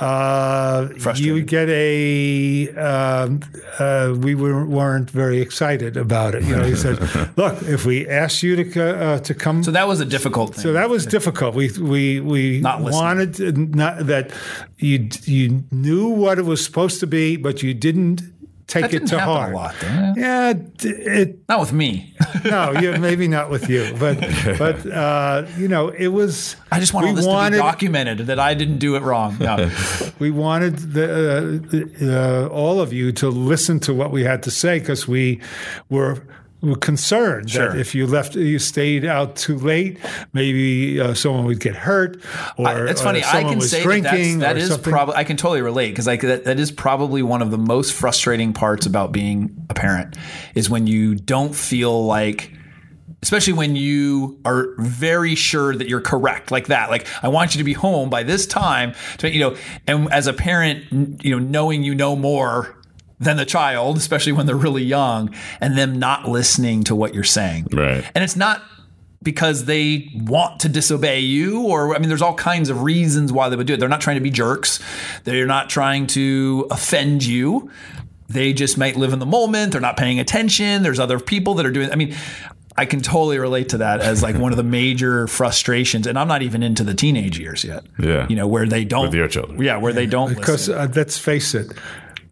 Uh, 0.00 0.88
you 1.16 1.42
get 1.42 1.68
a. 1.68 2.70
Um, 2.70 3.40
uh, 3.78 4.16
we 4.18 4.34
were, 4.34 4.64
weren't 4.64 5.10
very 5.10 5.40
excited 5.42 5.98
about 5.98 6.34
it. 6.34 6.42
You 6.44 6.56
know, 6.56 6.64
he 6.64 6.74
said, 6.74 6.98
"Look, 7.36 7.62
if 7.62 7.84
we 7.84 8.08
asked 8.08 8.42
you 8.42 8.56
to 8.56 8.96
uh, 8.98 9.18
to 9.20 9.34
come 9.34 9.62
So 9.62 9.70
that 9.72 9.86
was 9.86 10.00
a 10.00 10.06
difficult 10.06 10.54
thing. 10.54 10.62
so 10.62 10.72
that 10.72 10.88
was 10.88 11.04
difficult. 11.04 11.54
We 11.54 11.70
we 11.78 12.20
we 12.20 12.60
Not 12.60 12.80
wanted 12.80 13.38
not 13.76 14.06
that 14.06 14.32
you 14.78 15.10
you 15.24 15.64
knew 15.70 16.08
what 16.08 16.38
it 16.38 16.46
was 16.46 16.64
supposed 16.64 17.00
to 17.00 17.06
be, 17.06 17.36
but 17.36 17.62
you 17.62 17.74
didn't 17.74 18.22
take 18.70 18.82
that 18.82 18.94
it 18.94 19.06
to 19.08 19.18
heart. 19.18 19.52
lot. 19.52 19.74
Yeah, 20.16 20.54
it 20.82 21.48
Not 21.48 21.60
with 21.60 21.72
me. 21.72 22.14
no, 22.44 22.72
you, 22.72 22.96
maybe 22.98 23.28
not 23.28 23.50
with 23.50 23.68
you, 23.68 23.94
but 23.98 24.18
but 24.58 24.86
uh, 24.86 25.46
you 25.56 25.68
know, 25.68 25.88
it 25.88 26.08
was. 26.08 26.56
I 26.70 26.78
just 26.80 26.94
want 26.94 27.08
all 27.08 27.14
this 27.14 27.26
wanted, 27.26 27.56
to 27.56 27.62
be 27.62 27.68
documented 27.68 28.18
that 28.26 28.38
I 28.38 28.54
didn't 28.54 28.78
do 28.78 28.96
it 28.96 29.02
wrong. 29.02 29.36
No. 29.38 29.70
We 30.18 30.30
wanted 30.30 30.76
the, 30.92 31.88
uh, 32.02 32.54
all 32.54 32.78
of 32.80 32.92
you 32.92 33.10
to 33.12 33.30
listen 33.30 33.80
to 33.80 33.94
what 33.94 34.10
we 34.10 34.22
had 34.22 34.42
to 34.44 34.50
say 34.50 34.78
because 34.78 35.08
we 35.08 35.40
were. 35.88 36.22
Were 36.62 36.76
concerned 36.76 37.48
Sure. 37.50 37.70
that 37.70 37.78
if 37.78 37.94
you 37.94 38.06
left, 38.06 38.34
you 38.34 38.58
stayed 38.58 39.06
out 39.06 39.34
too 39.36 39.56
late, 39.56 39.98
maybe 40.34 41.00
uh, 41.00 41.14
someone 41.14 41.46
would 41.46 41.58
get 41.60 41.74
hurt, 41.74 42.22
or 42.58 42.68
I- 42.68 42.90
it's 42.90 43.00
or 43.00 43.04
funny. 43.04 43.22
I 43.22 43.32
someone 43.32 43.52
can 43.54 43.60
say 43.62 43.82
drinking 43.82 44.40
that 44.40 44.56
or 44.56 44.58
is 44.58 44.76
probably. 44.76 45.14
I 45.14 45.24
can 45.24 45.38
totally 45.38 45.62
relate 45.62 45.88
because 45.90 46.06
like 46.06 46.20
that, 46.20 46.44
that 46.44 46.60
is 46.60 46.70
probably 46.70 47.22
one 47.22 47.40
of 47.40 47.50
the 47.50 47.56
most 47.56 47.94
frustrating 47.94 48.52
parts 48.52 48.84
about 48.84 49.10
being 49.10 49.56
a 49.70 49.74
parent 49.74 50.16
is 50.54 50.68
when 50.68 50.86
you 50.86 51.14
don't 51.14 51.54
feel 51.54 52.04
like. 52.04 52.52
Especially 53.22 53.52
when 53.52 53.76
you 53.76 54.40
are 54.46 54.68
very 54.78 55.34
sure 55.34 55.76
that 55.76 55.90
you're 55.90 56.00
correct, 56.00 56.50
like 56.50 56.68
that. 56.68 56.88
Like, 56.88 57.06
I 57.22 57.28
want 57.28 57.54
you 57.54 57.58
to 57.58 57.64
be 57.64 57.74
home 57.74 58.08
by 58.08 58.22
this 58.22 58.46
time. 58.46 58.94
To, 59.18 59.30
you 59.30 59.40
know, 59.40 59.56
and 59.86 60.10
as 60.10 60.26
a 60.26 60.32
parent, 60.32 61.22
you 61.22 61.30
know, 61.32 61.38
knowing 61.38 61.82
you 61.82 61.94
know 61.94 62.16
more 62.16 62.79
than 63.20 63.36
the 63.36 63.44
child, 63.44 63.98
especially 63.98 64.32
when 64.32 64.46
they're 64.46 64.56
really 64.56 64.82
young, 64.82 65.32
and 65.60 65.76
them 65.76 65.98
not 65.98 66.28
listening 66.28 66.82
to 66.84 66.94
what 66.94 67.14
you're 67.14 67.22
saying. 67.22 67.68
Right. 67.70 68.04
And 68.14 68.24
it's 68.24 68.36
not 68.36 68.62
because 69.22 69.66
they 69.66 70.10
want 70.14 70.60
to 70.60 70.68
disobey 70.68 71.20
you 71.20 71.66
or 71.66 71.94
I 71.94 71.98
mean 71.98 72.08
there's 72.08 72.22
all 72.22 72.34
kinds 72.34 72.70
of 72.70 72.82
reasons 72.82 73.32
why 73.32 73.50
they 73.50 73.56
would 73.56 73.66
do 73.66 73.74
it. 73.74 73.80
They're 73.80 73.88
not 73.88 74.00
trying 74.00 74.16
to 74.16 74.22
be 74.22 74.30
jerks. 74.30 74.80
They're 75.24 75.46
not 75.46 75.68
trying 75.68 76.06
to 76.08 76.66
offend 76.70 77.24
you. 77.24 77.70
They 78.28 78.52
just 78.54 78.78
might 78.78 78.96
live 78.96 79.12
in 79.12 79.18
the 79.18 79.26
moment. 79.26 79.72
They're 79.72 79.80
not 79.80 79.98
paying 79.98 80.20
attention. 80.20 80.82
There's 80.82 80.98
other 80.98 81.20
people 81.20 81.54
that 81.54 81.66
are 81.66 81.70
doing 81.70 81.90
I 81.90 81.96
mean 81.96 82.16
I 82.78 82.86
can 82.86 83.02
totally 83.02 83.38
relate 83.38 83.68
to 83.70 83.78
that 83.78 84.00
as 84.00 84.22
like 84.22 84.36
one 84.36 84.52
of 84.52 84.56
the 84.56 84.62
major 84.62 85.26
frustrations 85.26 86.06
and 86.06 86.18
I'm 86.18 86.28
not 86.28 86.40
even 86.40 86.62
into 86.62 86.82
the 86.82 86.94
teenage 86.94 87.38
years 87.38 87.62
yet. 87.62 87.84
Yeah. 87.98 88.26
You 88.26 88.36
know 88.36 88.46
where 88.46 88.66
they 88.66 88.86
don't 88.86 89.04
With 89.04 89.14
your 89.14 89.28
children. 89.28 89.60
Yeah, 89.60 89.76
where 89.76 89.92
they 89.92 90.06
don't 90.06 90.34
Because 90.34 90.70
uh, 90.70 90.88
let's 90.94 91.18
face 91.18 91.54
it, 91.54 91.72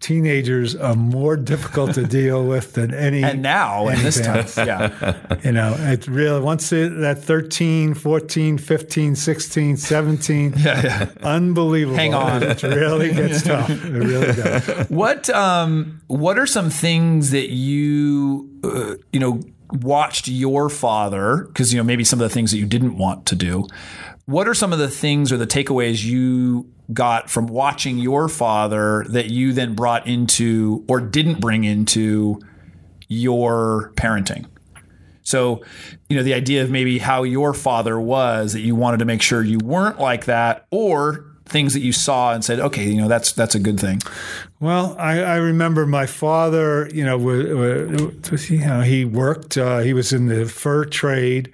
teenagers 0.01 0.77
are 0.77 0.95
more 0.95 1.37
difficult 1.37 1.95
to 1.95 2.05
deal 2.19 2.47
with 2.47 2.75
than 2.75 2.95
any. 2.95 3.23
And 3.23 3.43
now 3.43 3.89
in 3.89 4.03
this 4.03 4.21
time, 4.21 4.47
yeah. 4.57 5.17
You 5.45 5.53
know, 5.53 5.75
it's 5.79 6.09
really, 6.09 6.41
Once 6.41 6.73
it, 6.73 6.97
that 7.01 7.23
13, 7.23 7.95
14, 7.95 8.59
15, 8.59 9.17
16, 9.17 9.77
17, 9.77 10.55
Yeah, 10.59 10.83
yeah. 10.83 11.09
unbelievable. 11.23 11.97
Hang 11.97 12.15
on. 12.15 12.43
It 12.43 12.63
really 12.63 13.13
gets 13.13 13.43
tough. 13.43 13.71
It 13.71 13.83
really 13.83 14.33
does. 14.33 14.89
What 14.89 15.31
um 15.31 16.01
what 16.07 16.39
are 16.39 16.47
some 16.47 16.71
things 16.71 17.31
that 17.31 17.51
you 17.51 18.49
uh, 18.65 18.95
you 19.13 19.21
know 19.21 19.41
watched 19.83 20.29
your 20.29 20.69
father 20.69 21.45
because 21.49 21.73
you 21.73 21.79
know 21.79 21.85
maybe 21.85 22.05
some 22.05 22.21
of 22.21 22.29
the 22.29 22.35
things 22.35 22.51
that 22.51 22.59
you 22.59 22.67
didn't 22.67 22.97
want 22.97 23.27
to 23.27 23.35
do. 23.37 23.67
What 24.29 24.47
are 24.47 24.53
some 24.53 24.75
of 24.75 24.79
the 24.79 24.91
things 24.91 25.33
or 25.33 25.39
the 25.39 25.47
takeaways 25.47 26.05
you 26.05 26.71
got 26.93 27.31
from 27.31 27.47
watching 27.47 27.97
your 27.97 28.29
father 28.29 29.07
that 29.09 29.31
you 29.31 29.55
then 29.55 29.75
brought 29.75 30.07
into 30.07 30.85
or 30.87 31.01
didn't 31.01 31.41
bring 31.41 31.65
into 31.65 32.39
your 33.09 33.91
parenting? 33.97 34.45
So, 35.23 35.65
you 36.11 36.17
know, 36.19 36.23
the 36.23 36.35
idea 36.35 36.63
of 36.63 36.71
maybe 36.71 36.99
how 36.99 37.23
your 37.23 37.55
father 37.55 37.99
was 37.99 38.53
that 38.53 38.61
you 38.61 38.77
wanted 38.77 38.99
to 38.99 39.07
make 39.07 39.23
sure 39.23 39.43
you 39.43 39.61
weren't 39.65 39.99
like 39.99 40.27
that 40.27 40.67
or 40.71 41.28
things 41.49 41.73
that 41.75 41.81
you 41.81 41.93
saw 41.93 42.33
and 42.33 42.45
said, 42.45 42.61
okay, 42.61 42.85
you 42.85 43.01
know, 43.01 43.09
that's 43.09 43.33
that's 43.33 43.55
a 43.55 43.59
good 43.59 43.81
thing. 43.81 44.03
Well, 44.61 44.97
I, 44.99 45.21
I 45.21 45.37
remember 45.37 45.87
my 45.87 46.07
father. 46.07 46.89
You 46.93 47.05
know, 47.05 47.19
you 47.19 48.67
know, 48.67 48.81
he 48.81 49.05
worked. 49.05 49.57
Uh, 49.57 49.79
he 49.79 49.93
was 49.93 50.13
in 50.13 50.27
the 50.27 50.47
fur 50.47 50.85
trade 50.85 51.53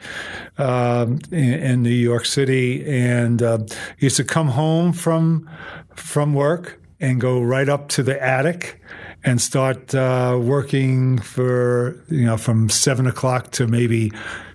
um, 0.58 1.20
in, 1.30 1.54
in 1.54 1.82
New 1.82 1.90
York 1.90 2.26
City, 2.26 2.84
and 2.86 3.42
uh, 3.42 3.58
he 3.98 4.06
used 4.06 4.16
to 4.16 4.24
come 4.24 4.48
home 4.48 4.92
from 4.92 5.48
from 5.94 6.34
work 6.34 6.80
and 7.00 7.20
go 7.20 7.40
right 7.40 7.68
up 7.68 7.88
to 7.88 8.02
the 8.02 8.22
attic 8.22 8.80
and 9.24 9.40
start 9.40 9.94
uh, 9.94 10.38
working 10.40 11.18
for 11.18 12.02
you 12.08 12.26
know 12.26 12.36
from 12.36 12.68
seven 12.68 13.06
o'clock 13.06 13.50
to 13.52 13.66
maybe 13.66 14.12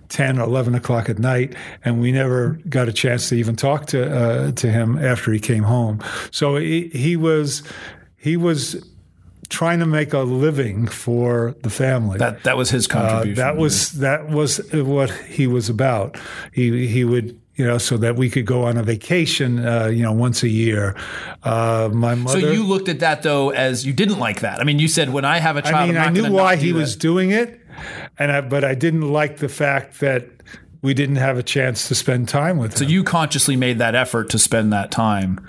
10 0.09 0.39
or 0.39 0.43
11 0.43 0.75
o'clock 0.75 1.09
at 1.09 1.19
night, 1.19 1.55
and 1.85 2.01
we 2.01 2.11
never 2.11 2.59
got 2.67 2.87
a 2.89 2.93
chance 2.93 3.29
to 3.29 3.35
even 3.35 3.55
talk 3.55 3.85
to 3.87 4.15
uh, 4.15 4.51
to 4.53 4.71
him 4.71 4.97
after 4.97 5.31
he 5.31 5.39
came 5.39 5.63
home. 5.63 6.03
So 6.31 6.57
he, 6.57 6.89
he 6.89 7.15
was 7.15 7.63
he 8.17 8.35
was 8.37 8.83
trying 9.49 9.79
to 9.79 9.85
make 9.85 10.13
a 10.13 10.19
living 10.19 10.85
for 10.87 11.55
the 11.63 11.69
family. 11.69 12.17
That 12.19 12.43
that 12.43 12.57
was 12.57 12.69
his 12.69 12.87
Uh, 12.87 12.91
contribution. 12.91 13.35
that 13.43 13.55
was 13.57 13.91
that 13.93 14.29
was 14.29 14.57
what 14.73 15.09
he 15.11 15.47
was 15.47 15.69
about. 15.69 16.17
He 16.51 16.87
he 16.87 17.03
would 17.03 17.39
you 17.55 17.65
know 17.65 17.77
so 17.77 17.97
that 17.97 18.15
we 18.15 18.29
could 18.29 18.45
go 18.45 18.63
on 18.63 18.77
a 18.77 18.83
vacation 18.83 19.65
uh, 19.65 19.87
you 19.87 20.01
know 20.03 20.13
once 20.13 20.43
a 20.43 20.49
year. 20.49 20.95
Uh, 21.43 21.89
my 21.91 22.15
mother. 22.15 22.39
so 22.41 22.51
you 22.51 22.63
looked 22.63 22.89
at 22.89 22.99
that 22.99 23.21
though 23.23 23.49
as 23.51 23.85
you 23.85 23.93
didn't 23.93 24.19
like 24.19 24.41
that. 24.41 24.59
I 24.59 24.63
mean, 24.63 24.79
you 24.79 24.87
said 24.87 25.11
when 25.11 25.25
I 25.25 25.39
have 25.39 25.57
a 25.57 25.61
child, 25.61 25.75
I 25.75 25.85
mean, 25.87 25.97
I 25.97 26.09
knew 26.09 26.31
why 26.31 26.55
he 26.55 26.71
do 26.71 26.75
was 26.75 26.95
doing 26.95 27.31
it, 27.31 27.58
and 28.19 28.31
I, 28.31 28.41
but 28.41 28.63
I 28.63 28.75
didn't 28.75 29.09
like 29.11 29.37
the 29.37 29.49
fact 29.49 29.99
that 30.01 30.27
we 30.81 30.93
didn't 30.93 31.17
have 31.17 31.37
a 31.37 31.43
chance 31.43 31.87
to 31.87 31.95
spend 31.95 32.29
time 32.29 32.57
with 32.57 32.77
So 32.77 32.83
him. 32.85 32.91
you 32.91 33.03
consciously 33.03 33.55
made 33.55 33.79
that 33.79 33.95
effort 33.95 34.29
to 34.29 34.39
spend 34.39 34.71
that 34.71 34.91
time. 34.91 35.39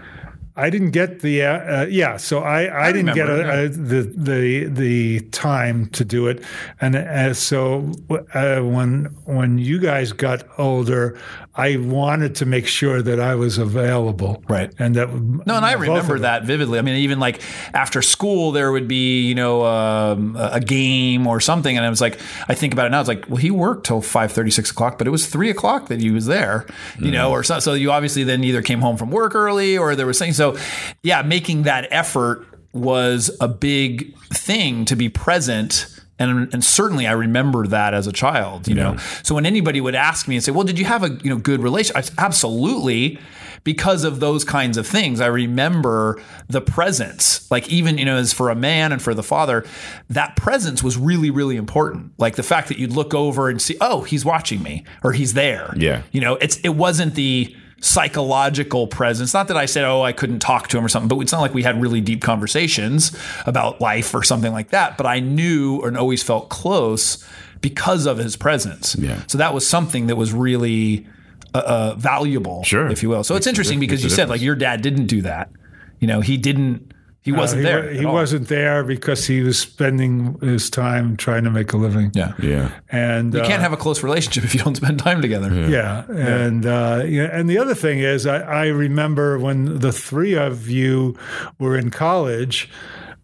I 0.57 0.69
didn't 0.69 0.91
get 0.91 1.21
the 1.21 1.43
uh, 1.45 1.83
uh, 1.83 1.87
yeah. 1.89 2.17
So 2.17 2.41
I, 2.41 2.89
I, 2.89 2.93
didn't 2.93 3.15
get 3.15 3.31
a, 3.31 3.65
a, 3.65 3.69
the 3.69 4.03
the 4.03 4.65
the 4.67 5.21
time 5.31 5.89
to 5.91 6.05
do 6.05 6.27
it, 6.27 6.45
and 6.81 6.97
uh, 6.97 7.33
so 7.35 7.93
uh, 8.35 8.61
when 8.61 9.05
when 9.25 9.59
you 9.59 9.79
guys 9.79 10.13
got 10.13 10.47
older, 10.59 11.19
I 11.61 11.77
wanted 11.77 12.37
to 12.37 12.47
make 12.47 12.67
sure 12.67 13.03
that 13.03 13.21
I 13.21 13.35
was 13.35 13.59
available, 13.59 14.43
Right. 14.49 14.73
And 14.79 14.95
that 14.97 15.13
No, 15.13 15.57
and 15.57 15.65
I 15.65 15.73
remember 15.73 16.21
that 16.21 16.45
vividly. 16.45 16.79
I 16.79 16.83
mean, 16.83 16.97
even 16.97 17.21
like 17.21 17.41
after 17.75 18.01
school, 18.03 18.53
there 18.53 18.73
would 18.73 18.89
be 18.89 19.27
you 19.27 19.35
know 19.35 19.65
um, 19.65 20.37
a 20.37 20.61
a 20.61 20.61
game 20.61 21.27
or 21.27 21.41
something, 21.41 21.77
and 21.77 21.85
I 21.85 21.91
was 21.91 22.01
like, 22.01 22.19
I 22.49 22.55
think 22.55 22.73
about 22.73 22.87
it 22.87 22.91
now. 22.91 23.01
It's 23.01 23.09
like, 23.09 23.29
well, 23.29 23.37
he 23.37 23.51
worked 23.51 23.87
till 23.87 24.01
five 24.01 24.33
thirty, 24.33 24.51
six 24.51 24.71
o'clock, 24.71 24.99
but 24.99 25.07
it 25.07 25.11
was 25.11 25.27
three 25.27 25.51
o'clock 25.51 25.89
that 25.89 26.01
he 26.01 26.11
was 26.11 26.27
there, 26.27 26.67
you 26.99 27.11
know, 27.11 27.31
or 27.31 27.43
so. 27.43 27.59
So 27.61 27.75
you 27.75 27.91
obviously 27.91 28.25
then 28.25 28.45
either 28.45 28.63
came 28.63 28.81
home 28.81 28.97
from 28.97 29.11
work 29.11 29.35
early 29.35 29.77
or 29.77 29.95
there 29.95 30.07
was 30.07 30.19
something. 30.19 30.35
So, 30.35 30.57
yeah, 31.03 31.23
making 31.23 31.65
that 31.65 31.89
effort 31.91 32.47
was 32.73 33.37
a 33.41 33.49
big 33.49 34.17
thing 34.29 34.85
to 34.87 34.97
be 34.97 35.09
present. 35.09 35.87
And, 36.21 36.53
and 36.53 36.65
certainly 36.65 37.07
I 37.07 37.13
remember 37.13 37.67
that 37.67 37.95
as 37.95 38.07
a 38.07 38.13
child, 38.13 38.69
you 38.69 38.75
know. 38.75 38.97
So 39.23 39.35
when 39.35 39.47
anybody 39.47 39.81
would 39.81 39.95
ask 39.95 40.29
me 40.29 40.37
and 40.37 40.45
say, 40.45 40.53
"Well, 40.53 40.65
did 40.65 40.79
you 40.79 40.85
have 40.85 41.03
a 41.03 41.19
you 41.25 41.31
know 41.31 41.39
good 41.39 41.63
relation?" 41.63 41.97
I 41.97 42.05
Absolutely, 42.19 43.19
because 43.65 44.05
of 44.05 44.21
those 44.21 44.45
kinds 44.45 44.77
of 44.77 44.87
things. 44.87 45.21
I 45.21 45.27
remember 45.27 46.21
the 46.49 46.61
presence, 46.61 47.51
like 47.51 47.69
even 47.69 47.99
you 47.99 48.05
know, 48.05 48.17
as 48.17 48.33
for 48.33 48.51
a 48.51 48.55
man 48.55 48.93
and 48.93 49.01
for 49.01 49.15
the 49.15 49.23
father, 49.23 49.65
that 50.11 50.37
presence 50.37 50.83
was 50.83 50.99
really 50.99 51.31
really 51.31 51.57
important. 51.57 52.13
Like 52.19 52.37
the 52.37 52.43
fact 52.43 52.69
that 52.69 52.79
you'd 52.79 52.93
look 52.93 53.15
over 53.15 53.49
and 53.49 53.61
see, 53.61 53.77
oh, 53.81 54.03
he's 54.03 54.25
watching 54.25 54.63
me 54.63 54.85
or 55.03 55.13
he's 55.13 55.33
there. 55.35 55.73
Yeah. 55.77 56.03
you 56.13 56.21
know, 56.21 56.37
it's 56.37 56.59
it 56.59 56.77
wasn't 56.77 57.15
the 57.15 57.57
psychological 57.81 58.87
presence. 58.87 59.35
Not 59.35 59.49
that 59.49 59.57
I 59.57 59.67
said, 59.67 59.85
oh, 59.85 60.03
I 60.03 60.13
couldn't 60.13 60.39
talk 60.41 60.69
to 60.69 60.79
him 60.79 60.85
or 60.85 60.89
something, 60.89 61.09
but 61.09 61.19
it's 61.23 61.33
not 61.33 61.41
like 61.41 61.55
we 61.55 61.63
had 61.63 61.81
really 61.81 62.01
deep 62.01 62.23
conversations 62.23 63.17
about 63.47 63.81
life 63.81 64.15
or 64.15 64.23
something 64.23 64.53
like 64.53 64.71
that. 64.71 64.97
But 64.97 65.07
I 65.07 65.21
knew 65.21 65.81
and 65.83 65.97
always 65.97 66.23
felt 66.23 66.49
close 66.51 67.25
because 67.61 68.07
of 68.07 68.19
his 68.19 68.37
presence. 68.37 68.97
Yeah. 68.97 69.23
So 69.27 69.39
that 69.39 69.53
was 69.55 69.67
something 69.67 70.07
that 70.07 70.17
was 70.17 70.33
really 70.33 71.07
uh, 71.55 71.63
uh, 71.65 71.95
valuable, 71.97 72.63
Sure. 72.65 72.89
if 72.89 73.03
you 73.03 73.09
will. 73.09 73.25
So 73.25 73.35
it's 73.37 73.47
a 73.47 73.51
interesting 73.51 73.81
because 73.81 74.03
you 74.05 74.11
said 74.11 74.29
like 74.29 74.41
your 74.41 74.55
dad 74.55 74.83
didn't 74.83 75.07
do 75.07 75.23
that. 75.23 75.51
You 75.99 76.07
know, 76.07 76.21
he 76.21 76.37
didn't. 76.37 76.93
He 77.23 77.33
wasn't 77.33 77.61
he, 77.61 77.67
there. 77.67 77.91
He 77.93 78.05
all. 78.07 78.15
wasn't 78.15 78.49
there 78.49 78.83
because 78.83 79.27
he 79.27 79.43
was 79.43 79.59
spending 79.59 80.39
his 80.41 80.71
time 80.71 81.19
trying 81.19 81.45
to 81.45 81.51
make 81.51 81.73
a 81.75 81.77
living. 81.77 82.13
Yeah. 82.15 82.33
Yeah. 82.41 82.71
and 82.91 83.35
You 83.35 83.43
can't 83.43 83.61
have 83.61 83.75
a 83.75 83.77
close 83.77 84.03
relationship 84.03 84.45
if 84.45 84.55
you 84.55 84.61
don't 84.61 84.77
spend 84.77 84.99
time 84.99 85.21
together. 85.21 85.51
Yeah, 85.71 86.05
and 86.11 86.65
uh, 86.65 87.05
yeah, 87.07 87.29
and 87.31 87.49
the 87.49 87.59
other 87.59 87.75
thing 87.75 87.99
is, 87.99 88.27
I, 88.27 88.39
I 88.39 88.67
remember 88.69 89.39
when 89.39 89.81
the 89.81 89.93
three 89.93 90.35
of 90.35 90.69
you 90.69 91.17
were 91.59 91.77
in 91.77 91.91
college. 91.91 92.71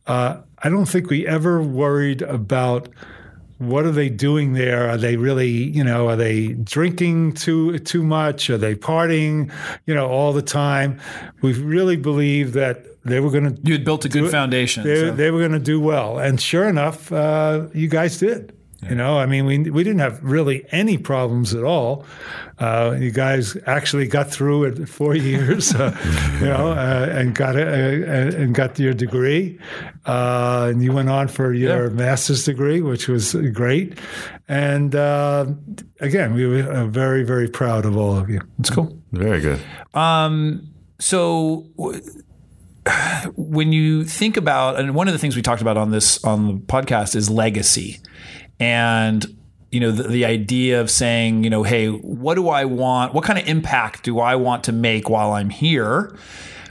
Uh, 0.06 0.42
I 0.58 0.68
don't 0.68 0.86
think 0.86 1.10
we 1.10 1.26
ever 1.26 1.62
worried 1.62 2.22
about 2.22 2.88
what 3.58 3.86
are 3.86 3.92
they 3.92 4.08
doing 4.08 4.52
there. 4.52 4.88
Are 4.88 4.98
they 4.98 5.16
really, 5.16 5.48
you 5.48 5.82
know, 5.82 6.08
are 6.08 6.16
they 6.16 6.48
drinking 6.48 7.32
too 7.32 7.78
too 7.78 8.02
much? 8.02 8.50
Are 8.50 8.58
they 8.58 8.74
partying, 8.74 9.50
you 9.86 9.94
know, 9.94 10.08
all 10.08 10.32
the 10.32 10.42
time? 10.42 11.00
We 11.40 11.54
really 11.54 11.96
believe 11.96 12.52
that 12.52 12.86
they 13.06 13.20
were 13.20 13.30
going 13.30 13.54
to 13.54 13.60
You 13.62 13.72
had 13.74 13.84
built 13.84 14.04
a 14.04 14.08
good 14.08 14.30
foundation. 14.30 14.84
they, 14.84 14.96
so- 14.96 15.10
they 15.12 15.30
were 15.30 15.38
going 15.40 15.52
to 15.52 15.58
do 15.58 15.80
well. 15.80 16.18
And 16.18 16.40
sure 16.40 16.68
enough, 16.68 17.10
uh, 17.12 17.66
you 17.74 17.88
guys 17.88 18.18
did. 18.18 18.52
You 18.88 18.94
know, 18.94 19.18
I 19.18 19.26
mean, 19.26 19.46
we, 19.46 19.58
we 19.70 19.82
didn't 19.82 19.98
have 20.00 20.22
really 20.22 20.64
any 20.70 20.96
problems 20.98 21.54
at 21.54 21.64
all. 21.64 22.04
Uh, 22.58 22.94
you 23.00 23.10
guys 23.10 23.56
actually 23.66 24.06
got 24.06 24.30
through 24.30 24.64
it 24.64 24.88
four 24.88 25.14
years, 25.30 25.74
uh, 25.74 25.96
you 26.40 26.46
know, 26.46 26.68
uh, 26.72 27.08
and 27.10 27.34
got 27.34 27.56
a, 27.56 27.62
uh, 27.64 28.36
and 28.42 28.54
got 28.54 28.78
your 28.78 28.92
degree, 28.92 29.58
uh, 30.04 30.68
and 30.70 30.84
you 30.84 30.92
went 30.92 31.08
on 31.08 31.26
for 31.26 31.52
your 31.54 31.90
master's 31.90 32.44
degree, 32.44 32.80
which 32.82 33.08
was 33.08 33.34
great. 33.52 33.98
And 34.46 34.94
uh, 34.94 35.46
again, 36.00 36.34
we 36.34 36.46
were 36.46 36.70
uh, 36.70 36.86
very 36.86 37.24
very 37.24 37.48
proud 37.48 37.86
of 37.86 37.96
all 37.96 38.16
of 38.16 38.28
you. 38.28 38.40
it's 38.60 38.70
cool. 38.70 38.96
Very 39.10 39.40
good. 39.40 39.60
Um, 39.94 40.68
So 40.98 41.66
w- 41.76 42.00
when 43.36 43.72
you 43.72 44.04
think 44.04 44.36
about, 44.36 44.78
and 44.78 44.94
one 44.94 45.08
of 45.08 45.12
the 45.12 45.18
things 45.18 45.36
we 45.36 45.42
talked 45.42 45.62
about 45.62 45.76
on 45.76 45.90
this 45.90 46.22
on 46.24 46.46
the 46.46 46.52
podcast 46.54 47.16
is 47.16 47.28
legacy, 47.28 48.00
and 48.60 49.24
you 49.70 49.80
know 49.80 49.90
the, 49.90 50.04
the 50.04 50.24
idea 50.24 50.80
of 50.80 50.90
saying, 50.90 51.44
you 51.44 51.50
know, 51.50 51.62
hey, 51.62 51.88
what 51.88 52.34
do 52.34 52.48
I 52.48 52.64
want? 52.64 53.14
What 53.14 53.24
kind 53.24 53.38
of 53.38 53.46
impact 53.48 54.02
do 54.02 54.20
I 54.20 54.36
want 54.36 54.64
to 54.64 54.72
make 54.72 55.08
while 55.08 55.32
I'm 55.32 55.50
here, 55.50 56.16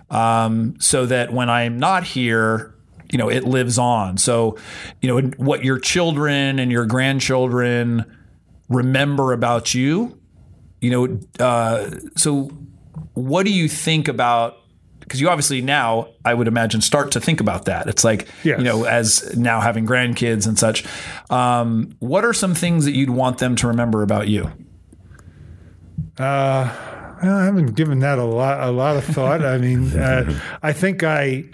um, 0.09 0.75
so 0.79 1.05
that 1.05 1.33
when 1.33 1.49
I'm 1.49 1.77
not 1.79 2.03
here. 2.03 2.71
You 3.11 3.19
know, 3.19 3.29
it 3.29 3.43
lives 3.43 3.77
on. 3.77 4.17
So, 4.17 4.57
you 4.99 5.07
know, 5.07 5.29
what 5.37 5.63
your 5.63 5.77
children 5.77 6.57
and 6.57 6.71
your 6.71 6.87
grandchildren 6.87 8.03
remember 8.67 9.31
about 9.31 9.75
you, 9.75 10.19
you 10.81 10.89
know, 10.89 11.19
uh, 11.39 11.91
so 12.17 12.49
what 13.13 13.45
do 13.45 13.53
you 13.53 13.69
think 13.69 14.07
about 14.07 14.57
because 15.15 15.21
you 15.21 15.29
obviously 15.29 15.61
now 15.61 16.07
i 16.25 16.33
would 16.33 16.47
imagine 16.47 16.81
start 16.81 17.11
to 17.11 17.21
think 17.21 17.39
about 17.39 17.65
that 17.65 17.87
it's 17.87 18.03
like 18.03 18.27
Yes. 18.43 18.57
you 18.59 18.63
know 18.65 18.83
as 18.83 19.35
now 19.37 19.61
having 19.61 19.85
grandkids 19.87 20.45
and 20.47 20.59
such 20.59 20.83
um, 21.29 21.95
what 21.99 22.25
are 22.25 22.33
some 22.33 22.53
things 22.53 22.85
that 22.85 22.93
you'd 22.95 23.09
want 23.09 23.37
them 23.37 23.55
to 23.55 23.67
remember 23.67 24.03
about 24.03 24.27
you 24.27 24.51
Well, 27.21 27.37
I 27.39 27.45
haven't 27.45 27.75
given 27.75 27.99
that 27.99 28.19
a 28.19 28.23
lot 28.23 28.59
a 28.61 28.71
lot 28.71 28.97
of 28.97 29.03
thought. 29.05 29.43
I 29.43 29.57
mean, 29.57 29.97
uh, 29.97 30.39
I 30.61 30.73
think 30.73 31.03
I 31.03 31.45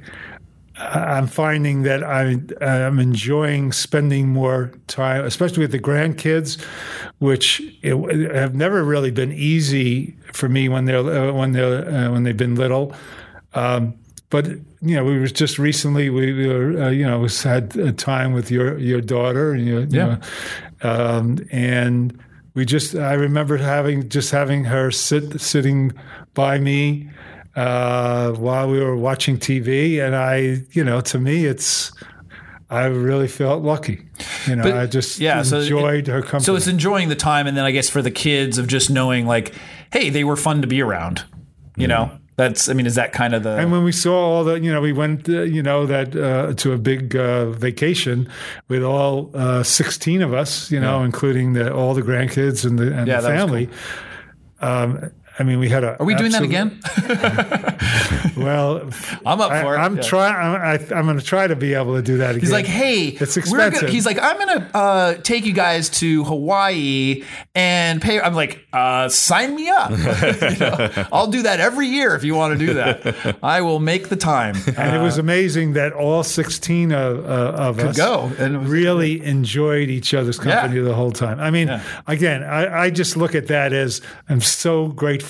I'm 0.78 1.28
finding 1.28 1.84
that 1.84 2.04
I 2.04 2.38
I'm 2.66 3.00
enjoying 3.00 3.72
spending 3.72 4.30
more 4.30 4.72
time, 4.88 5.24
especially 5.26 5.60
with 5.60 5.72
the 5.72 5.80
grandkids, 5.80 6.62
which 7.20 7.62
it, 7.82 7.96
have 8.36 8.56
never 8.56 8.84
really 8.84 9.12
been 9.12 9.32
easy 9.32 10.16
for 10.34 10.50
me 10.50 10.68
when 10.70 10.86
they're 10.86 10.98
uh, 11.00 11.32
when 11.32 11.52
they're 11.54 11.88
uh, 11.88 12.12
when 12.12 12.24
they've 12.24 12.38
been 12.38 12.56
little. 12.56 12.94
Um, 13.54 13.96
but 14.30 14.48
you 14.48 14.96
know, 14.96 15.04
we 15.04 15.20
was 15.20 15.32
just 15.34 15.60
recently 15.60 16.10
we, 16.10 16.32
we 16.34 16.48
were 16.48 16.84
uh, 16.84 16.90
you 16.90 17.06
know 17.06 17.20
was 17.20 17.44
had 17.44 17.76
a 17.76 17.92
time 17.92 18.32
with 18.34 18.50
your 18.50 18.78
your 18.78 19.02
daughter 19.02 19.52
and 19.54 19.66
your, 19.66 19.82
you 19.82 19.88
Yeah. 19.90 20.18
know, 20.84 20.90
um, 20.90 21.40
and 21.52 22.18
we 22.54 22.66
just 22.66 22.96
I 22.96 23.14
remember 23.14 23.58
having 23.58 24.08
just 24.10 24.32
having 24.32 24.64
her 24.66 24.90
sit 24.92 25.42
sitting 25.42 25.92
by 26.34 26.60
me 26.60 27.10
uh, 27.56 28.32
while 28.34 28.70
we 28.70 28.80
were 28.80 28.96
watching 28.96 29.38
TV, 29.38 30.00
and 30.02 30.16
I 30.16 30.64
you 30.72 30.84
know 30.84 31.02
to 31.02 31.20
me 31.20 31.46
it's. 31.46 31.92
I 32.70 32.86
really 32.86 33.28
felt 33.28 33.64
lucky, 33.64 34.06
you 34.48 34.56
know. 34.56 34.64
But, 34.64 34.78
I 34.78 34.86
just 34.86 35.20
yeah, 35.20 35.44
so 35.44 35.58
it- 35.58 35.64
enjoyed 35.64 36.08
her 36.08 36.22
company. 36.22 36.46
so 36.46 36.56
it's 36.56 36.68
enjoying 36.68 37.10
the 37.10 37.16
time 37.18 37.46
and 37.46 37.58
then 37.58 37.66
i 37.66 37.72
guess 37.72 37.90
for 37.90 38.02
the 38.02 38.12
kids 38.12 38.58
of 38.58 38.68
just 38.68 38.90
knowing 38.90 39.28
like 39.28 39.54
hey 39.92 40.10
they 40.10 40.24
were 40.24 40.38
fun 40.38 40.62
to 40.62 40.68
be 40.70 40.82
around 40.82 41.22
you 41.76 41.86
know 41.86 42.10
that's 42.38 42.70
i 42.70 42.74
mean 42.74 42.86
is 42.86 42.96
that 42.96 43.12
kind 43.14 43.34
of 43.36 43.44
the 43.44 43.58
And 43.58 43.72
when 43.72 43.84
we 43.84 43.92
saw 43.92 44.16
all 44.16 44.44
the, 44.44 44.60
you 44.60 44.72
know, 44.72 44.82
we 44.82 44.94
went, 44.94 45.28
uh, 45.30 45.42
you 45.44 45.62
know, 45.62 45.86
that 45.86 46.16
uh, 46.16 46.54
to 46.56 46.74
a 46.74 46.78
big 46.78 47.16
uh, 47.16 47.52
vacation 47.52 48.28
with 48.68 48.84
all 48.84 49.30
uh, 49.34 49.64
sixteen 49.64 50.22
of 50.22 50.34
us, 50.34 50.72
you 50.72 50.80
know, 50.80 51.04
including 51.04 51.54
the, 51.54 51.74
all 51.74 51.94
the 51.94 52.02
grandkids 52.02 52.66
and 52.66 52.80
the, 52.80 52.94
and 52.98 53.08
Yeah, 53.08 53.22
the 53.22 53.28
family. 53.28 53.70
Um, 54.62 55.12
I 55.40 55.44
mean, 55.44 55.60
we 55.60 55.70
had 55.70 55.84
a. 55.84 56.00
Are 56.00 56.06
we 56.06 56.16
doing 56.16 56.32
that 56.32 56.44
again? 56.44 56.80
Well, 58.38 58.90
I'm 59.26 59.42
up 59.42 59.52
I, 59.52 59.62
for 59.62 59.76
it. 59.76 59.80
I'm 59.80 59.98
Yeah. 59.98 60.02
trying. 60.02 60.36
I'm, 60.36 60.62
I, 60.62 60.96
I'm 60.98 61.06
going 61.06 61.20
to 61.20 61.24
try 61.26 61.48
to 61.48 61.56
be 61.56 61.74
able 61.74 61.96
to 61.96 62.02
do 62.02 62.18
that 62.18 62.32
again. 62.32 62.40
He's 62.40 62.52
like, 62.52 62.66
hey, 62.66 63.08
it's 63.08 63.36
we're 63.36 63.42
expensive. 63.42 63.90
He's 63.90 64.06
like, 64.06 64.18
I'm 64.20 64.38
gonna 64.38 64.70
uh, 64.74 65.14
take 65.16 65.46
you 65.46 65.54
guys 65.54 65.90
to 66.00 66.24
Hawaii 66.24 67.24
and 67.54 68.02
pay. 68.02 68.20
I'm 68.20 68.34
like, 68.34 68.66
uh, 68.74 69.10
sign 69.10 69.56
me 69.56 69.70
up. 69.70 69.92
You 70.52 70.58
know, 70.58 70.90
I'll 71.12 71.28
do 71.28 71.44
that 71.44 71.60
every 71.60 71.88
year 71.88 72.16
if 72.16 72.24
you 72.24 72.36
want 72.36 72.58
to 72.58 72.66
do 72.66 72.74
that. 72.76 73.38
I 73.44 73.62
will 73.62 73.80
make 73.80 74.10
the 74.10 74.16
time. 74.16 74.56
and 74.78 74.96
it 74.96 75.00
was 75.00 75.18
amazing 75.18 75.74
that 75.74 75.94
all 75.94 76.24
16 76.24 76.92
of, 76.92 77.26
uh, 77.26 77.30
of 77.30 77.80
us 77.80 77.98
go, 77.98 78.32
and 78.38 78.68
really 78.68 79.24
enjoyed 79.24 79.90
each 79.90 80.14
other's 80.14 80.40
company 80.40 80.80
the 80.80 80.94
whole 80.94 81.12
time. 81.12 81.40
I 81.40 81.52
mean, 81.52 81.70
again, 82.08 82.44
I, 82.44 82.84
I 82.84 82.90
just 82.90 83.18
look 83.18 83.36
at 83.36 83.48
that 83.48 83.74
as 83.74 84.02
I'm 84.30 84.42
so 84.42 84.88
grateful 84.88 85.21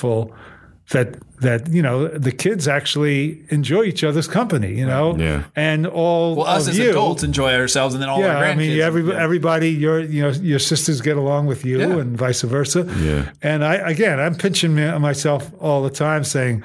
that 0.90 1.16
that 1.42 1.68
you 1.72 1.82
know 1.82 2.08
the 2.08 2.32
kids 2.32 2.68
actually 2.68 3.44
enjoy 3.50 3.84
each 3.84 4.04
other's 4.04 4.28
company. 4.28 4.76
You 4.78 4.86
know, 4.86 5.16
Yeah. 5.18 5.44
and 5.56 5.88
all 5.88 6.36
well, 6.36 6.48
us 6.48 6.68
of 6.68 6.72
as 6.74 6.78
you, 6.80 6.90
adults 6.90 7.24
enjoy 7.24 7.54
ourselves, 7.56 7.94
and 7.96 8.02
then 8.02 8.10
all 8.10 8.20
Yeah, 8.20 8.36
our 8.36 8.44
grandkids. 8.44 8.52
I 8.52 8.56
mean, 8.56 8.80
every, 8.82 9.04
yeah. 9.04 9.24
everybody, 9.24 9.70
your 9.70 10.02
you 10.02 10.22
know, 10.24 10.30
your 10.30 10.60
sisters 10.60 11.00
get 11.02 11.18
along 11.18 11.46
with 11.48 11.64
you, 11.66 11.80
Yeah. 11.80 11.98
and 12.00 12.18
vice 12.18 12.42
versa. 12.42 12.86
Yeah. 13.00 13.30
And 13.42 13.64
I 13.64 13.76
again, 13.76 14.20
I'm 14.20 14.36
pinching 14.36 14.76
myself 14.76 15.50
all 15.60 15.82
the 15.82 15.90
time, 15.90 16.24
saying, 16.24 16.64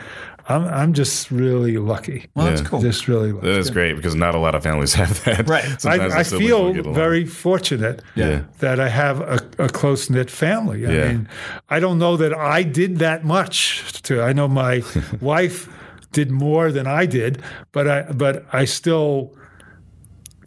I'm 0.49 0.65
I'm 0.65 0.93
just 0.93 1.31
really 1.31 1.77
lucky. 1.79 2.27
well, 2.35 2.47
that's 2.47 2.61
cool. 2.61 2.81
Just 2.81 3.09
really 3.09 3.33
lucky. 3.33 3.47
That 3.49 3.59
is 3.59 3.71
great 3.71 3.95
because 3.97 4.15
not 4.15 4.35
a 4.35 4.39
lot 4.39 4.55
of 4.55 4.63
families 4.63 4.95
have 5.03 5.23
that. 5.25 5.49
Right. 5.49 5.65
Sometimes 5.81 6.15
I, 6.15 6.21
I 6.21 6.23
feel 6.23 6.65
will 6.65 6.73
get 6.73 6.85
along. 6.85 6.95
very 6.95 7.25
fortunate 7.27 8.03
Yeah. 8.15 8.43
that 8.61 8.79
I 8.79 8.89
have 8.89 9.21
a, 9.21 9.41
a 9.59 9.69
close 9.69 10.09
knit 10.09 10.31
family. 10.31 10.87
I 10.87 10.91
Yeah. 10.93 11.09
mean, 11.09 11.29
I 11.69 11.81
don't 11.81 11.99
know 11.99 12.17
that 12.17 12.33
I 12.33 12.63
did 12.63 12.99
that 12.99 13.25
much. 13.25 14.01
To 14.03 14.23
I 14.23 14.33
know 14.33 14.47
my 14.49 14.83
wife 15.21 15.69
did 16.13 16.31
more 16.31 16.71
than 16.73 16.87
I 16.87 17.07
did, 17.07 17.43
but 17.73 17.89
I 17.89 18.03
but 18.13 18.45
I 18.53 18.65
still 18.67 19.35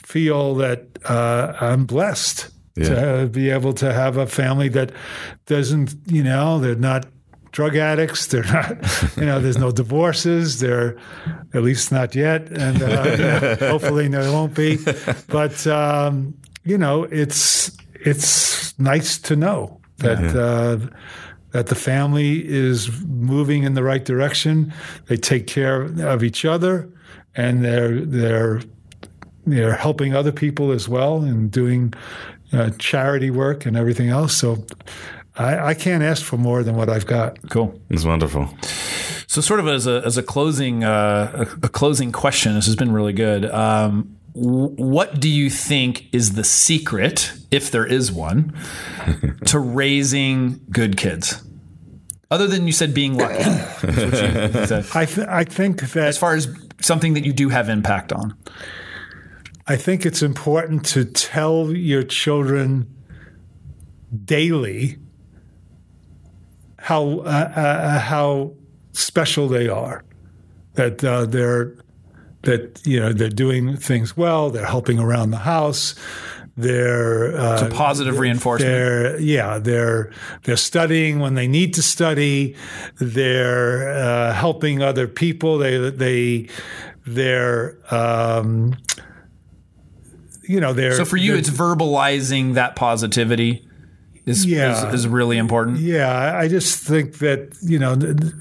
feel 0.05 0.55
that 0.55 0.87
uh, 1.05 1.53
I'm 1.59 1.85
blessed 1.85 2.49
to 2.75 3.27
be 3.29 3.49
able 3.49 3.73
to 3.73 3.91
have 3.91 4.15
a 4.15 4.25
family 4.25 4.69
that 4.69 4.91
doesn't, 5.47 5.93
you 6.07 6.23
know, 6.23 6.59
they're 6.59 6.75
not 6.75 7.05
drug 7.51 7.75
addicts. 7.75 8.27
They're 8.27 8.43
not, 8.43 8.69
you 9.17 9.25
know, 9.25 9.39
there's 9.39 9.57
no 9.57 9.71
divorces. 9.71 10.59
They're 10.59 10.97
at 11.53 11.63
least 11.63 11.91
not 11.91 12.15
yet, 12.15 12.49
and 12.51 12.81
uh, 12.81 13.55
hopefully 13.59 14.07
there 14.07 14.31
won't 14.31 14.53
be. 14.53 14.77
But 15.27 15.65
um, 15.67 16.35
you 16.63 16.77
know, 16.77 17.03
it's 17.03 17.75
it's 17.93 18.77
nice 18.79 19.17
to 19.19 19.35
know 19.35 19.79
that. 19.97 20.35
Uh, 20.35 20.95
that 21.51 21.65
the 21.65 21.73
family 21.73 22.47
is 22.47 23.01
moving 23.07 23.63
in 23.63 23.73
the 23.73 23.81
right 23.81 24.05
direction. 24.05 24.71
They 25.07 25.17
take 25.17 25.47
care 25.47 25.81
of 26.07 26.23
each 26.23 26.45
other, 26.45 26.87
and 27.35 27.65
they're 27.65 28.01
they're 28.01 28.61
they're 29.47 29.73
helping 29.73 30.13
other 30.13 30.31
people 30.31 30.71
as 30.71 30.87
well 30.87 31.23
and 31.23 31.49
doing 31.49 31.93
uh, 32.53 32.69
charity 32.77 33.31
work 33.31 33.65
and 33.65 33.75
everything 33.75 34.09
else. 34.09 34.35
So 34.35 34.65
I, 35.39 35.69
I 35.69 35.73
can't 35.73 36.03
ask 36.03 36.23
for 36.23 36.37
more 36.37 36.63
than 36.63 36.75
what 36.75 36.89
I've 36.89 37.05
got. 37.05 37.37
cool. 37.49 37.79
It's 37.89 38.03
wonderful. 38.03 38.49
So, 39.25 39.41
sort 39.41 39.59
of 39.59 39.67
as 39.67 39.87
a 39.87 40.01
as 40.05 40.17
a 40.17 40.23
closing 40.23 40.83
uh, 40.83 41.47
a, 41.61 41.65
a 41.65 41.69
closing 41.69 42.11
question, 42.11 42.55
this 42.55 42.65
has 42.65 42.75
been 42.75 42.91
really 42.91 43.13
good. 43.13 43.45
Um, 43.45 44.17
what 44.33 45.19
do 45.19 45.29
you 45.29 45.49
think 45.49 46.13
is 46.13 46.33
the 46.33 46.43
secret, 46.43 47.33
if 47.51 47.71
there 47.71 47.85
is 47.85 48.11
one, 48.11 48.53
to 49.45 49.59
raising 49.59 50.59
good 50.69 50.97
kids? 50.97 51.41
Other 52.31 52.45
than 52.45 52.67
you 52.67 52.73
said 52.73 52.93
being 52.93 53.17
lucky, 53.17 53.49
you 53.87 53.93
said. 54.65 54.85
I 54.93 55.05
th- 55.05 55.27
I 55.27 55.45
think 55.45 55.81
that 55.81 56.07
as 56.07 56.17
far 56.17 56.35
as 56.35 56.47
something 56.81 57.13
that 57.13 57.25
you 57.25 57.33
do 57.33 57.49
have 57.49 57.69
impact 57.69 58.11
on. 58.11 58.35
I 59.67 59.75
think 59.75 60.05
it's 60.05 60.23
important 60.23 60.85
to 60.87 61.05
tell 61.05 61.71
your 61.71 62.01
children 62.01 62.91
daily 64.25 64.97
how 66.89 67.03
uh, 67.19 67.51
uh, 67.55 67.99
how 67.99 68.53
special 68.93 69.47
they 69.47 69.67
are. 69.69 70.03
That 70.73 71.03
uh, 71.03 71.25
they're 71.25 71.75
that 72.43 72.81
you 72.85 72.99
know 72.99 73.13
they're 73.13 73.29
doing 73.45 73.77
things 73.77 74.17
well. 74.17 74.49
They're 74.49 74.65
helping 74.77 74.99
around 74.99 75.31
the 75.31 75.37
house. 75.55 75.95
They're 76.57 77.37
uh, 77.37 77.57
So 77.57 77.69
positive 77.69 78.17
reinforcement. 78.19 78.69
they're 78.71 79.19
yeah 79.21 79.59
they're 79.59 80.11
they're 80.43 80.57
studying 80.71 81.19
when 81.19 81.35
they 81.35 81.47
need 81.47 81.73
to 81.75 81.81
study. 81.81 82.55
They're 82.99 83.89
uh, 83.93 84.33
helping 84.33 84.81
other 84.81 85.07
people. 85.07 85.57
They 85.57 85.89
they 85.91 86.49
they're 87.05 87.77
um, 87.93 88.75
you 90.47 90.59
know 90.59 90.73
they're 90.73 90.93
So 90.95 91.05
for 91.05 91.17
you, 91.17 91.31
they're- 91.31 91.39
it's 91.39 91.49
verbalizing 91.49 92.53
that 92.55 92.75
positivity 92.75 93.65
is, 94.29 94.45
Yeah. 94.45 94.87
is, 94.89 94.93
is 94.93 95.07
really 95.07 95.37
important. 95.37 95.77
yeah 95.79 96.37
I- 96.41 96.47
just 96.47 96.83
think 96.87 97.17
that 97.19 97.39
you 97.61 97.79
know 97.79 97.95
th- 97.95 98.17
th- 98.17 98.33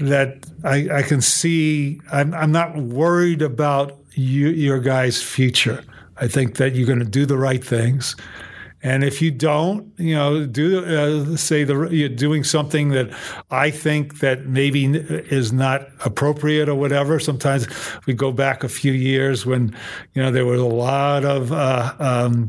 that 0.00 0.46
I, 0.64 0.88
I 1.00 1.02
can 1.02 1.20
see 1.20 2.00
I'm, 2.12 2.32
I'm 2.34 2.52
not 2.52 2.76
worried 2.76 3.42
about 3.42 3.98
you, 4.14 4.48
your 4.48 4.78
guys' 4.80 5.20
future. 5.22 5.82
I 6.16 6.28
think 6.28 6.56
that 6.56 6.74
you're 6.74 6.86
going 6.86 6.98
to 7.00 7.04
do 7.20 7.26
the 7.26 7.36
right 7.38 7.64
things. 7.64 8.14
And 8.82 9.02
if 9.02 9.20
you 9.20 9.32
don't, 9.32 9.92
you 9.98 10.14
know, 10.14 10.46
do 10.46 10.84
uh, 10.84 11.36
say 11.36 11.64
the 11.64 11.88
you're 11.90 12.08
doing 12.08 12.44
something 12.44 12.90
that 12.90 13.08
I 13.50 13.70
think 13.72 14.20
that 14.20 14.46
maybe 14.46 14.84
is 14.86 15.52
not 15.52 15.88
appropriate 16.04 16.68
or 16.68 16.76
whatever. 16.76 17.18
Sometimes 17.18 17.66
we 18.06 18.14
go 18.14 18.30
back 18.30 18.62
a 18.62 18.68
few 18.68 18.92
years 18.92 19.44
when, 19.44 19.74
you 20.14 20.22
know, 20.22 20.30
there 20.30 20.46
was 20.46 20.60
a 20.60 20.64
lot 20.66 21.24
of 21.24 21.50
uh, 21.52 21.92
um, 21.98 22.48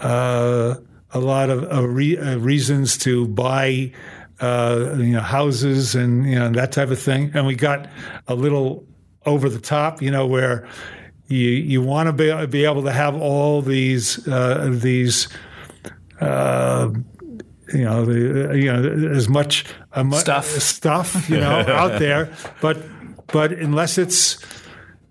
uh, 0.00 0.74
a 1.12 1.20
lot 1.20 1.50
of 1.50 1.70
uh, 1.72 1.86
re- 1.86 2.18
uh, 2.18 2.38
reasons 2.38 2.96
to 2.98 3.28
buy, 3.28 3.92
uh, 4.40 4.94
you 4.96 5.12
know, 5.12 5.20
houses 5.20 5.94
and 5.94 6.26
you 6.26 6.38
know 6.38 6.50
that 6.50 6.72
type 6.72 6.90
of 6.90 7.00
thing, 7.00 7.30
and 7.34 7.46
we 7.46 7.54
got 7.54 7.88
a 8.28 8.34
little 8.34 8.84
over 9.26 9.48
the 9.48 9.60
top, 9.60 10.02
you 10.02 10.10
know, 10.10 10.26
where 10.26 10.66
you 11.28 11.48
you 11.48 11.82
want 11.82 12.06
to 12.08 12.12
be 12.12 12.46
be 12.46 12.64
able 12.64 12.82
to 12.82 12.92
have 12.92 13.14
all 13.14 13.62
these 13.62 14.26
uh, 14.28 14.68
these. 14.72 15.28
Uh, 16.20 16.90
you 17.72 17.84
know, 17.84 18.04
the, 18.04 18.54
you 18.56 18.70
know, 18.70 19.10
as 19.12 19.30
much 19.30 19.64
uh, 19.92 20.08
Stuff. 20.12 20.44
stuff, 20.44 21.30
you 21.30 21.40
know, 21.40 21.60
out 21.68 21.98
there, 21.98 22.30
but 22.60 22.82
but 23.28 23.52
unless 23.52 23.96
it's 23.96 24.36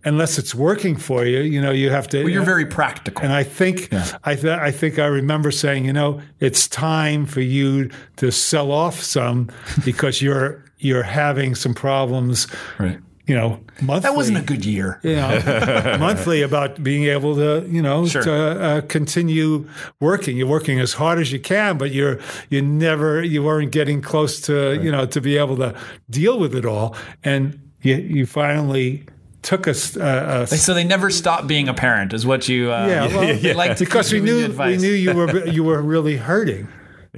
unless 0.03 0.37
it's 0.37 0.53
working 0.55 0.95
for 0.95 1.25
you, 1.25 1.39
you 1.41 1.61
know, 1.61 1.71
you 1.71 1.89
have 1.89 2.07
to. 2.09 2.23
Well, 2.23 2.29
you're 2.29 2.43
very 2.45 2.65
practical. 2.65 3.23
And 3.23 3.33
I 3.33 3.43
think 3.43 3.89
I, 4.23 4.35
th- 4.35 4.45
I 4.59 4.71
think 4.71 4.97
I 4.99 5.05
remember 5.05 5.51
saying, 5.51 5.85
you 5.85 5.93
know, 5.93 6.21
it's 6.39 6.67
time 6.67 7.25
for 7.25 7.41
you 7.41 7.89
to 8.17 8.31
sell 8.31 8.71
off 8.71 9.01
some 9.01 9.49
because 9.85 10.21
you're 10.21 10.63
you're 10.79 11.03
having 11.03 11.53
some 11.55 11.75
problems, 11.75 12.47
Right. 12.79 12.97
you 13.27 13.35
know, 13.35 13.59
monthly. 13.83 14.09
That 14.09 14.15
wasn't 14.15 14.39
a 14.39 14.41
good 14.41 14.65
year. 14.65 14.99
you 15.03 15.15
know, 15.15 15.97
monthly 15.99 16.41
about 16.41 16.81
being 16.83 17.03
able 17.03 17.35
to, 17.35 17.67
you 17.69 17.83
know, 17.83 18.07
Sure. 18.07 18.23
to 18.23 18.33
uh, 18.33 18.81
continue 18.81 19.67
working. 19.99 20.35
You're 20.37 20.47
working 20.47 20.79
as 20.79 20.93
hard 20.93 21.19
as 21.19 21.31
you 21.31 21.39
can, 21.39 21.77
but 21.77 21.91
you're 21.91 22.17
you 22.49 22.63
never 22.63 23.23
you 23.23 23.43
weren't 23.43 23.71
getting 23.71 24.01
close 24.01 24.41
to, 24.41 24.81
you 24.81 24.91
know, 24.91 25.05
to 25.05 25.21
be 25.21 25.37
able 25.37 25.57
to 25.57 25.75
deal 26.09 26.39
with 26.39 26.55
it 26.55 26.65
all, 26.65 26.95
and 27.23 27.59
you 27.83 27.95
you 27.97 28.25
finally 28.25 29.03
took 29.41 29.67
us. 29.67 29.95
Uh, 29.97 30.45
a 30.51 30.57
So 30.57 30.73
they 30.73 30.83
never 30.83 31.09
stopped 31.09 31.47
being 31.47 31.67
a 31.69 31.73
parent, 31.73 32.13
is 32.13 32.25
what 32.25 32.47
you. 32.47 32.71
Uh, 32.71 32.87
Yeah, 32.87 33.07
well, 33.07 33.21
they 33.41 33.53
like 33.53 33.77
to 33.77 33.85
because 33.85 34.11
we 34.13 34.19
knew 34.21 34.47
we 34.51 34.77
knew 34.77 34.91
you 34.91 35.13
were 35.13 35.47
you 35.57 35.63
were 35.63 35.81
really 35.81 36.17
hurting. 36.17 36.67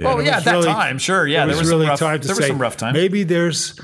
Oh 0.03 0.19
It 0.19 0.26
yeah, 0.26 0.38
was 0.38 0.39
at 0.39 0.45
that 0.45 0.51
really- 0.53 0.65
time, 0.65 0.97
sure, 0.97 1.28
yeah, 1.28 1.45
there 1.45 1.55
was 1.57 1.69
really 1.69 1.86
some 1.86 1.89
rough, 1.91 1.99
time 1.99 2.19
to 2.21 2.28
there 2.28 2.36
say 2.36 2.39
was 2.41 2.47
some 2.47 2.61
rough 2.61 2.78
time. 2.78 2.93
maybe 2.93 3.24
there's 3.24 3.80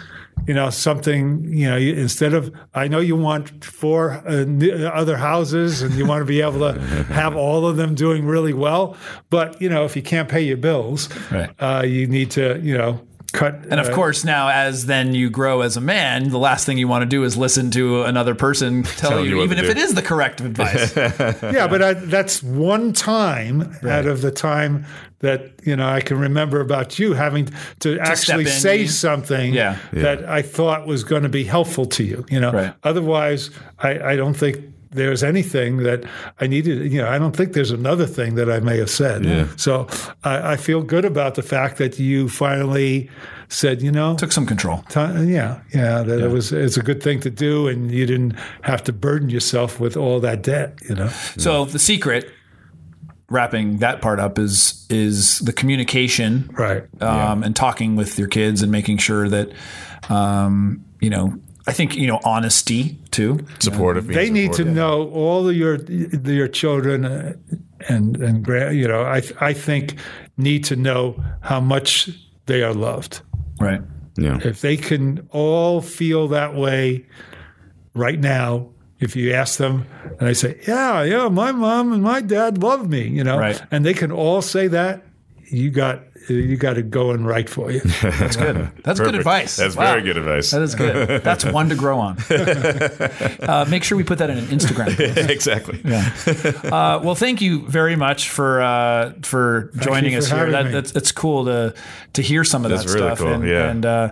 you 0.48 0.54
know 0.56 0.70
something 0.70 1.44
you 1.54 1.70
know 1.70 1.76
you, 1.76 1.94
instead 1.94 2.34
of 2.34 2.52
I 2.74 2.88
know 2.88 3.00
you 3.00 3.16
want 3.16 3.64
four 3.66 4.12
uh, 4.26 4.46
other 4.90 5.18
houses 5.18 5.82
and 5.84 5.94
you 5.96 6.06
want 6.08 6.22
to 6.22 6.26
be 6.26 6.42
able 6.42 6.60
to 6.74 6.80
have 7.14 7.36
all 7.36 7.68
of 7.68 7.76
them 7.78 7.94
doing 7.94 8.26
really 8.26 8.54
well, 8.54 8.96
but 9.30 9.62
you 9.62 9.70
know 9.70 9.84
if 9.86 9.96
you 9.96 10.02
can't 10.02 10.30
pay 10.30 10.42
your 10.42 10.58
bills, 10.58 11.10
Right. 11.30 11.50
uh, 11.60 11.84
you 11.86 12.08
need 12.08 12.32
to 12.32 12.60
you 12.64 12.76
know 12.78 13.02
cut. 13.30 13.54
And 13.70 13.80
of 13.80 13.88
uh, 13.90 13.94
course, 13.96 14.24
now 14.24 14.50
as 14.50 14.86
then 14.86 15.14
you 15.14 15.30
grow 15.30 15.62
as 15.62 15.78
a 15.78 15.82
man, 15.82 16.30
the 16.30 16.40
last 16.40 16.66
thing 16.66 16.78
you 16.78 16.88
want 16.88 17.02
to 17.04 17.06
do 17.06 17.24
is 17.24 17.38
listen 17.38 17.72
to 17.72 18.04
another 18.04 18.36
person 18.36 18.84
tell 18.84 19.12
Telling 19.12 19.26
you, 19.26 19.38
you 19.38 19.44
even 19.44 19.58
if 19.58 19.66
do. 19.66 19.72
it 19.72 19.78
is 19.78 19.94
the 19.94 20.02
correct 20.02 20.42
advice. 20.42 20.96
yeah, 20.98 21.68
but 21.68 21.82
I, 21.82 21.94
that's 21.94 22.42
one 22.44 22.94
time 22.94 23.76
out 23.88 24.06
of 24.06 24.22
the 24.22 24.32
time 24.32 24.86
that 25.20 25.52
you 25.66 25.76
know 25.76 25.88
I 25.88 26.02
can 26.02 26.18
remember 26.18 26.62
about 26.62 26.98
you 26.98 27.14
having 27.14 27.50
to 27.80 28.00
actually 28.00 28.46
say 28.46 28.82
you 28.82 28.88
something 28.88 29.54
Yeah. 29.54 29.78
that 29.92 30.24
I 30.26 30.42
thought 30.42 30.88
was 30.88 31.04
going 31.04 31.24
to 31.24 31.30
be 31.30 31.44
helpful 31.44 31.86
to 31.88 32.04
you. 32.04 32.26
You 32.30 32.40
know, 32.40 32.52
Right. 32.52 32.74
otherwise 32.84 33.50
I, 33.80 34.00
I 34.00 34.16
don't 34.16 34.34
think 34.34 34.64
there's 34.92 35.24
anything 35.24 35.78
that 35.84 36.04
I 36.40 36.48
needed, 36.48 36.92
you 36.92 37.00
know, 37.02 37.08
I 37.08 37.20
don't 37.20 37.36
think 37.36 37.54
there's 37.54 37.72
another 37.72 38.06
thing 38.08 38.36
that 38.36 38.50
I 38.50 38.60
may 38.60 38.78
have 38.80 38.90
said. 38.90 39.24
Yeah. 39.24 39.48
So 39.56 39.88
I, 40.24 40.54
I 40.54 40.58
feel 40.58 40.82
good 40.82 41.06
about 41.06 41.36
the 41.36 41.44
fact 41.44 41.78
that 41.78 42.00
you 42.00 42.28
finally 42.30 43.10
said, 43.50 43.82
you 43.82 43.92
know, 43.92 44.16
Took 44.16 44.32
some 44.32 44.46
control. 44.48 44.84
ti- 44.90 45.00
yeah, 45.00 45.62
yeah, 45.74 46.02
that 46.04 46.20
it 46.22 46.30
was 46.32 46.52
it's 46.52 46.78
a 46.78 46.82
good 46.84 47.02
thing 47.04 47.20
to 47.22 47.30
do, 47.30 47.68
and 47.68 47.92
you 47.92 48.06
didn't 48.06 48.32
have 48.62 48.84
to 48.86 48.94
burden 48.94 49.30
yourself 49.30 49.80
with 49.80 49.96
all 49.98 50.20
that 50.22 50.42
debt. 50.44 50.78
You 50.88 50.96
know, 50.96 51.08
So 51.38 51.66
the 51.66 51.80
secret, 51.80 52.30
wrapping 53.30 53.78
that 53.78 54.02
part 54.02 54.20
up, 54.20 54.38
is 54.40 54.86
is 54.90 55.40
the 55.40 55.54
communication, 55.54 56.50
right? 56.54 56.84
um, 57.02 57.44
and 57.44 57.56
talking 57.56 57.96
with 57.96 58.18
your 58.20 58.28
kids 58.28 58.62
and 58.64 58.72
making 58.72 58.98
sure 58.98 59.30
that, 59.30 59.52
um, 60.10 60.84
you 61.00 61.10
know, 61.10 61.34
I 61.70 61.74
think 61.74 61.96
you 61.96 62.08
know 62.08 62.20
honesty 62.24 62.98
too. 63.12 63.40
Supportive. 63.60 64.08
being 64.08 64.20
they 64.20 64.30
need 64.30 64.54
to 64.54 64.64
know 64.66 65.10
all 65.12 65.48
of 65.50 65.56
your 65.56 65.76
your 66.42 66.48
children 66.48 67.06
uh, 67.06 67.34
and 67.88 68.18
and 68.18 68.44
grand, 68.44 68.78
you 68.78 68.88
know 68.88 69.04
I 69.04 69.22
I 69.40 69.54
think 69.54 69.96
need 70.38 70.64
to 70.66 70.76
know 70.76 71.16
how 71.42 71.60
much 71.62 72.10
they 72.46 72.64
are 72.64 72.74
loved. 72.74 73.22
Right. 73.60 73.82
Yeah. 74.18 74.40
If 74.44 74.62
they 74.62 74.78
can 74.78 75.28
all 75.32 75.82
feel 75.82 76.28
that 76.30 76.56
way 76.56 77.06
right 77.94 78.20
now, 78.20 78.70
if 79.00 79.16
you 79.16 79.34
ask 79.34 79.58
them 79.58 79.86
and 80.20 80.28
they 80.28 80.34
say, 80.34 80.60
"Yeah, 80.68 81.04
yeah, 81.04 81.30
my 81.30 81.52
mom 81.52 81.94
and 81.94 82.04
my 82.04 82.22
dad 82.22 82.58
love 82.64 82.90
me," 82.90 83.08
you 83.08 83.24
know, 83.24 83.38
Right. 83.40 83.62
and 83.72 83.86
they 83.86 83.94
can 83.94 84.12
all 84.12 84.42
say 84.42 84.68
that, 84.70 85.04
you 85.52 85.72
got 85.72 86.02
you 86.28 86.58
got 86.58 86.78
it 86.78 86.90
going 86.90 87.24
right 87.26 87.50
for 87.50 87.72
you. 87.72 87.80
That's 88.02 88.36
good. 88.36 88.72
That's 88.84 89.00
good 89.00 89.16
advice. 89.16 89.56
That's 89.56 89.76
Wow. 89.76 89.92
very 89.92 90.02
good 90.04 90.18
advice. 90.18 90.52
That 90.52 90.62
is 90.62 90.76
good. 90.76 91.24
That's 91.24 91.46
one 91.46 91.70
to 91.70 91.76
grow 91.76 92.00
on. 92.00 92.18
uh, 92.30 93.66
make 93.70 93.84
sure 93.84 93.98
we 93.98 94.04
put 94.04 94.18
that 94.20 94.30
in 94.30 94.38
an 94.38 94.46
Instagram. 94.46 94.96
post. 94.98 95.30
exactly. 95.30 95.82
Uh, 95.86 97.00
well, 97.04 97.16
thank 97.16 97.42
you 97.42 97.66
very 97.68 97.96
much 97.96 98.30
for 98.30 98.62
uh, 98.62 99.14
for 99.22 99.72
joining 99.80 100.14
you 100.14 100.20
for 100.22 100.26
us 100.26 100.32
here. 100.32 100.52
That, 100.52 100.72
that's 100.72 100.92
it's 100.96 101.12
cool 101.12 101.46
to 101.46 101.74
to 102.14 102.22
hear 102.22 102.44
some 102.44 102.66
of 102.66 102.72
That's 102.72 102.86
that 102.86 102.94
really 103.00 103.08
stuff. 103.16 103.20
cool, 103.20 103.34
And, 103.34 103.48
yeah. 103.48 103.70
and 103.70 103.86
uh, 103.86 104.12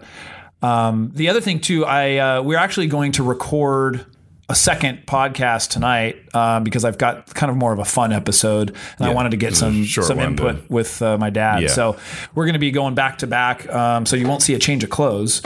um, 0.62 1.12
the 1.14 1.30
other 1.30 1.42
thing 1.42 1.60
too, 1.60 1.86
I 1.86 2.18
uh, 2.18 2.42
we're 2.42 2.58
actually 2.58 2.88
going 2.88 3.12
to 3.14 3.24
record 3.24 4.06
a 4.50 4.56
second 4.56 5.06
podcast 5.06 5.72
tonight 5.72 6.24
um, 6.34 6.64
because 6.64 6.86
I've 6.86 6.98
got 6.98 7.34
kind 7.34 7.50
of 7.50 7.58
more 7.58 7.74
of 7.74 7.80
a 7.80 7.86
fun 7.86 8.14
episode, 8.14 8.74
and 8.98 9.06
I 9.06 9.14
wanted 9.14 9.32
to 9.32 9.38
get 9.38 9.56
some 9.58 9.84
some 9.86 10.18
one 10.18 10.28
input 10.28 10.70
with 10.70 11.02
uh, 11.02 11.18
my 11.18 11.30
dad. 11.30 11.64
Yeah. 11.64 11.68
So 11.68 11.98
we're 12.34 12.46
going 12.46 12.54
to 12.54 12.60
be 12.60 12.72
going 12.72 12.96
back 12.96 13.18
to 13.20 13.28
back, 13.28 13.68
um, 13.70 14.06
so 14.06 14.16
you 14.16 14.26
won't 14.26 14.42
see 14.42 14.54
a 14.54 14.60
change 14.60 14.86
of 14.86 14.90
clothes. 14.90 15.42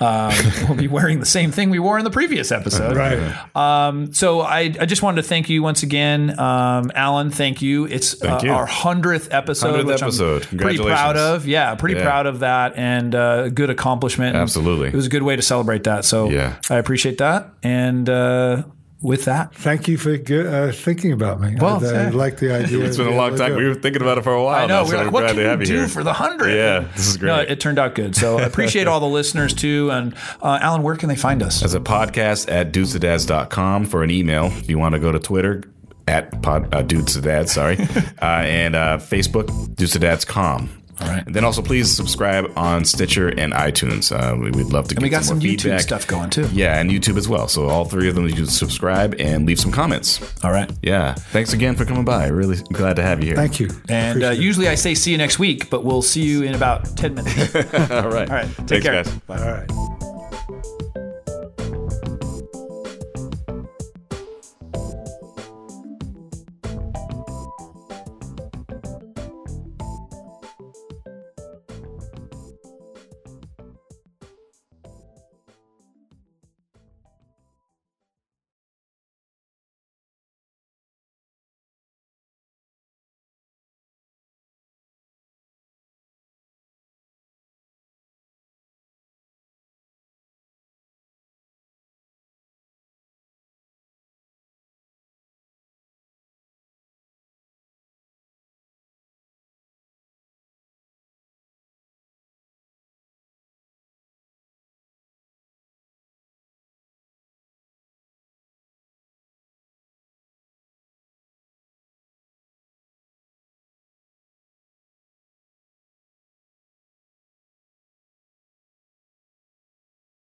Um, 0.00 0.32
we'll 0.68 0.76
be 0.78 0.86
wearing 0.86 1.18
the 1.18 1.26
same 1.26 1.50
thing 1.50 1.70
we 1.70 1.80
wore 1.80 1.98
in 1.98 2.04
the 2.04 2.10
previous 2.12 2.52
episode. 2.52 2.96
right. 2.96 3.56
Um, 3.56 4.12
so 4.12 4.40
I, 4.42 4.72
I 4.78 4.86
just 4.86 5.02
wanted 5.02 5.22
to 5.22 5.28
thank 5.28 5.48
you 5.48 5.62
once 5.62 5.82
again, 5.82 6.38
um, 6.38 6.92
Alan. 6.94 7.30
Thank 7.30 7.60
you. 7.60 7.86
It's 7.86 8.22
uh, 8.22 8.40
you. 8.42 8.52
our 8.52 8.66
hundredth 8.66 9.32
episode, 9.32 9.84
100th 9.84 9.86
which 9.86 10.02
episode. 10.02 10.46
I'm 10.52 10.58
pretty 10.58 10.78
proud 10.78 11.16
of. 11.16 11.46
Yeah, 11.46 11.74
pretty 11.74 11.96
Yeah. 11.96 12.04
proud 12.04 12.26
of 12.26 12.38
that, 12.40 12.76
and 12.76 13.16
uh, 13.16 13.42
a 13.46 13.50
good 13.50 13.70
accomplishment. 13.70 14.36
Absolutely. 14.36 14.88
it 14.88 14.94
was 14.94 15.06
a 15.06 15.10
good 15.10 15.24
way 15.24 15.34
to 15.34 15.42
celebrate 15.42 15.84
that. 15.84 16.04
So 16.04 16.30
Yeah. 16.30 16.54
I 16.70 16.76
appreciate 16.76 17.18
that. 17.18 17.48
And 17.64 18.08
uh, 18.44 18.62
with 19.04 19.26
that, 19.26 19.54
Thank 19.54 19.86
you 19.86 19.98
for 19.98 20.14
uh, 20.14 20.72
thinking 20.72 21.12
about 21.12 21.38
me. 21.38 21.56
Well, 21.60 21.84
I, 21.84 22.06
I 22.06 22.08
like 22.08 22.38
the 22.38 22.54
idea. 22.54 22.82
It's 22.86 22.96
been 22.96 23.06
a 23.06 23.14
long 23.14 23.36
time. 23.36 23.54
We 23.54 23.68
were 23.68 23.74
thinking 23.74 24.00
about 24.00 24.16
it 24.16 24.24
for 24.24 24.32
a 24.32 24.42
while. 24.42 24.64
I 24.64 24.66
know 24.66 24.76
now, 24.76 24.84
we 24.84 24.90
so 24.90 24.96
like, 24.96 25.12
what 25.12 25.20
glad 25.20 25.34
can 25.34 25.36
to 25.36 25.56
we 25.56 25.60
you 25.60 25.66
do 25.66 25.78
here. 25.80 25.88
for 25.88 26.02
the 26.02 26.14
hundred? 26.14 26.54
Yeah, 26.54 26.88
this 26.96 27.08
is 27.08 27.16
great. 27.18 27.28
No, 27.28 27.40
it 27.40 27.60
turned 27.60 27.78
out 27.78 27.94
good. 27.94 28.16
So 28.16 28.38
I 28.38 28.42
appreciate 28.46 28.86
all 28.86 29.00
the 29.00 29.06
listeners 29.06 29.52
too. 29.52 29.90
And 29.90 30.14
uh, 30.40 30.58
Alan, 30.62 30.82
where 30.82 30.96
can 30.96 31.10
they 31.10 31.16
find 31.16 31.42
us? 31.42 31.62
As 31.62 31.74
a 31.74 31.80
podcast 31.80 32.50
at 32.50 32.72
dudesadads.com 32.72 33.84
for 33.84 34.02
an 34.02 34.10
email. 34.10 34.46
If 34.46 34.70
you 34.70 34.78
want 34.78 34.94
to 34.94 34.98
go 34.98 35.12
to 35.12 35.18
Twitter 35.18 35.64
at 36.08 36.40
pod, 36.42 36.72
uh, 36.74 36.82
dudesadads, 36.82 37.48
sorry, 37.50 37.76
uh, 38.22 38.24
and 38.24 38.74
uh, 38.74 38.96
Facebook, 38.98 39.48
dudesadads.com. 39.74 40.83
All 41.00 41.08
right. 41.08 41.24
And 41.26 41.34
then 41.34 41.44
also 41.44 41.62
please 41.62 41.90
subscribe 41.94 42.52
on 42.56 42.84
Stitcher 42.84 43.28
and 43.28 43.52
iTunes. 43.52 44.12
Uh, 44.12 44.36
we, 44.36 44.50
would 44.50 44.72
love 44.72 44.88
to 44.88 44.94
get 44.94 45.02
we 45.02 45.08
got 45.08 45.24
some 45.24 45.38
more 45.38 45.46
YouTube 45.46 45.62
feedback. 45.62 45.80
stuff 45.80 46.06
going 46.06 46.30
too. 46.30 46.48
Yeah, 46.52 46.78
and 46.80 46.90
YouTube 46.90 47.16
as 47.16 47.28
well. 47.28 47.48
So 47.48 47.68
all 47.68 47.84
three 47.84 48.08
of 48.08 48.14
them, 48.14 48.26
you 48.28 48.34
can 48.34 48.46
subscribe 48.46 49.14
and 49.18 49.46
leave 49.46 49.58
some 49.60 49.72
comments. 49.72 50.20
All 50.44 50.52
right. 50.52 50.70
Yeah. 50.82 51.14
Thanks 51.14 51.52
again 51.52 51.74
for 51.76 51.84
coming 51.84 52.04
by. 52.04 52.26
Really 52.28 52.56
glad 52.72 52.96
to 52.96 53.02
have 53.02 53.20
you 53.20 53.26
here. 53.28 53.36
Thank 53.36 53.60
you. 53.60 53.68
And 53.88 54.22
uh, 54.22 54.26
Appreciate 54.26 54.32
it. 54.32 54.44
usually 54.44 54.68
I 54.68 54.74
say 54.74 54.94
see 54.94 55.10
you 55.10 55.18
next 55.18 55.38
week, 55.38 55.70
but 55.70 55.84
we'll 55.84 56.02
see 56.02 56.22
you 56.22 56.42
in 56.42 56.54
about 56.54 56.96
ten 56.96 57.14
minutes. 57.14 57.54
All 57.90 58.08
right. 58.10 58.28
All 58.28 58.36
right. 58.36 58.46
Take 58.66 58.82
Thanks, 58.82 58.84
care. 58.86 59.02
guys. 59.04 59.10
Bye. 59.26 59.38
All 59.38 59.52
right. 59.52 60.03